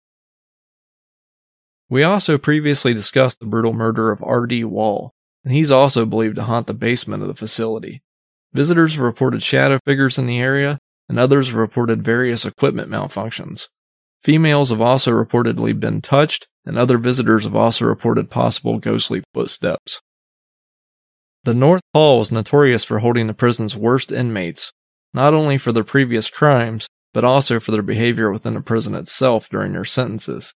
We 1.90 2.02
also 2.02 2.38
previously 2.38 2.94
discussed 2.94 3.40
the 3.40 3.46
brutal 3.46 3.72
murder 3.72 4.10
of 4.10 4.22
R.D. 4.22 4.64
Wall, 4.64 5.12
and 5.44 5.52
he's 5.52 5.70
also 5.70 6.04
believed 6.04 6.36
to 6.36 6.44
haunt 6.44 6.66
the 6.66 6.74
basement 6.74 7.22
of 7.22 7.28
the 7.28 7.34
facility. 7.34 8.02
Visitors 8.52 8.94
have 8.94 9.02
reported 9.02 9.42
shadow 9.42 9.78
figures 9.84 10.18
in 10.18 10.26
the 10.26 10.38
area, 10.38 10.78
and 11.08 11.18
others 11.18 11.48
have 11.48 11.56
reported 11.56 12.04
various 12.04 12.44
equipment 12.44 12.90
malfunctions. 12.90 13.68
Females 14.22 14.70
have 14.70 14.80
also 14.80 15.10
reportedly 15.10 15.78
been 15.78 16.00
touched, 16.00 16.48
and 16.64 16.76
other 16.76 16.98
visitors 16.98 17.44
have 17.44 17.54
also 17.54 17.84
reported 17.84 18.30
possible 18.30 18.78
ghostly 18.78 19.22
footsteps. 19.32 20.00
The 21.44 21.54
North 21.54 21.82
Hall 21.94 22.18
was 22.18 22.32
notorious 22.32 22.84
for 22.84 22.98
holding 22.98 23.26
the 23.26 23.34
prison's 23.34 23.76
worst 23.76 24.12
inmates, 24.12 24.72
not 25.14 25.34
only 25.34 25.56
for 25.58 25.72
their 25.72 25.84
previous 25.84 26.28
crimes, 26.28 26.88
but 27.14 27.24
also 27.24 27.60
for 27.60 27.70
their 27.70 27.82
behavior 27.82 28.30
within 28.30 28.54
the 28.54 28.60
prison 28.60 28.94
itself 28.94 29.48
during 29.48 29.72
their 29.72 29.84
sentences. 29.84 30.52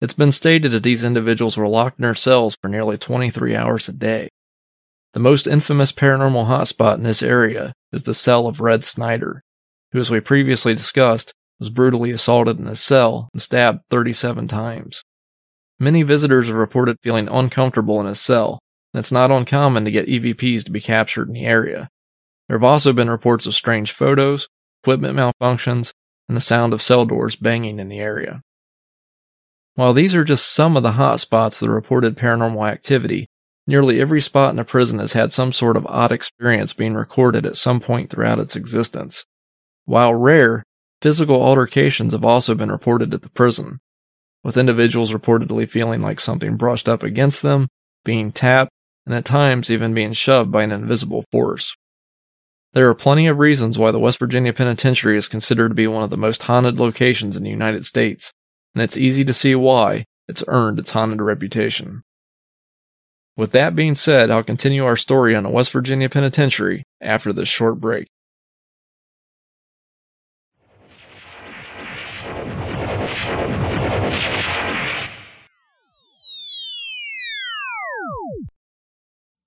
It's 0.00 0.14
been 0.14 0.32
stated 0.32 0.72
that 0.72 0.82
these 0.82 1.04
individuals 1.04 1.56
were 1.56 1.68
locked 1.68 1.98
in 1.98 2.02
their 2.02 2.14
cells 2.14 2.56
for 2.60 2.68
nearly 2.68 2.98
23 2.98 3.56
hours 3.56 3.88
a 3.88 3.92
day. 3.92 4.28
The 5.14 5.20
most 5.20 5.46
infamous 5.46 5.92
paranormal 5.92 6.46
hotspot 6.46 6.96
in 6.96 7.02
this 7.02 7.22
area 7.22 7.72
is 7.92 8.02
the 8.02 8.12
cell 8.12 8.46
of 8.46 8.60
Red 8.60 8.84
Snyder, 8.84 9.42
who, 9.92 9.98
as 9.98 10.10
we 10.10 10.20
previously 10.20 10.74
discussed, 10.74 11.32
was 11.58 11.70
brutally 11.70 12.10
assaulted 12.10 12.58
in 12.58 12.66
his 12.66 12.80
cell 12.80 13.30
and 13.32 13.40
stabbed 13.40 13.80
37 13.88 14.48
times. 14.48 15.02
Many 15.78 16.02
visitors 16.02 16.48
have 16.48 16.56
reported 16.56 16.98
feeling 17.02 17.28
uncomfortable 17.28 18.00
in 18.00 18.06
his 18.06 18.20
cell, 18.20 18.60
it's 18.98 19.12
not 19.12 19.30
uncommon 19.30 19.84
to 19.84 19.90
get 19.90 20.08
EVPs 20.08 20.64
to 20.64 20.70
be 20.70 20.80
captured 20.80 21.28
in 21.28 21.34
the 21.34 21.44
area. 21.44 21.88
There 22.48 22.56
have 22.56 22.64
also 22.64 22.92
been 22.92 23.10
reports 23.10 23.46
of 23.46 23.54
strange 23.54 23.92
photos, 23.92 24.48
equipment 24.82 25.16
malfunctions, 25.16 25.92
and 26.28 26.36
the 26.36 26.40
sound 26.40 26.72
of 26.72 26.82
cell 26.82 27.04
doors 27.04 27.36
banging 27.36 27.78
in 27.78 27.88
the 27.88 27.98
area. 27.98 28.42
While 29.74 29.92
these 29.92 30.14
are 30.14 30.24
just 30.24 30.52
some 30.52 30.76
of 30.76 30.82
the 30.82 30.92
hot 30.92 31.20
spots 31.20 31.60
of 31.60 31.68
the 31.68 31.74
reported 31.74 32.16
paranormal 32.16 32.70
activity, 32.70 33.28
nearly 33.66 34.00
every 34.00 34.20
spot 34.20 34.52
in 34.52 34.58
a 34.58 34.64
prison 34.64 34.98
has 35.00 35.12
had 35.12 35.32
some 35.32 35.52
sort 35.52 35.76
of 35.76 35.86
odd 35.86 36.12
experience 36.12 36.72
being 36.72 36.94
recorded 36.94 37.44
at 37.44 37.56
some 37.56 37.80
point 37.80 38.10
throughout 38.10 38.38
its 38.38 38.56
existence. 38.56 39.24
While 39.84 40.14
rare, 40.14 40.64
Physical 41.02 41.42
altercations 41.42 42.14
have 42.14 42.24
also 42.24 42.54
been 42.54 42.70
reported 42.70 43.12
at 43.12 43.20
the 43.20 43.28
prison, 43.28 43.80
with 44.42 44.56
individuals 44.56 45.12
reportedly 45.12 45.68
feeling 45.68 46.00
like 46.00 46.18
something 46.18 46.56
brushed 46.56 46.88
up 46.88 47.02
against 47.02 47.42
them, 47.42 47.68
being 48.04 48.32
tapped, 48.32 48.70
and 49.06 49.14
at 49.14 49.24
times 49.24 49.70
even 49.70 49.94
being 49.94 50.12
shoved 50.12 50.50
by 50.50 50.64
an 50.64 50.72
invisible 50.72 51.24
force. 51.30 51.76
There 52.72 52.88
are 52.88 52.94
plenty 52.94 53.26
of 53.26 53.38
reasons 53.38 53.78
why 53.78 53.90
the 53.90 53.98
West 53.98 54.18
Virginia 54.18 54.52
Penitentiary 54.52 55.16
is 55.16 55.28
considered 55.28 55.70
to 55.70 55.74
be 55.74 55.86
one 55.86 56.02
of 56.02 56.10
the 56.10 56.16
most 56.16 56.42
haunted 56.42 56.78
locations 56.78 57.36
in 57.36 57.42
the 57.42 57.50
United 57.50 57.86
States, 57.86 58.32
and 58.74 58.82
it's 58.82 58.96
easy 58.96 59.24
to 59.24 59.32
see 59.32 59.54
why 59.54 60.04
it's 60.28 60.44
earned 60.48 60.78
its 60.78 60.90
haunted 60.90 61.22
reputation. 61.22 62.02
With 63.36 63.52
that 63.52 63.76
being 63.76 63.94
said, 63.94 64.30
I'll 64.30 64.42
continue 64.42 64.84
our 64.84 64.96
story 64.96 65.34
on 65.34 65.44
the 65.44 65.50
West 65.50 65.70
Virginia 65.70 66.08
Penitentiary 66.08 66.84
after 67.00 67.32
this 67.32 67.48
short 67.48 67.80
break. 67.80 68.08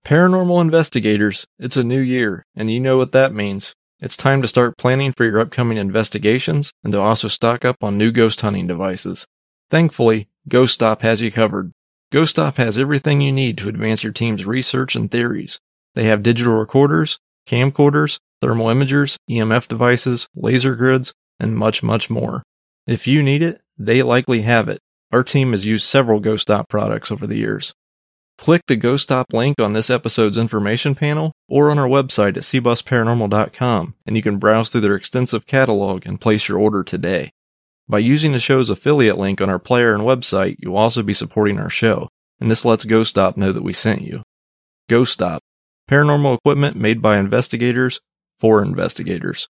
Paranormal 0.09 0.59
investigators, 0.59 1.45
it's 1.59 1.77
a 1.77 1.83
new 1.83 1.99
year, 1.99 2.43
and 2.55 2.71
you 2.71 2.79
know 2.79 2.97
what 2.97 3.11
that 3.11 3.31
means. 3.31 3.75
It's 3.99 4.17
time 4.17 4.41
to 4.41 4.47
start 4.47 4.75
planning 4.75 5.13
for 5.13 5.23
your 5.23 5.39
upcoming 5.39 5.77
investigations 5.77 6.73
and 6.83 6.93
to 6.93 6.99
also 6.99 7.27
stock 7.27 7.63
up 7.63 7.83
on 7.83 7.95
new 7.95 8.11
ghost 8.11 8.41
hunting 8.41 8.65
devices. 8.65 9.27
Thankfully, 9.69 10.27
GhostStop 10.49 11.01
has 11.01 11.21
you 11.21 11.31
covered. 11.31 11.73
GhostStop 12.11 12.55
has 12.55 12.79
everything 12.79 13.21
you 13.21 13.31
need 13.31 13.59
to 13.59 13.69
advance 13.69 14.03
your 14.03 14.11
team's 14.11 14.47
research 14.47 14.95
and 14.95 15.11
theories. 15.11 15.59
They 15.93 16.05
have 16.05 16.23
digital 16.23 16.55
recorders, 16.55 17.19
camcorders, 17.47 18.17
thermal 18.41 18.65
imagers, 18.65 19.17
EMF 19.29 19.67
devices, 19.67 20.27
laser 20.33 20.73
grids, 20.73 21.13
and 21.39 21.55
much, 21.55 21.83
much 21.83 22.09
more. 22.09 22.41
If 22.87 23.05
you 23.05 23.21
need 23.21 23.43
it, 23.43 23.61
they 23.77 24.01
likely 24.01 24.41
have 24.41 24.69
it. 24.69 24.79
Our 25.11 25.23
team 25.23 25.51
has 25.51 25.67
used 25.67 25.85
several 25.85 26.19
GhostStop 26.19 26.67
products 26.67 27.11
over 27.11 27.27
the 27.27 27.37
years. 27.37 27.75
Click 28.39 28.61
the 28.67 28.77
GhostStop 28.77 29.25
link 29.33 29.59
on 29.59 29.73
this 29.73 29.89
episode's 29.89 30.37
information 30.37 30.95
panel 30.95 31.33
or 31.49 31.69
on 31.69 31.77
our 31.77 31.89
website 31.89 32.37
at 32.37 32.43
cbusparanormal.com 32.43 33.95
and 34.07 34.15
you 34.15 34.23
can 34.23 34.37
browse 34.37 34.69
through 34.69 34.79
their 34.79 34.95
extensive 34.95 35.45
catalog 35.45 36.05
and 36.05 36.21
place 36.21 36.47
your 36.47 36.57
order 36.57 36.81
today. 36.81 37.33
By 37.89 37.99
using 37.99 38.31
the 38.31 38.39
show's 38.39 38.69
affiliate 38.69 39.17
link 39.17 39.41
on 39.41 39.49
our 39.49 39.59
player 39.59 39.93
and 39.93 40.03
website, 40.03 40.55
you'll 40.59 40.77
also 40.77 41.03
be 41.03 41.11
supporting 41.11 41.59
our 41.59 41.69
show, 41.69 42.07
and 42.39 42.49
this 42.49 42.63
lets 42.63 42.85
GhostStop 42.85 43.35
know 43.35 43.51
that 43.51 43.63
we 43.63 43.73
sent 43.73 44.03
you. 44.03 44.23
GhostStop, 44.89 45.39
Paranormal 45.89 46.37
equipment 46.37 46.77
made 46.77 47.01
by 47.01 47.17
investigators 47.17 47.99
for 48.39 48.63
investigators. 48.63 49.49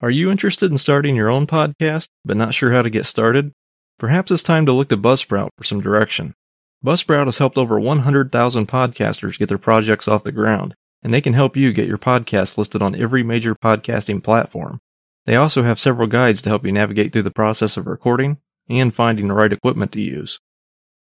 Are 0.00 0.10
you 0.10 0.32
interested 0.32 0.72
in 0.72 0.78
starting 0.78 1.14
your 1.14 1.28
own 1.28 1.46
podcast, 1.46 2.08
but 2.24 2.36
not 2.36 2.54
sure 2.54 2.72
how 2.72 2.82
to 2.82 2.90
get 2.90 3.06
started? 3.06 3.52
Perhaps 4.04 4.30
it's 4.30 4.42
time 4.42 4.66
to 4.66 4.72
look 4.72 4.90
to 4.90 4.98
Buzzsprout 4.98 5.48
for 5.56 5.64
some 5.64 5.80
direction. 5.80 6.34
Buzzsprout 6.84 7.24
has 7.24 7.38
helped 7.38 7.56
over 7.56 7.80
100,000 7.80 8.68
podcasters 8.68 9.38
get 9.38 9.48
their 9.48 9.56
projects 9.56 10.06
off 10.06 10.24
the 10.24 10.30
ground, 10.30 10.74
and 11.02 11.14
they 11.14 11.22
can 11.22 11.32
help 11.32 11.56
you 11.56 11.72
get 11.72 11.88
your 11.88 11.96
podcast 11.96 12.58
listed 12.58 12.82
on 12.82 12.94
every 12.94 13.22
major 13.22 13.54
podcasting 13.54 14.22
platform. 14.22 14.78
They 15.24 15.36
also 15.36 15.62
have 15.62 15.80
several 15.80 16.06
guides 16.06 16.42
to 16.42 16.50
help 16.50 16.66
you 16.66 16.72
navigate 16.72 17.14
through 17.14 17.22
the 17.22 17.30
process 17.30 17.78
of 17.78 17.86
recording 17.86 18.36
and 18.68 18.94
finding 18.94 19.28
the 19.28 19.32
right 19.32 19.50
equipment 19.50 19.90
to 19.92 20.02
use. 20.02 20.38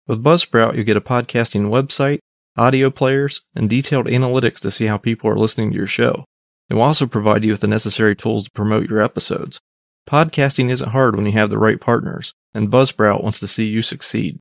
With 0.06 0.22
Buzzsprout, 0.22 0.76
you 0.76 0.84
get 0.84 0.98
a 0.98 1.00
podcasting 1.00 1.70
website, 1.70 2.18
audio 2.58 2.90
players, 2.90 3.40
and 3.54 3.70
detailed 3.70 4.08
analytics 4.08 4.58
to 4.58 4.70
see 4.70 4.84
how 4.84 4.98
people 4.98 5.30
are 5.30 5.38
listening 5.38 5.70
to 5.70 5.76
your 5.78 5.86
show. 5.86 6.26
They 6.68 6.74
will 6.74 6.82
also 6.82 7.06
provide 7.06 7.44
you 7.44 7.52
with 7.52 7.62
the 7.62 7.66
necessary 7.66 8.14
tools 8.14 8.44
to 8.44 8.50
promote 8.50 8.90
your 8.90 9.00
episodes. 9.00 9.58
Podcasting 10.06 10.68
isn't 10.68 10.90
hard 10.90 11.16
when 11.16 11.24
you 11.24 11.32
have 11.32 11.48
the 11.48 11.56
right 11.56 11.80
partners, 11.80 12.34
and 12.54 12.70
Buzzsprout 12.70 13.22
wants 13.22 13.40
to 13.40 13.46
see 13.46 13.66
you 13.66 13.82
succeed. 13.82 14.38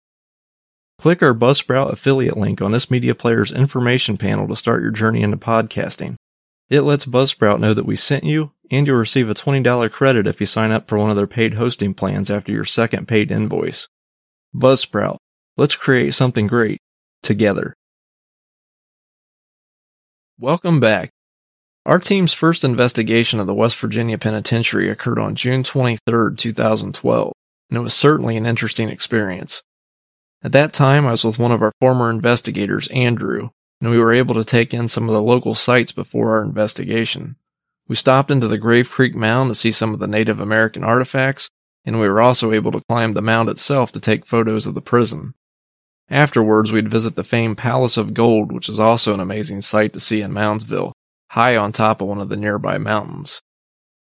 Click 0.97 1.23
our 1.23 1.33
Buzzsprout 1.33 1.93
affiliate 1.93 2.37
link 2.37 2.61
on 2.61 2.71
this 2.71 2.91
media 2.91 3.15
player's 3.15 3.51
information 3.51 4.17
panel 4.17 4.47
to 4.47 4.55
start 4.55 4.81
your 4.81 4.91
journey 4.91 5.21
into 5.21 5.37
podcasting. 5.37 6.15
It 6.69 6.81
lets 6.81 7.05
Buzzsprout 7.05 7.59
know 7.59 7.73
that 7.73 7.85
we 7.85 7.95
sent 7.95 8.25
you, 8.25 8.51
and 8.69 8.85
you'll 8.85 8.97
receive 8.97 9.29
a 9.29 9.33
$20 9.33 9.91
credit 9.91 10.27
if 10.27 10.39
you 10.39 10.45
sign 10.45 10.71
up 10.71 10.87
for 10.87 10.97
one 10.97 11.09
of 11.09 11.15
their 11.15 11.25
paid 11.25 11.55
hosting 11.55 11.93
plans 11.93 12.29
after 12.29 12.51
your 12.51 12.65
second 12.65 13.07
paid 13.07 13.31
invoice. 13.31 13.87
Buzzsprout. 14.53 15.17
Let's 15.57 15.75
create 15.75 16.13
something 16.13 16.47
great 16.47 16.79
together. 17.23 17.73
Welcome 20.37 20.79
back. 20.79 21.11
Our 21.85 21.99
team's 21.99 22.33
first 22.33 22.63
investigation 22.63 23.39
of 23.39 23.47
the 23.47 23.55
West 23.55 23.77
Virginia 23.77 24.17
Penitentiary 24.17 24.89
occurred 24.89 25.17
on 25.17 25.35
June 25.35 25.63
23, 25.63 26.35
2012, 26.35 27.33
and 27.69 27.77
it 27.77 27.81
was 27.81 27.93
certainly 27.93 28.37
an 28.37 28.45
interesting 28.45 28.89
experience. 28.89 29.61
At 30.41 30.53
that 30.53 30.73
time, 30.73 31.05
I 31.05 31.11
was 31.11 31.23
with 31.23 31.39
one 31.39 31.51
of 31.51 31.61
our 31.61 31.73
former 31.79 32.09
investigators, 32.09 32.87
Andrew, 32.89 33.49
and 33.81 33.89
we 33.89 33.99
were 33.99 34.13
able 34.13 34.35
to 34.35 34.43
take 34.43 34.73
in 34.73 34.87
some 34.87 35.07
of 35.07 35.13
the 35.13 35.21
local 35.21 35.55
sites 35.55 35.91
before 35.91 36.35
our 36.35 36.43
investigation. 36.43 37.35
We 37.87 37.95
stopped 37.95 38.31
into 38.31 38.47
the 38.47 38.57
Grave 38.57 38.89
Creek 38.89 39.15
Mound 39.15 39.49
to 39.49 39.55
see 39.55 39.71
some 39.71 39.93
of 39.93 39.99
the 39.99 40.07
Native 40.07 40.39
American 40.39 40.83
artifacts, 40.83 41.49
and 41.85 41.99
we 41.99 42.07
were 42.07 42.21
also 42.21 42.51
able 42.51 42.71
to 42.71 42.81
climb 42.87 43.13
the 43.13 43.21
mound 43.21 43.49
itself 43.49 43.91
to 43.93 43.99
take 43.99 44.25
photos 44.25 44.65
of 44.65 44.75
the 44.75 44.81
prison. 44.81 45.33
Afterwards, 46.09 46.71
we'd 46.71 46.91
visit 46.91 47.15
the 47.15 47.23
famed 47.23 47.57
Palace 47.57 47.97
of 47.97 48.13
Gold, 48.13 48.51
which 48.51 48.69
is 48.69 48.79
also 48.79 49.13
an 49.13 49.19
amazing 49.19 49.61
sight 49.61 49.93
to 49.93 49.99
see 49.99 50.21
in 50.21 50.31
Moundsville, 50.31 50.93
high 51.29 51.55
on 51.55 51.71
top 51.71 52.01
of 52.01 52.07
one 52.07 52.19
of 52.19 52.29
the 52.29 52.35
nearby 52.35 52.77
mountains. 52.77 53.41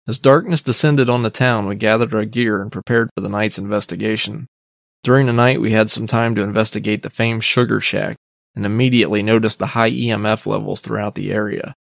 As 0.07 0.19
darkness 0.19 0.61
descended 0.61 1.09
on 1.09 1.23
the 1.23 1.29
town, 1.29 1.65
we 1.65 1.75
gathered 1.75 2.13
our 2.13 2.23
gear 2.23 2.61
and 2.61 2.71
prepared 2.71 3.09
for 3.13 3.21
the 3.21 3.27
night's 3.27 3.57
investigation. 3.57 4.47
During 5.03 5.27
the 5.27 5.33
night, 5.33 5.59
we 5.59 5.73
had 5.73 5.89
some 5.89 6.07
time 6.07 6.33
to 6.35 6.41
investigate 6.41 7.01
the 7.01 7.09
famed 7.09 7.43
Sugar 7.43 7.81
Shack 7.81 8.15
and 8.55 8.65
immediately 8.65 9.21
noticed 9.21 9.59
the 9.59 9.67
high 9.67 9.91
EMF 9.91 10.45
levels 10.45 10.79
throughout 10.79 11.15
the 11.15 11.31
area. 11.31 11.75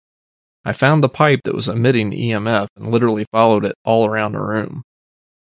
I 0.63 0.71
found 0.71 1.03
the 1.03 1.09
pipe 1.09 1.41
that 1.43 1.53
was 1.53 1.67
emitting 1.67 2.11
EMF 2.11 2.67
and 2.77 2.91
literally 2.91 3.25
followed 3.31 3.65
it 3.65 3.75
all 3.83 4.05
around 4.05 4.31
the 4.31 4.41
room. 4.41 4.83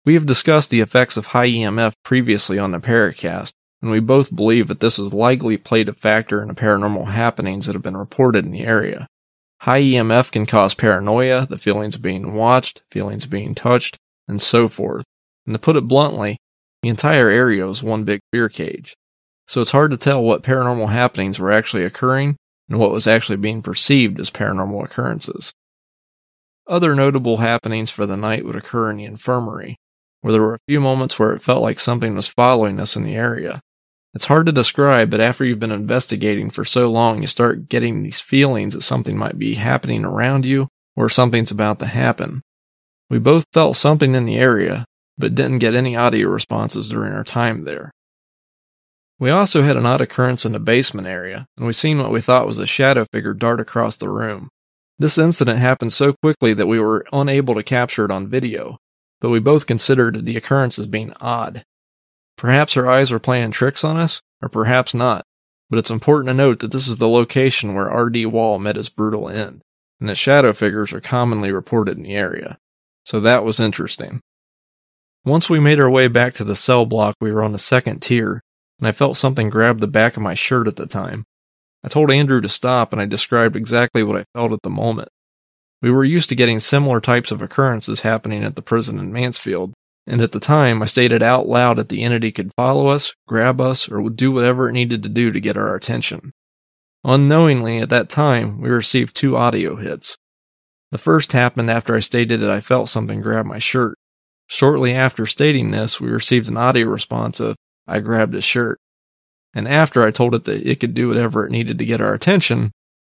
We 0.03 0.13
have 0.15 0.25
discussed 0.25 0.69
the 0.69 0.81
effects 0.81 1.15
of 1.15 1.27
high 1.27 1.47
EMF 1.47 1.93
previously 2.03 2.59
on 2.59 2.71
the 2.71 2.79
Paracast, 2.79 3.53
and 3.81 3.89
we 3.89 4.01
both 4.01 4.35
believe 4.35 4.67
that 4.67 4.81
this 4.81 4.97
has 4.97 5.13
likely 5.13 5.55
played 5.55 5.88
a 5.88 5.93
factor 5.93 6.41
in 6.41 6.49
the 6.49 6.53
paranormal 6.53 7.07
happenings 7.07 7.67
that 7.67 7.73
have 7.73 7.81
been 7.81 7.95
reported 7.95 8.43
in 8.43 8.51
the 8.51 8.65
area. 8.65 9.07
High 9.65 9.82
EMF 9.82 10.32
can 10.32 10.45
cause 10.45 10.75
paranoia, 10.75 11.47
the 11.47 11.58
feelings 11.58 11.95
of 11.95 12.04
being 12.04 12.36
watched, 12.36 12.84
feelings 12.91 13.23
of 13.23 13.32
being 13.32 13.56
touched, 13.56 13.97
and 14.28 14.39
so 14.39 14.69
forth. 14.69 15.06
And 15.47 15.56
to 15.56 15.60
put 15.60 15.75
it 15.75 15.88
bluntly, 15.88 16.38
the 16.84 16.89
entire 16.89 17.30
area 17.30 17.65
was 17.65 17.82
one 17.82 18.04
big 18.04 18.19
fear 18.32 18.47
cage. 18.47 18.95
So 19.47 19.62
it's 19.62 19.71
hard 19.71 19.89
to 19.89 19.97
tell 19.97 20.21
what 20.21 20.43
paranormal 20.43 20.89
happenings 20.89 21.39
were 21.39 21.51
actually 21.51 21.84
occurring 21.84 22.36
and 22.69 22.78
what 22.78 22.91
was 22.91 23.08
actually 23.08 23.38
being 23.38 23.63
perceived 23.63 24.19
as 24.19 24.30
paranormal 24.30 24.86
occurrences. 24.86 25.51
Other 26.67 26.93
notable 26.93 27.38
happenings 27.38 27.89
for 27.89 28.06
the 28.06 28.17
night 28.17 28.45
would 28.45 28.56
occur 28.56 28.91
in 28.91 28.97
the 28.97 29.06
infirmary, 29.06 29.78
where 30.21 30.32
there 30.32 30.43
were 30.43 30.54
a 30.54 30.67
few 30.67 30.80
moments 30.80 31.17
where 31.17 31.34
it 31.34 31.41
felt 31.41 31.63
like 31.63 31.80
something 31.80 32.13
was 32.13 32.28
following 32.28 32.80
us 32.80 32.95
in 32.95 33.04
the 33.04 33.15
area. 33.15 33.62
It's 34.15 34.25
hard 34.25 34.45
to 34.45 34.54
describe, 34.54 35.12
but 35.12 35.19
after 35.19 35.43
you've 35.43 35.60
been 35.60 35.73
investigating 35.73 36.49
for 36.49 36.63
so 36.63 36.89
long, 36.89 37.19
you 37.19 37.28
start 37.28 37.67
getting 37.67 38.01
these 38.01 38.21
feelings 38.21 38.73
that 38.73 38.82
something 38.82 39.17
might 39.17 39.38
be 39.38 39.56
happening 39.56 40.06
around 40.06 40.45
you 40.45 40.69
or 40.95 41.10
something's 41.10 41.51
about 41.51 41.80
to 41.80 41.86
happen. 41.86 42.41
We 43.10 43.19
both 43.19 43.45
felt 43.51 43.75
something 43.75 44.15
in 44.15 44.25
the 44.25 44.38
area, 44.38 44.86
but 45.17 45.36
didn't 45.36 45.60
get 45.60 45.75
any 45.75 45.97
audio 45.97 46.30
responses 46.30 46.88
during 46.88 47.12
our 47.12 47.25
time 47.25 47.65
there. 47.65 47.91
We 49.19 49.32
also 49.32 49.63
had 49.63 49.75
an 49.75 49.86
odd 49.86 49.99
occurrence 49.99 50.45
in 50.45 50.54
the 50.54 50.60
basement 50.60 51.08
area, 51.08 51.45
and 51.58 51.65
we 51.65 51.73
seen 51.73 51.97
what 51.97 52.12
we 52.12 52.21
thought 52.21 52.47
was 52.47 52.58
a 52.58 52.65
shadow 52.65 53.06
figure 53.12 53.34
dart 53.34 53.60
across 53.60 53.97
the 53.97 54.10
room. 54.10 54.47
This 54.97 55.17
incident 55.17 55.60
happened 55.60 55.91
so 55.91 56.13
quickly 56.21 56.54
that 56.54 56.67
we 56.67 56.80
were 56.80 57.06
unable 57.12 57.56
to 57.56 57.63
capture 57.63 58.06
it 58.06 58.12
on 58.12 58.30
video, 58.30 58.78
but 59.19 59.30
we 59.30 59.39
both 59.39 59.67
considered 59.67 60.23
the 60.23 60.38
occurrence 60.38 60.80
as 60.80 60.88
being 60.88 61.12
odd. 61.19 61.65
Perhaps 62.38 62.73
her 62.73 62.90
eyes 62.90 63.12
were 63.12 63.19
playing 63.19 63.52
tricks 63.52 63.83
on 63.83 63.98
us, 63.98 64.21
or 64.42 64.50
perhaps 64.50 64.94
not, 64.94 65.25
but 65.69 65.79
it's 65.79 65.90
important 65.90 66.27
to 66.27 66.33
note 66.33 66.60
that 66.60 66.71
this 66.71 66.88
is 66.88 66.98
the 66.98 67.08
location 67.08 67.73
where 67.73 67.90
R.D. 67.90 68.25
Wall 68.27 68.60
met 68.60 68.75
his 68.75 68.90
brutal 68.90 69.29
end, 69.29 69.62
and 70.00 70.10
that 70.10 70.15
shadow 70.15 70.54
figures 70.54 70.94
are 70.94 71.02
commonly 71.02 71.52
reported 71.52 71.98
in 71.98 72.04
the 72.04 72.13
area. 72.15 72.58
So 73.06 73.19
that 73.21 73.44
was 73.44 73.60
interesting. 73.60 74.21
Once 75.23 75.50
we 75.50 75.60
made 75.60 75.79
our 75.79 75.90
way 75.90 76.08
back 76.08 76.33
to 76.36 76.44
the 76.44 76.56
cell 76.56 76.86
block, 76.86 77.15
we 77.19 77.31
were 77.31 77.44
on 77.44 77.52
the 77.52 77.58
second 77.58 78.02
tier, 78.02 78.42
and 78.79 78.88
I 78.88 78.92
felt 78.92 79.17
something 79.17 79.50
grab 79.50 79.79
the 79.79 79.88
back 79.88 80.17
of 80.17 80.23
my 80.23 80.33
shirt 80.33 80.67
at 80.67 80.75
the 80.75 80.86
time. 80.86 81.25
I 81.83 81.88
told 81.88 82.12
Andrew 82.12 82.42
to 82.42 82.50
stop, 82.50 82.92
and 82.92 83.02
I 83.02 83.06
described 83.06 83.56
exactly 83.56 84.04
what 84.04 84.17
I 84.19 84.25
felt 84.33 84.52
at 84.52 84.62
the 84.63 84.69
moment. 84.69 85.10
We 85.81 85.92
were 85.92 86.04
used 86.04 86.29
to 86.29 86.36
getting 86.36 86.60
similar 86.60 87.00
types 87.00 87.31
of 87.31 87.42
occurrences 87.42 88.02
happening 88.02 88.44
at 88.44 88.56
the 88.56 88.62
prison 88.62 89.00
in 89.00 89.13
Mansfield, 89.13 89.73
and 90.08 90.21
at 90.21 90.31
the 90.31 90.39
time 90.39 90.81
I 90.81 90.85
stated 90.85 91.23
out 91.23 91.47
loud 91.47 91.77
that 91.77 91.89
the 91.89 92.03
entity 92.03 92.31
could 92.31 92.53
follow 92.56 92.87
us, 92.87 93.13
grab 93.27 93.60
us, 93.60 93.89
or 93.89 94.01
would 94.01 94.15
do 94.15 94.31
whatever 94.31 94.69
it 94.69 94.73
needed 94.73 95.03
to 95.03 95.10
do 95.10 95.31
to 95.31 95.39
get 95.39 95.58
our 95.58 95.75
attention. 95.75 96.31
Unknowingly, 97.03 97.79
at 97.79 97.89
that 97.89 98.10
time, 98.10 98.62
we 98.62 98.69
received 98.69 99.15
two 99.15 99.37
audio 99.37 99.75
hits. 99.75 100.17
The 100.91 100.97
first 100.97 101.31
happened 101.31 101.69
after 101.69 101.95
I 101.95 101.99
stated 101.99 102.39
that 102.41 102.49
I 102.49 102.62
felt 102.62 102.89
something 102.89 103.21
grab 103.21 103.45
my 103.45 103.60
shirt. 103.60 103.97
Shortly 104.47 104.93
after 104.93 105.25
stating 105.25 105.71
this, 105.71 105.99
we 105.99 106.10
received 106.10 106.47
an 106.47 106.58
audio 106.58 106.87
response 106.87 107.39
of, 107.39 107.56
I 107.87 107.99
grabbed 107.99 108.33
his 108.33 108.43
shirt. 108.43 108.79
And 109.53 109.67
after 109.67 110.03
I 110.03 110.12
told 110.12 110.35
it 110.35 110.43
that 110.45 110.67
it 110.67 110.79
could 110.79 110.93
do 110.93 111.08
whatever 111.08 111.45
it 111.45 111.51
needed 111.51 111.77
to 111.79 111.85
get 111.85 112.01
our 112.01 112.13
attention, 112.13 112.71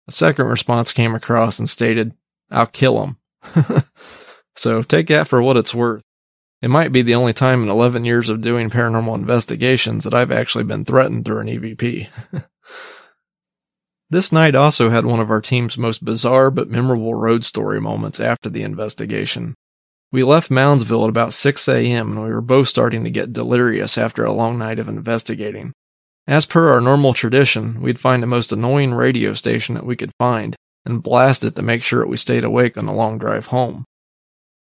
a 0.08 0.12
second 0.12 0.46
response 0.48 0.92
came 0.92 1.16
across 1.16 1.60
and 1.60 1.70
stated, 1.70 2.14
I'll 2.50 2.68
kill 2.68 3.04
him. 3.04 3.84
so 4.56 4.84
take 4.84 5.08
that 5.08 5.28
for 5.28 5.42
what 5.42 5.58
it's 5.58 5.74
worth. 5.74 6.02
It 6.62 6.70
might 6.70 6.92
be 6.92 7.02
the 7.02 7.16
only 7.16 7.34
time 7.34 7.64
in 7.64 7.70
11 7.70 8.06
years 8.06 8.30
of 8.30 8.42
doing 8.42 8.70
paranormal 8.70 9.16
investigations 9.16 10.04
that 10.04 10.14
I've 10.14 10.32
actually 10.32 10.64
been 10.64 10.86
threatened 10.86 11.26
through 11.26 11.40
an 11.40 11.48
EVP. 11.48 12.08
this 14.12 14.32
night 14.32 14.54
also 14.54 14.90
had 14.90 15.06
one 15.06 15.20
of 15.20 15.32
our 15.32 15.42
team's 15.42 15.78
most 15.78 16.06
bizarre 16.06 16.52
but 16.52 16.70
memorable 16.70 17.16
road 17.16 17.44
story 17.44 17.82
moments 17.82 18.20
after 18.20 18.48
the 18.48 18.62
investigation. 18.62 19.56
We 20.12 20.24
left 20.24 20.52
Moundsville 20.52 21.06
at 21.06 21.10
about 21.10 21.34
6 21.34 21.68
a.m. 21.68 22.12
and 22.12 22.22
we 22.22 22.30
were 22.30 22.42
both 22.42 22.68
starting 22.68 23.06
to 23.06 23.10
get 23.10 23.34
delirious 23.34 23.98
after 23.98 24.24
a 24.24 24.34
long 24.34 24.60
night 24.60 24.78
of 24.78 24.88
investigating. 24.88 25.74
As 26.28 26.46
per 26.46 26.72
our 26.72 26.82
normal 26.82 27.14
tradition, 27.14 27.82
we'd 27.82 28.00
find 28.00 28.22
the 28.22 28.28
most 28.28 28.52
annoying 28.52 28.94
radio 28.94 29.34
station 29.34 29.74
that 29.76 29.86
we 29.86 29.96
could 29.96 30.12
find 30.20 30.56
and 30.86 31.02
blast 31.02 31.44
it 31.44 31.56
to 31.56 31.62
make 31.64 31.82
sure 31.82 32.02
that 32.02 32.10
we 32.10 32.18
stayed 32.18 32.44
awake 32.44 32.78
on 32.78 32.86
the 32.86 32.94
long 32.94 33.18
drive 33.18 33.48
home. 33.48 33.86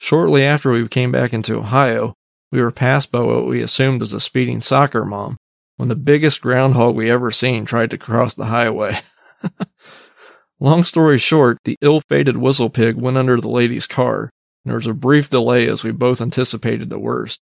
Shortly 0.02 0.42
after 0.42 0.72
we 0.72 0.88
came 0.88 1.12
back 1.12 1.32
into 1.32 1.58
Ohio, 1.58 2.16
we 2.50 2.60
were 2.60 2.72
passed 2.72 3.12
by 3.12 3.20
what 3.20 3.46
we 3.46 3.62
assumed 3.62 4.00
was 4.00 4.12
a 4.12 4.18
speeding 4.18 4.60
soccer 4.60 5.04
mom 5.04 5.36
when 5.76 5.88
the 5.88 5.94
biggest 5.94 6.40
groundhog 6.40 6.96
we 6.96 7.08
ever 7.08 7.30
seen 7.30 7.64
tried 7.64 7.90
to 7.90 7.98
cross 7.98 8.34
the 8.34 8.46
highway. 8.46 9.00
Long 10.58 10.82
story 10.82 11.18
short, 11.18 11.58
the 11.62 11.76
ill-fated 11.80 12.36
whistle 12.36 12.68
pig 12.68 12.96
went 12.96 13.16
under 13.16 13.40
the 13.40 13.48
lady's 13.48 13.86
car, 13.86 14.22
and 14.64 14.70
there 14.70 14.74
was 14.74 14.88
a 14.88 14.92
brief 14.92 15.30
delay 15.30 15.68
as 15.68 15.84
we 15.84 15.92
both 15.92 16.20
anticipated 16.20 16.90
the 16.90 16.98
worst. 16.98 17.40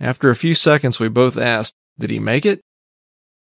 After 0.00 0.30
a 0.30 0.36
few 0.36 0.54
seconds, 0.54 0.98
we 0.98 1.08
both 1.08 1.36
asked, 1.36 1.74
Did 1.98 2.08
he 2.08 2.18
make 2.18 2.46
it? 2.46 2.62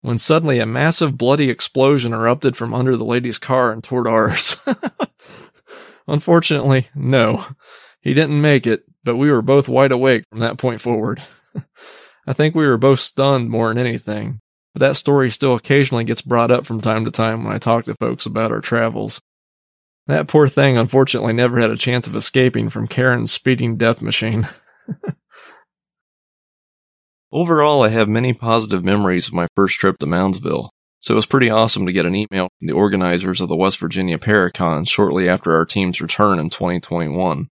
When 0.03 0.19
suddenly 0.19 0.61
a 0.61 0.67
massive 0.67 1.19
bloody 1.19 1.51
explosion 1.51 2.13
erupted 2.13 2.57
from 2.57 2.75
under 2.75 2.97
the 2.97 3.05
lady's 3.05 3.39
car 3.39 3.73
and 3.73 3.83
toward 3.83 4.07
ours. 4.07 4.57
Unfortunately, 6.07 6.87
no. 6.95 7.45
He 8.01 8.15
didn't 8.15 8.41
make 8.41 8.67
it, 8.67 8.85
but 9.05 9.17
we 9.17 9.31
were 9.31 9.43
both 9.43 9.69
wide 9.69 9.93
awake 9.93 10.25
from 10.31 10.41
that 10.41 10.59
point 10.59 10.81
forward. 10.81 11.23
I 12.27 12.33
think 12.33 12.55
we 12.55 12.67
were 12.67 12.79
both 12.79 13.01
stunned 13.01 13.51
more 13.51 13.69
than 13.69 13.79
anything. 13.79 14.41
but 14.73 14.81
that 14.81 14.97
story 14.97 15.31
still 15.31 15.55
occasionally 15.55 16.05
gets 16.05 16.23
brought 16.23 16.51
up 16.51 16.65
from 16.65 16.81
time 16.81 17.05
to 17.05 17.11
time 17.11 17.45
when 17.45 17.55
I 17.55 17.59
talk 17.59 17.85
to 17.87 17.95
folks 17.97 18.25
about 18.27 18.53
our 18.53 18.61
travels. 18.61 19.21
That 20.07 20.29
poor 20.29 20.49
thing 20.49 20.77
unfortunately 20.77 21.33
never 21.33 21.61
had 21.61 21.71
a 21.71 21.77
chance 21.77 22.07
of 22.07 22.15
escaping 22.17 22.71
from 22.71 22.89
Karen's 22.89 23.33
speeding 23.33 23.77
death 23.77 24.01
machine. 24.01 24.49
Overall, 27.33 27.83
I 27.83 27.89
have 27.91 28.09
many 28.09 28.33
positive 28.33 28.83
memories 28.83 29.29
of 29.29 29.35
my 29.35 29.47
first 29.55 29.79
trip 29.79 29.99
to 29.99 30.07
Moundsville, 30.07 30.71
so 30.99 31.15
it 31.15 31.17
was 31.17 31.27
pretty 31.27 31.49
awesome 31.49 31.87
to 31.87 31.93
get 31.93 32.07
an 32.07 32.17
email 32.17 32.49
from 32.59 32.67
the 32.67 32.73
organizers 32.73 33.41
of 33.41 33.49
the 33.49 33.57
West 33.57 33.79
Virginia 33.79 34.19
Paracon 34.19 34.89
shortly 34.89 35.29
after 35.29 35.55
our 35.55 35.65
team's 35.65 36.01
return 36.01 36.41
in 36.41 36.51
2021. 36.51 37.49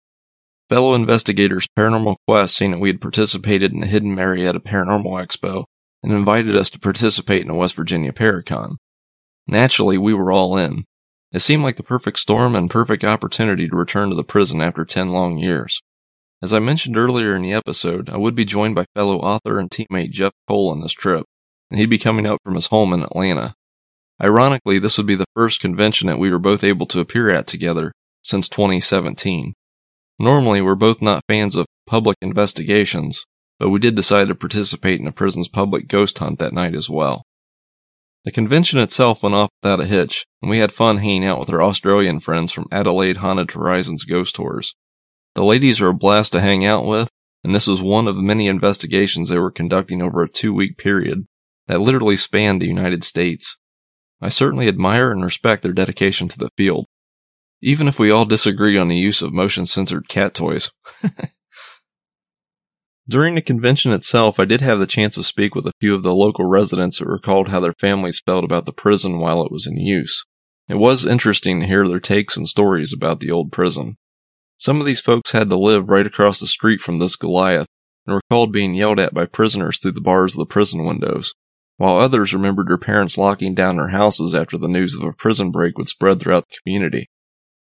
Fellow 0.69 0.95
investigators 0.95 1.67
Paranormal 1.79 2.17
Quest 2.27 2.55
seen 2.55 2.73
that 2.73 2.81
we 2.81 2.91
had 2.91 3.01
participated 3.01 3.73
in 3.73 3.81
the 3.81 3.87
Hidden 3.87 4.15
Marietta 4.15 4.61
Paranormal 4.61 5.25
Expo 5.25 5.65
and 6.03 6.13
invited 6.13 6.57
us 6.57 6.69
to 6.71 6.79
participate 6.79 7.43
in 7.43 7.51
a 7.51 7.55
West 7.55 7.75
Virginia 7.75 8.13
Paracon. 8.13 8.77
Naturally, 9.47 9.97
we 9.97 10.13
were 10.13 10.31
all 10.31 10.59
in. 10.59 10.85
It 11.33 11.41
seemed 11.41 11.63
like 11.63 11.77
the 11.77 11.83
perfect 11.83 12.19
storm 12.19 12.55
and 12.55 12.71
perfect 12.71 13.03
opportunity 13.03 13.67
to 13.67 13.77
return 13.77 14.11
to 14.11 14.15
the 14.15 14.25
prison 14.25 14.61
after 14.61 14.85
10 14.85 15.09
long 15.09 15.39
years. 15.39 15.81
As 16.43 16.53
I 16.53 16.59
mentioned 16.59 16.99
earlier 16.99 17.35
in 17.35 17.43
the 17.43 17.53
episode, 17.53 18.11
I 18.11 18.19
would 18.19 18.35
be 18.35 18.45
joined 18.45 18.75
by 18.75 18.85
fellow 18.95 19.19
author 19.19 19.59
and 19.59 19.71
teammate 19.71 20.11
Jeff 20.11 20.33
Cole 20.47 20.71
on 20.71 20.83
this 20.83 20.93
trip, 20.93 21.25
and 21.71 21.81
he'd 21.81 21.87
be 21.87 21.99
coming 21.99 22.27
up 22.27 22.41
from 22.45 22.55
his 22.55 22.67
home 22.67 22.93
in 22.93 23.03
Atlanta. 23.03 23.55
Ironically, 24.23 24.79
this 24.79 24.99
would 24.99 25.07
be 25.07 25.15
the 25.15 25.27
first 25.35 25.61
convention 25.61 26.09
that 26.09 26.19
we 26.19 26.31
were 26.31 26.39
both 26.39 26.63
able 26.63 26.87
to 26.87 27.01
appear 27.01 27.31
at 27.31 27.47
together 27.47 27.93
since 28.23 28.49
2017. 28.49 29.55
Normally, 30.19 30.61
we're 30.61 30.75
both 30.75 31.01
not 31.01 31.25
fans 31.29 31.55
of 31.55 31.67
public 31.87 32.17
investigations, 32.21 33.25
but 33.59 33.71
we 33.71 33.79
did 33.79 33.95
decide 33.95 34.29
to 34.29 34.35
participate 34.35 34.99
in 34.99 35.07
the 35.07 35.13
prison's 35.13 35.49
public 35.49 35.89
ghost 35.89 36.19
hunt 36.19 36.39
that 36.39 36.53
night 36.53 36.75
as 36.75 36.91
well. 36.91 37.25
The 38.25 38.33
convention 38.33 38.79
itself 38.79 39.23
went 39.23 39.35
off 39.35 39.51
without 39.63 39.81
a 39.81 39.87
hitch, 39.87 40.27
and 40.43 40.51
we 40.51 40.59
had 40.59 40.73
fun 40.73 40.99
hanging 40.99 41.25
out 41.25 41.39
with 41.39 41.51
our 41.51 41.63
Australian 41.63 42.21
friends 42.21 42.53
from 42.53 42.67
Adelaide 42.73 43.19
Haunted 43.19 43.53
Horizons 43.53 44.05
Ghost 44.05 44.35
Tours. 44.35 44.75
The 45.35 45.45
ladies 45.45 45.81
are 45.81 45.89
a 45.89 45.95
blast 45.95 46.33
to 46.33 46.41
hang 46.41 46.65
out 46.65 46.85
with, 46.85 47.09
and 47.45 47.55
this 47.55 47.69
was 47.69 47.81
one 47.81 48.09
of 48.09 48.17
many 48.17 48.49
investigations 48.49 49.29
they 49.29 49.39
were 49.39 49.53
conducting 49.53 50.03
over 50.03 50.23
a 50.23 50.29
two 50.29 50.53
week 50.53 50.77
period 50.77 51.27
that 51.69 51.81
literally 51.81 52.17
spanned 52.17 52.61
the 52.61 52.67
United 52.67 53.05
States. 53.05 53.57
I 54.21 54.31
certainly 54.31 54.67
admire 54.67 55.13
and 55.13 55.23
respect 55.23 55.63
their 55.63 55.73
dedication 55.73 56.27
to 56.29 56.39
the 56.39 56.51
field, 56.57 56.87
even 57.63 57.89
if 57.89 57.99
we 57.99 58.11
all 58.11 58.25
disagree 58.25 58.79
on 58.79 58.89
the 58.89 58.97
use 58.97 59.23
of 59.23 59.33
motion 59.33 59.67
censored 59.67 60.09
cat 60.09 60.35
toys. 60.35 60.71
During 63.09 63.35
the 63.35 63.43
convention 63.43 63.93
itself, 63.93 64.39
I 64.39 64.45
did 64.45 64.61
have 64.61 64.79
the 64.79 64.87
chance 64.87 65.15
to 65.15 65.23
speak 65.23 65.55
with 65.55 65.67
a 65.67 65.73
few 65.81 65.95
of 65.95 66.03
the 66.03 66.15
local 66.15 66.45
residents 66.45 66.99
that 66.99 67.07
recalled 67.07 67.49
how 67.49 67.59
their 67.59 67.73
families 67.81 68.21
felt 68.25 68.45
about 68.45 68.67
the 68.67 68.73
prison 68.73 69.19
while 69.19 69.43
it 69.43 69.51
was 69.51 69.67
in 69.67 69.79
use. 69.79 70.27
It 70.69 70.75
was 70.75 71.07
interesting 71.07 71.61
to 71.61 71.67
hear 71.67 71.89
their 71.89 72.01
takes 72.01 72.37
and 72.37 72.47
stories 72.47 72.93
about 72.93 73.21
the 73.21 73.31
old 73.31 73.51
prison. 73.51 73.97
Some 74.59 74.81
of 74.81 74.87
these 74.87 75.01
folks 75.01 75.33
had 75.33 75.49
to 75.49 75.57
live 75.57 75.89
right 75.89 76.07
across 76.07 76.39
the 76.39 76.47
street 76.47 76.83
from 76.83 76.99
this 76.99 77.17
Goliath 77.17 77.69
and 78.07 78.15
recalled 78.15 78.53
being 78.53 78.75
yelled 78.75 79.01
at 79.01 79.15
by 79.15 79.25
prisoners 79.25 79.79
through 79.79 79.93
the 79.93 80.01
bars 80.03 80.35
of 80.35 80.41
the 80.41 80.47
prison 80.47 80.85
windows, 80.85 81.33
while 81.79 81.97
others 81.97 82.35
remembered 82.35 82.69
their 82.69 82.77
parents 82.77 83.17
locking 83.17 83.55
down 83.55 83.77
their 83.77 83.89
houses 83.89 84.35
after 84.35 84.59
the 84.59 84.69
news 84.69 84.95
of 84.95 85.03
a 85.03 85.13
prison 85.13 85.51
break 85.51 85.79
would 85.79 85.89
spread 85.89 86.21
throughout 86.21 86.45
the 86.49 86.57
community. 86.63 87.09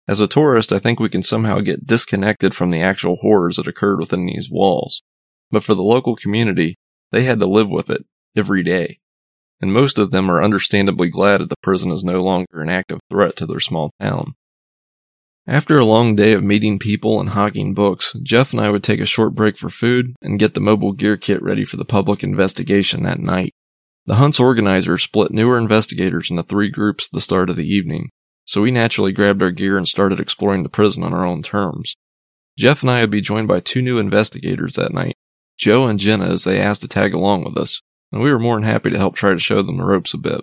As 0.08 0.22
a 0.22 0.28
tourist, 0.28 0.72
I 0.72 0.80
think 0.80 1.00
we 1.00 1.10
can 1.10 1.22
somehow 1.22 1.60
get 1.60 1.86
disconnected 1.86 2.56
from 2.56 2.72
the 2.72 2.82
actual 2.82 3.18
horrors 3.18 3.58
that 3.58 3.68
occurred 3.68 4.00
within 4.00 4.26
these 4.26 4.50
walls. 4.50 5.02
But 5.52 5.64
for 5.64 5.76
the 5.76 5.84
local 5.84 6.16
community, 6.16 6.78
they 7.12 7.24
had 7.24 7.40
to 7.40 7.46
live 7.46 7.70
with 7.70 7.90
it 7.90 8.06
every 8.36 8.64
day. 8.64 9.00
And 9.60 9.74
most 9.74 9.98
of 9.98 10.12
them 10.12 10.30
are 10.30 10.44
understandably 10.44 11.10
glad 11.10 11.42
that 11.42 11.50
the 11.50 11.56
prison 11.62 11.92
is 11.92 12.04
no 12.04 12.24
longer 12.24 12.62
an 12.62 12.70
active 12.70 13.00
threat 13.10 13.36
to 13.38 13.46
their 13.46 13.60
small 13.60 13.92
town. 14.00 14.36
After 15.46 15.78
a 15.78 15.86
long 15.86 16.16
day 16.16 16.34
of 16.34 16.44
meeting 16.44 16.78
people 16.78 17.20
and 17.20 17.30
hogging 17.30 17.74
books, 17.74 18.14
Jeff 18.22 18.52
and 18.52 18.62
I 18.62 18.70
would 18.70 18.84
take 18.84 19.00
a 19.00 19.06
short 19.06 19.34
break 19.34 19.58
for 19.58 19.70
food 19.70 20.14
and 20.22 20.40
get 20.40 20.54
the 20.54 20.60
mobile 20.60 20.92
gear 20.92 21.18
kit 21.18 21.42
ready 21.42 21.66
for 21.66 21.78
the 21.78 21.86
public 21.86 22.22
investigation 22.22 23.04
that 23.04 23.20
night. 23.20 23.54
The 24.06 24.16
hunt's 24.16 24.40
organizers 24.40 25.04
split 25.04 25.32
newer 25.32 25.58
investigators 25.58 26.30
into 26.30 26.44
three 26.44 26.70
groups 26.70 27.06
at 27.06 27.12
the 27.14 27.22
start 27.22 27.50
of 27.50 27.56
the 27.56 27.68
evening, 27.68 28.10
so 28.48 28.62
we 28.62 28.72
naturally 28.72 29.12
grabbed 29.12 29.44
our 29.44 29.52
gear 29.52 29.78
and 29.78 29.88
started 29.88 30.20
exploring 30.20 30.64
the 30.64 30.70
prison 30.70 31.04
on 31.04 31.14
our 31.14 31.26
own 31.26 31.44
terms. 31.44 31.96
Jeff 32.58 32.82
and 32.82 32.90
I 32.90 33.02
would 33.02 33.12
be 33.12 33.22
joined 33.22 33.48
by 33.48 33.60
two 33.60 33.82
new 33.82 34.00
investigators 34.00 34.76
that 34.76 34.94
night, 34.94 35.16
Joe 35.58 35.88
and 35.88 36.00
Jenna, 36.00 36.30
as 36.30 36.46
they 36.46 36.60
asked 36.60 36.82
to 36.82 36.88
tag 36.88 37.14
along 37.14 37.44
with 37.44 37.58
us, 37.58 37.82
and 38.12 38.22
we 38.22 38.32
were 38.32 38.40
more 38.40 38.56
than 38.56 38.64
happy 38.64 38.90
to 38.90 38.98
help 38.98 39.16
try 39.16 39.34
to 39.34 39.40
show 39.40 39.62
them 39.62 39.78
the 39.78 39.84
ropes 39.84 40.14
a 40.14 40.18
bit. 40.18 40.42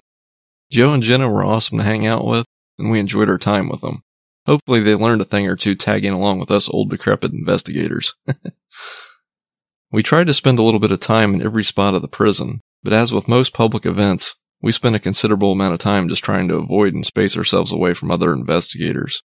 Joe 0.71 0.93
and 0.93 1.03
Jenna 1.03 1.31
were 1.31 1.45
awesome 1.45 1.79
to 1.79 1.85
hang 1.85 2.07
out 2.07 2.27
with, 2.27 2.45
and 2.79 2.91
we 2.91 3.01
enjoyed 3.01 3.31
our 3.31 3.39
time 3.39 3.69
with 3.69 3.81
them. 3.81 4.03
Hopefully 4.47 4.81
they 4.81 4.95
learned 4.95 5.23
a 5.23 5.25
thing 5.25 5.47
or 5.47 5.57
two 5.57 5.75
tagging 5.75 6.13
along 6.13 6.39
with 6.39 6.51
us 6.51 6.69
old 6.69 6.91
decrepit 6.91 7.33
investigators. 7.33 8.15
we 9.91 10.03
tried 10.03 10.27
to 10.27 10.35
spend 10.35 10.59
a 10.59 10.63
little 10.63 10.81
bit 10.81 10.93
of 10.93 11.01
time 11.01 11.33
in 11.33 11.43
every 11.43 11.65
spot 11.65 11.95
of 11.95 12.03
the 12.03 12.09
prison, 12.09 12.61
but 12.83 12.93
as 12.93 13.13
with 13.13 13.29
most 13.29 13.55
public 13.55 13.87
events, 13.87 14.35
we 14.65 14.73
spent 14.73 14.97
a 14.97 14.99
considerable 14.99 15.53
amount 15.53 15.75
of 15.75 15.79
time 15.79 16.09
just 16.09 16.25
trying 16.25 16.49
to 16.49 16.55
avoid 16.55 16.95
and 16.95 17.05
space 17.05 17.37
ourselves 17.37 17.71
away 17.71 17.93
from 17.93 18.11
other 18.11 18.33
investigators. 18.33 19.23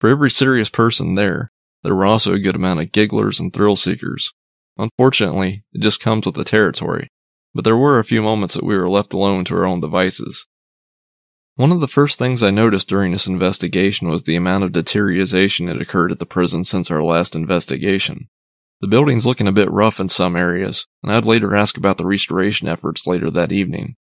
For 0.00 0.08
every 0.08 0.30
serious 0.30 0.68
person 0.68 1.16
there, 1.16 1.50
there 1.82 1.96
were 1.96 2.06
also 2.06 2.32
a 2.32 2.38
good 2.38 2.54
amount 2.54 2.78
of 2.78 2.92
gigglers 2.92 3.40
and 3.40 3.52
thrill 3.52 3.74
seekers. 3.74 4.32
Unfortunately, 4.78 5.64
it 5.72 5.80
just 5.80 5.98
comes 5.98 6.24
with 6.24 6.36
the 6.36 6.44
territory, 6.44 7.08
but 7.52 7.64
there 7.64 7.76
were 7.76 7.98
a 7.98 8.04
few 8.04 8.22
moments 8.22 8.54
that 8.54 8.62
we 8.62 8.76
were 8.76 8.88
left 8.88 9.12
alone 9.12 9.44
to 9.46 9.56
our 9.56 9.66
own 9.66 9.80
devices. 9.80 10.46
One 11.56 11.72
of 11.72 11.80
the 11.80 11.88
first 11.88 12.16
things 12.16 12.40
I 12.40 12.50
noticed 12.50 12.88
during 12.88 13.10
this 13.10 13.26
investigation 13.26 14.08
was 14.08 14.22
the 14.22 14.36
amount 14.36 14.62
of 14.62 14.70
deterioration 14.70 15.66
that 15.66 15.80
occurred 15.82 16.12
at 16.12 16.20
the 16.20 16.26
prison 16.26 16.64
since 16.64 16.92
our 16.92 17.02
last 17.02 17.34
investigation. 17.34 18.28
The 18.80 18.86
building's 18.86 19.26
looking 19.26 19.48
a 19.48 19.52
bit 19.52 19.68
rough 19.68 19.98
in 19.98 20.08
some 20.08 20.36
areas, 20.36 20.86
and 21.02 21.10
I'd 21.10 21.24
later 21.24 21.56
ask 21.56 21.76
about 21.76 21.98
the 21.98 22.06
restoration 22.06 22.68
efforts 22.68 23.04
later 23.04 23.32
that 23.32 23.50
evening. 23.50 23.96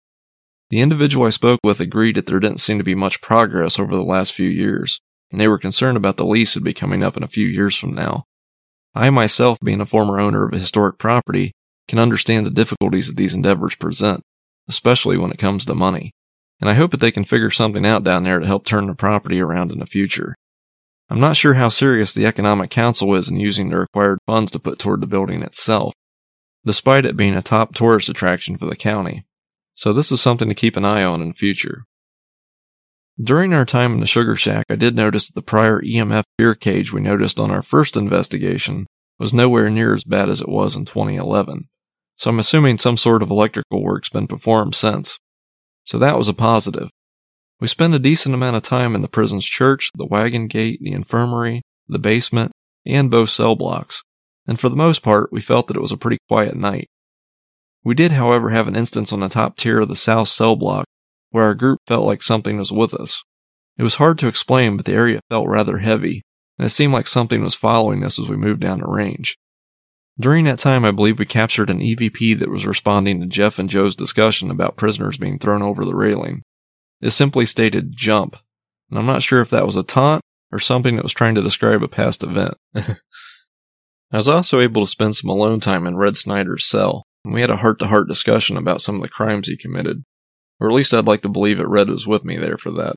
The 0.69 0.81
individual 0.81 1.25
I 1.25 1.29
spoke 1.29 1.59
with 1.63 1.79
agreed 1.79 2.15
that 2.15 2.25
there 2.25 2.39
didn't 2.39 2.59
seem 2.59 2.77
to 2.77 2.83
be 2.83 2.95
much 2.95 3.21
progress 3.21 3.79
over 3.79 3.95
the 3.95 4.03
last 4.03 4.33
few 4.33 4.49
years, 4.49 4.99
and 5.31 5.39
they 5.39 5.47
were 5.47 5.59
concerned 5.59 5.97
about 5.97 6.17
the 6.17 6.25
lease 6.25 6.55
would 6.55 6.63
be 6.63 6.73
coming 6.73 7.03
up 7.03 7.15
in 7.15 7.23
a 7.23 7.27
few 7.27 7.45
years 7.45 7.75
from 7.75 7.93
now. 7.93 8.25
I 8.93 9.09
myself, 9.09 9.59
being 9.63 9.81
a 9.81 9.85
former 9.85 10.19
owner 10.19 10.45
of 10.45 10.53
a 10.53 10.59
historic 10.59 10.97
property, 10.97 11.53
can 11.87 11.99
understand 11.99 12.45
the 12.45 12.51
difficulties 12.51 13.07
that 13.07 13.15
these 13.17 13.33
endeavors 13.33 13.75
present, 13.75 14.23
especially 14.67 15.17
when 15.17 15.31
it 15.31 15.37
comes 15.37 15.65
to 15.65 15.75
money 15.75 16.13
and 16.61 16.69
I 16.69 16.73
hope 16.73 16.91
that 16.91 16.99
they 16.99 17.11
can 17.11 17.25
figure 17.25 17.51
something 17.51 17.85
out 17.85 18.03
down 18.03 18.23
there 18.23 18.39
to 18.39 18.45
help 18.45 18.65
turn 18.65 18.87
the 18.87 18.95
property 18.95 19.41
around 19.41 19.71
in 19.71 19.79
the 19.79 19.85
future. 19.85 20.35
I'm 21.09 21.19
not 21.19 21.37
sure 21.37 21.55
how 21.55 21.69
serious 21.69 22.13
the 22.13 22.25
Economic 22.25 22.71
Council 22.71 23.13
is 23.15 23.29
in 23.29 23.39
using 23.39 23.69
the 23.69 23.77
required 23.77 24.19
funds 24.25 24.51
to 24.51 24.59
put 24.59 24.79
toward 24.79 25.01
the 25.01 25.07
building 25.07 25.43
itself, 25.43 25.93
despite 26.65 27.05
it 27.05 27.17
being 27.17 27.35
a 27.35 27.41
top 27.41 27.75
tourist 27.75 28.09
attraction 28.09 28.57
for 28.57 28.65
the 28.65 28.75
county, 28.75 29.25
so 29.75 29.93
this 29.93 30.11
is 30.11 30.21
something 30.21 30.49
to 30.49 30.55
keep 30.55 30.75
an 30.75 30.85
eye 30.85 31.03
on 31.03 31.21
in 31.21 31.33
future. 31.33 31.83
During 33.21 33.53
our 33.53 33.65
time 33.65 33.93
in 33.93 33.99
the 33.99 34.07
Sugar 34.07 34.35
Shack, 34.35 34.65
I 34.69 34.75
did 34.75 34.95
notice 34.95 35.27
that 35.27 35.35
the 35.35 35.41
prior 35.41 35.79
EMF 35.81 36.23
fear 36.37 36.55
cage 36.55 36.91
we 36.91 37.01
noticed 37.01 37.39
on 37.39 37.51
our 37.51 37.61
first 37.61 37.95
investigation 37.95 38.87
was 39.19 39.33
nowhere 39.33 39.69
near 39.69 39.93
as 39.93 40.03
bad 40.03 40.29
as 40.29 40.41
it 40.41 40.49
was 40.49 40.75
in 40.75 40.85
2011, 40.85 41.69
so 42.17 42.29
I'm 42.29 42.39
assuming 42.39 42.77
some 42.77 42.97
sort 42.97 43.21
of 43.21 43.29
electrical 43.29 43.83
work's 43.83 44.09
been 44.09 44.27
performed 44.27 44.73
since 44.75 45.19
so 45.85 45.99
that 45.99 46.17
was 46.17 46.27
a 46.27 46.33
positive. 46.33 46.89
We 47.61 47.67
spent 47.67 47.93
a 47.93 47.99
decent 47.99 48.35
amount 48.35 48.57
of 48.57 48.63
time 48.63 48.95
in 48.95 49.01
the 49.01 49.07
prison's 49.07 49.45
church, 49.45 49.91
the 49.95 50.05
wagon 50.05 50.47
gate, 50.47 50.79
the 50.81 50.91
infirmary, 50.91 51.61
the 51.87 51.99
basement, 51.99 52.51
and 52.85 53.09
both 53.09 53.29
cell 53.29 53.55
blocks, 53.55 54.03
and 54.45 54.59
for 54.59 54.67
the 54.67 54.75
most 54.75 55.03
part, 55.03 55.31
we 55.31 55.41
felt 55.41 55.67
that 55.67 55.77
it 55.77 55.81
was 55.81 55.91
a 55.91 55.97
pretty 55.97 56.17
quiet 56.27 56.55
night. 56.55 56.89
We 57.85 57.93
did, 57.93 58.13
however, 58.13 58.49
have 58.49 58.67
an 58.67 58.75
instance 58.75 59.13
on 59.13 59.19
the 59.21 59.29
top 59.29 59.55
tier 59.55 59.79
of 59.79 59.87
the 59.87 59.95
south 59.95 60.27
cell 60.27 60.55
block 60.55 60.85
where 61.29 61.43
our 61.43 61.53
group 61.53 61.79
felt 61.85 62.05
like 62.05 62.23
something 62.23 62.57
was 62.57 62.71
with 62.71 62.93
us. 62.93 63.23
It 63.77 63.83
was 63.83 63.95
hard 63.95 64.17
to 64.19 64.27
explain, 64.27 64.75
but 64.75 64.85
the 64.85 64.93
area 64.93 65.19
felt 65.29 65.47
rather 65.47 65.77
heavy, 65.77 66.23
and 66.57 66.65
it 66.65 66.69
seemed 66.69 66.93
like 66.93 67.07
something 67.07 67.43
was 67.43 67.53
following 67.53 68.03
us 68.03 68.17
as 68.17 68.27
we 68.27 68.37
moved 68.37 68.61
down 68.61 68.79
the 68.79 68.87
range. 68.87 69.37
During 70.19 70.45
that 70.45 70.59
time, 70.59 70.85
I 70.85 70.91
believe 70.91 71.19
we 71.19 71.25
captured 71.25 71.69
an 71.69 71.79
EVP 71.79 72.39
that 72.39 72.49
was 72.49 72.65
responding 72.65 73.19
to 73.19 73.27
Jeff 73.27 73.59
and 73.59 73.69
Joe's 73.69 73.95
discussion 73.95 74.49
about 74.49 74.77
prisoners 74.77 75.17
being 75.17 75.37
thrown 75.37 75.61
over 75.61 75.83
the 75.83 75.93
railing. 75.93 76.43
It 77.01 77.11
simply 77.11 77.45
stated 77.45 77.95
jump, 77.95 78.37
and 78.89 78.97
I'm 78.97 79.05
not 79.05 79.21
sure 79.21 79.41
if 79.41 79.49
that 79.49 79.65
was 79.65 79.75
a 79.75 79.83
taunt 79.83 80.21
or 80.51 80.59
something 80.59 80.95
that 80.95 81.03
was 81.03 81.13
trying 81.13 81.35
to 81.35 81.41
describe 81.41 81.83
a 81.83 81.87
past 81.89 82.23
event. 82.23 82.55
I 82.75 82.97
was 84.11 84.29
also 84.29 84.61
able 84.61 84.85
to 84.85 84.89
spend 84.89 85.17
some 85.17 85.29
alone 85.29 85.59
time 85.59 85.85
in 85.85 85.97
Red 85.97 86.15
Snyder's 86.15 86.65
cell, 86.65 87.03
we 87.33 87.41
had 87.41 87.49
a 87.49 87.57
heart 87.57 87.79
to 87.79 87.87
heart 87.87 88.07
discussion 88.07 88.57
about 88.57 88.81
some 88.81 88.95
of 88.95 89.01
the 89.01 89.09
crimes 89.09 89.47
he 89.47 89.57
committed. 89.57 90.03
Or 90.59 90.69
at 90.69 90.75
least 90.75 90.93
I'd 90.93 91.07
like 91.07 91.21
to 91.23 91.29
believe 91.29 91.57
that 91.57 91.67
Red 91.67 91.89
was 91.89 92.07
with 92.07 92.23
me 92.23 92.37
there 92.37 92.57
for 92.57 92.71
that. 92.71 92.95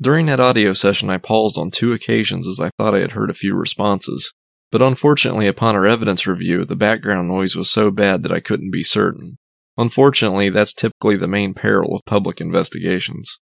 During 0.00 0.26
that 0.26 0.40
audio 0.40 0.74
session, 0.74 1.08
I 1.08 1.18
paused 1.18 1.56
on 1.56 1.70
two 1.70 1.92
occasions 1.92 2.46
as 2.46 2.60
I 2.60 2.70
thought 2.76 2.94
I 2.94 3.00
had 3.00 3.12
heard 3.12 3.30
a 3.30 3.34
few 3.34 3.54
responses, 3.54 4.32
but 4.70 4.82
unfortunately, 4.82 5.46
upon 5.46 5.74
our 5.74 5.86
evidence 5.86 6.26
review, 6.26 6.64
the 6.64 6.76
background 6.76 7.28
noise 7.28 7.56
was 7.56 7.70
so 7.70 7.90
bad 7.90 8.22
that 8.22 8.32
I 8.32 8.40
couldn't 8.40 8.70
be 8.70 8.82
certain. 8.82 9.38
Unfortunately, 9.78 10.50
that's 10.50 10.74
typically 10.74 11.16
the 11.16 11.26
main 11.26 11.54
peril 11.54 11.96
of 11.96 12.02
public 12.04 12.40
investigations. 12.40 13.38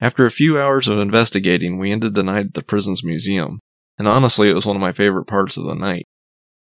After 0.00 0.26
a 0.26 0.32
few 0.32 0.60
hours 0.60 0.88
of 0.88 0.98
investigating, 0.98 1.78
we 1.78 1.92
ended 1.92 2.14
the 2.14 2.24
night 2.24 2.46
at 2.46 2.54
the 2.54 2.62
prison's 2.62 3.04
museum, 3.04 3.60
and 3.98 4.08
honestly, 4.08 4.50
it 4.50 4.54
was 4.54 4.66
one 4.66 4.74
of 4.74 4.82
my 4.82 4.92
favorite 4.92 5.26
parts 5.26 5.56
of 5.56 5.64
the 5.64 5.74
night. 5.74 6.06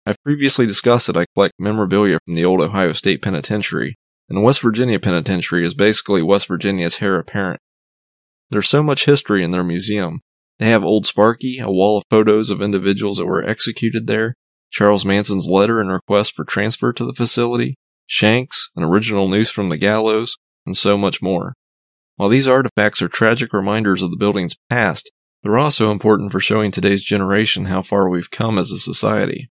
I've 0.09 0.23
previously 0.25 0.65
discussed 0.65 1.07
that 1.09 1.19
I 1.19 1.27
collect 1.35 1.53
memorabilia 1.59 2.19
from 2.25 2.35
the 2.35 2.45
old 2.47 2.63
Ohio 2.63 2.93
State 2.93 3.21
Penitentiary, 3.21 3.99
and 4.31 4.39
the 4.39 4.43
West 4.43 4.63
Virginia 4.63 4.99
Penitentiary 4.99 5.67
is 5.67 5.75
basically 5.75 6.23
West 6.23 6.49
Virginia's 6.49 7.03
heir 7.03 7.19
apparent. 7.19 7.61
There's 8.49 8.71
so 8.71 8.83
much 8.83 9.05
history 9.05 9.45
in 9.45 9.51
their 9.51 9.63
museum. 9.63 10.21
They 10.59 10.71
have 10.71 10.83
Old 10.83 11.05
Sparky, 11.05 11.59
a 11.59 11.71
wall 11.71 11.99
of 11.99 12.05
photos 12.09 12.49
of 12.49 12.63
individuals 12.63 13.19
that 13.19 13.27
were 13.27 13.45
executed 13.45 14.07
there, 14.07 14.35
Charles 14.71 15.05
Manson's 15.05 15.47
letter 15.47 15.79
and 15.79 15.91
request 15.91 16.35
for 16.35 16.47
transfer 16.47 16.91
to 16.95 17.05
the 17.05 17.13
facility, 17.13 17.75
Shanks, 18.07 18.71
an 18.77 18.85
original 18.85 19.29
noose 19.29 19.51
from 19.51 19.69
the 19.69 19.77
gallows, 19.77 20.39
and 20.65 20.75
so 20.75 20.97
much 20.97 21.21
more. 21.21 21.53
While 22.17 22.31
these 22.31 22.49
artifacts 22.49 23.03
are 23.03 23.09
tragic 23.09 23.53
reminders 23.53 24.01
of 24.01 24.11
the 24.11 24.17
building's 24.17 24.57
past, 24.71 25.11
they're 25.43 25.59
also 25.59 25.93
important 25.93 26.33
for 26.33 26.41
showing 26.41 26.71
today's 26.71 27.05
generation 27.05 27.67
how 27.67 27.83
far 27.83 28.09
we've 28.09 28.31
come 28.31 28.57
as 28.57 28.71
a 28.71 28.79
society. 28.79 29.51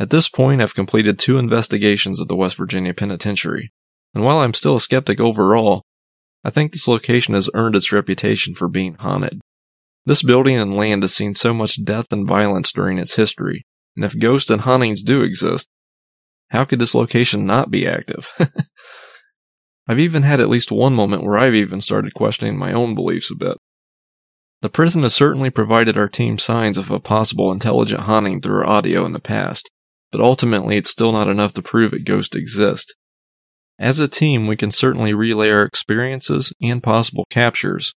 At 0.00 0.08
this 0.08 0.30
point, 0.30 0.62
I've 0.62 0.74
completed 0.74 1.18
two 1.18 1.36
investigations 1.36 2.22
at 2.22 2.28
the 2.28 2.34
West 2.34 2.56
Virginia 2.56 2.94
Penitentiary, 2.94 3.70
and 4.14 4.24
while 4.24 4.38
I'm 4.38 4.54
still 4.54 4.76
a 4.76 4.80
skeptic 4.80 5.20
overall, 5.20 5.82
I 6.42 6.48
think 6.48 6.72
this 6.72 6.88
location 6.88 7.34
has 7.34 7.50
earned 7.52 7.76
its 7.76 7.92
reputation 7.92 8.54
for 8.54 8.66
being 8.66 8.94
haunted. 8.94 9.42
This 10.06 10.22
building 10.22 10.56
and 10.56 10.74
land 10.74 11.02
has 11.02 11.14
seen 11.14 11.34
so 11.34 11.52
much 11.52 11.84
death 11.84 12.06
and 12.10 12.26
violence 12.26 12.72
during 12.72 12.96
its 12.96 13.16
history, 13.16 13.66
and 13.94 14.02
if 14.02 14.18
ghosts 14.18 14.48
and 14.48 14.62
hauntings 14.62 15.02
do 15.02 15.22
exist, 15.22 15.68
how 16.48 16.64
could 16.64 16.78
this 16.78 16.94
location 16.94 17.44
not 17.44 17.70
be 17.70 17.86
active? 17.86 18.30
I've 19.86 19.98
even 19.98 20.22
had 20.22 20.40
at 20.40 20.48
least 20.48 20.72
one 20.72 20.94
moment 20.94 21.24
where 21.24 21.36
I've 21.36 21.54
even 21.54 21.82
started 21.82 22.14
questioning 22.14 22.56
my 22.56 22.72
own 22.72 22.94
beliefs 22.94 23.30
a 23.30 23.34
bit. 23.34 23.58
The 24.62 24.70
prison 24.70 25.02
has 25.02 25.12
certainly 25.12 25.50
provided 25.50 25.98
our 25.98 26.08
team 26.08 26.38
signs 26.38 26.78
of 26.78 26.90
a 26.90 27.00
possible 27.00 27.52
intelligent 27.52 28.02
haunting 28.02 28.40
through 28.40 28.60
our 28.60 28.66
audio 28.66 29.04
in 29.04 29.12
the 29.12 29.20
past, 29.20 29.68
but 30.10 30.20
ultimately 30.20 30.76
it's 30.76 30.90
still 30.90 31.12
not 31.12 31.28
enough 31.28 31.52
to 31.54 31.62
prove 31.62 31.92
that 31.92 32.04
ghosts 32.04 32.36
exist. 32.36 32.94
As 33.78 33.98
a 33.98 34.08
team, 34.08 34.46
we 34.46 34.56
can 34.56 34.70
certainly 34.70 35.14
relay 35.14 35.50
our 35.50 35.62
experiences 35.62 36.52
and 36.60 36.82
possible 36.82 37.24
captures, 37.30 37.94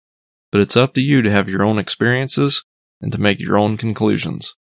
but 0.52 0.60
it's 0.60 0.76
up 0.76 0.94
to 0.94 1.00
you 1.00 1.22
to 1.22 1.30
have 1.30 1.48
your 1.48 1.64
own 1.64 1.78
experiences 1.78 2.62
and 3.00 3.10
to 3.12 3.18
make 3.18 3.40
your 3.40 3.58
own 3.58 3.76
conclusions. 3.76 4.54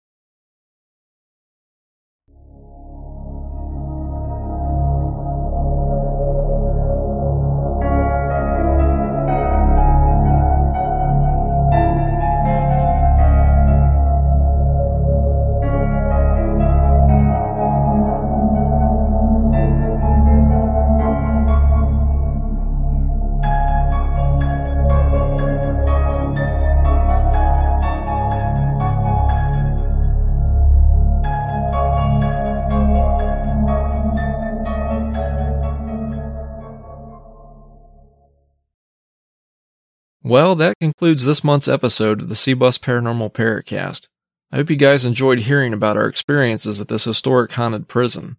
Well, 40.31 40.55
that 40.55 40.79
concludes 40.79 41.25
this 41.25 41.43
month's 41.43 41.67
episode 41.67 42.21
of 42.21 42.29
the 42.29 42.37
C-Bus 42.37 42.77
Paranormal 42.77 43.33
Paracast. 43.33 44.07
I 44.49 44.55
hope 44.55 44.69
you 44.69 44.77
guys 44.77 45.03
enjoyed 45.03 45.39
hearing 45.39 45.73
about 45.73 45.97
our 45.97 46.07
experiences 46.07 46.79
at 46.79 46.87
this 46.87 47.03
historic 47.03 47.51
haunted 47.51 47.89
prison. 47.89 48.37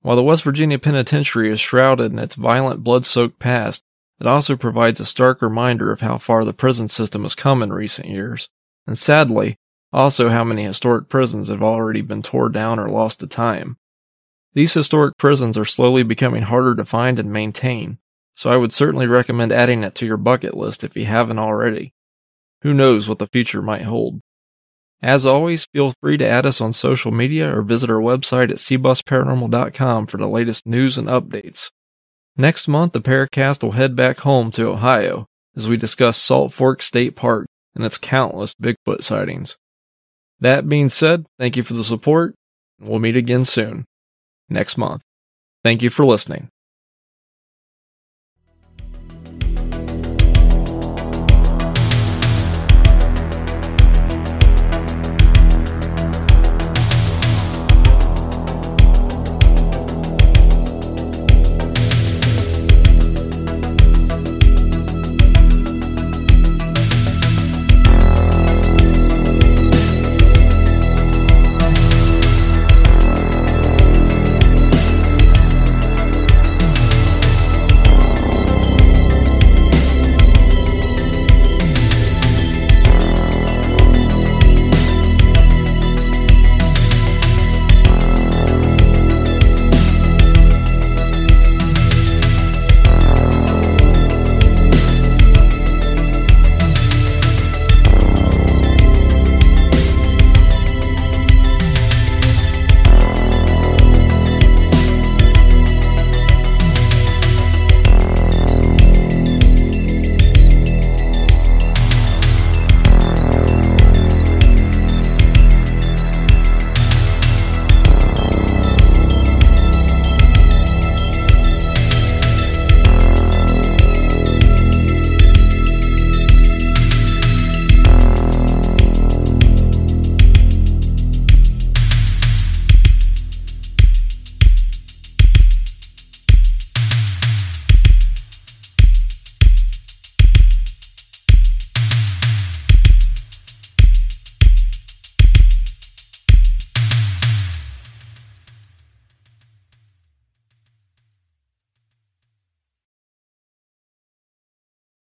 While 0.00 0.16
the 0.16 0.22
West 0.22 0.42
Virginia 0.42 0.78
Penitentiary 0.78 1.52
is 1.52 1.60
shrouded 1.60 2.12
in 2.12 2.18
its 2.18 2.34
violent, 2.34 2.82
blood-soaked 2.82 3.38
past, 3.38 3.84
it 4.18 4.26
also 4.26 4.56
provides 4.56 5.00
a 5.00 5.04
stark 5.04 5.42
reminder 5.42 5.92
of 5.92 6.00
how 6.00 6.16
far 6.16 6.46
the 6.46 6.54
prison 6.54 6.88
system 6.88 7.24
has 7.24 7.34
come 7.34 7.62
in 7.62 7.74
recent 7.74 8.08
years, 8.08 8.48
and 8.86 8.96
sadly, 8.96 9.58
also 9.92 10.30
how 10.30 10.44
many 10.44 10.64
historic 10.64 11.10
prisons 11.10 11.50
have 11.50 11.62
already 11.62 12.00
been 12.00 12.22
torn 12.22 12.52
down 12.52 12.78
or 12.78 12.88
lost 12.88 13.20
to 13.20 13.26
time. 13.26 13.76
These 14.54 14.72
historic 14.72 15.18
prisons 15.18 15.58
are 15.58 15.66
slowly 15.66 16.04
becoming 16.04 16.44
harder 16.44 16.74
to 16.76 16.86
find 16.86 17.18
and 17.18 17.30
maintain, 17.30 17.98
so 18.38 18.50
I 18.50 18.56
would 18.56 18.72
certainly 18.72 19.08
recommend 19.08 19.50
adding 19.50 19.82
it 19.82 19.96
to 19.96 20.06
your 20.06 20.16
bucket 20.16 20.56
list 20.56 20.84
if 20.84 20.96
you 20.96 21.06
haven't 21.06 21.40
already. 21.40 21.92
Who 22.62 22.72
knows 22.72 23.08
what 23.08 23.18
the 23.18 23.26
future 23.26 23.60
might 23.60 23.82
hold. 23.82 24.20
As 25.02 25.26
always, 25.26 25.66
feel 25.72 25.92
free 26.00 26.18
to 26.18 26.28
add 26.28 26.46
us 26.46 26.60
on 26.60 26.72
social 26.72 27.10
media 27.10 27.52
or 27.52 27.62
visit 27.62 27.90
our 27.90 28.00
website 28.00 28.50
at 28.50 28.58
cbusparanormal.com 28.58 30.06
for 30.06 30.18
the 30.18 30.28
latest 30.28 30.68
news 30.68 30.96
and 30.96 31.08
updates. 31.08 31.72
Next 32.36 32.68
month, 32.68 32.92
the 32.92 33.00
Paracast 33.00 33.60
will 33.60 33.72
head 33.72 33.96
back 33.96 34.20
home 34.20 34.52
to 34.52 34.68
Ohio 34.68 35.26
as 35.56 35.66
we 35.66 35.76
discuss 35.76 36.16
Salt 36.16 36.52
Fork 36.52 36.80
State 36.80 37.16
Park 37.16 37.48
and 37.74 37.84
its 37.84 37.98
countless 37.98 38.54
Bigfoot 38.54 39.02
sightings. 39.02 39.56
That 40.38 40.68
being 40.68 40.90
said, 40.90 41.26
thank 41.40 41.56
you 41.56 41.64
for 41.64 41.74
the 41.74 41.82
support, 41.82 42.36
and 42.78 42.88
we'll 42.88 43.00
meet 43.00 43.16
again 43.16 43.44
soon. 43.44 43.84
Next 44.48 44.78
month. 44.78 45.02
Thank 45.64 45.82
you 45.82 45.90
for 45.90 46.04
listening. 46.06 46.50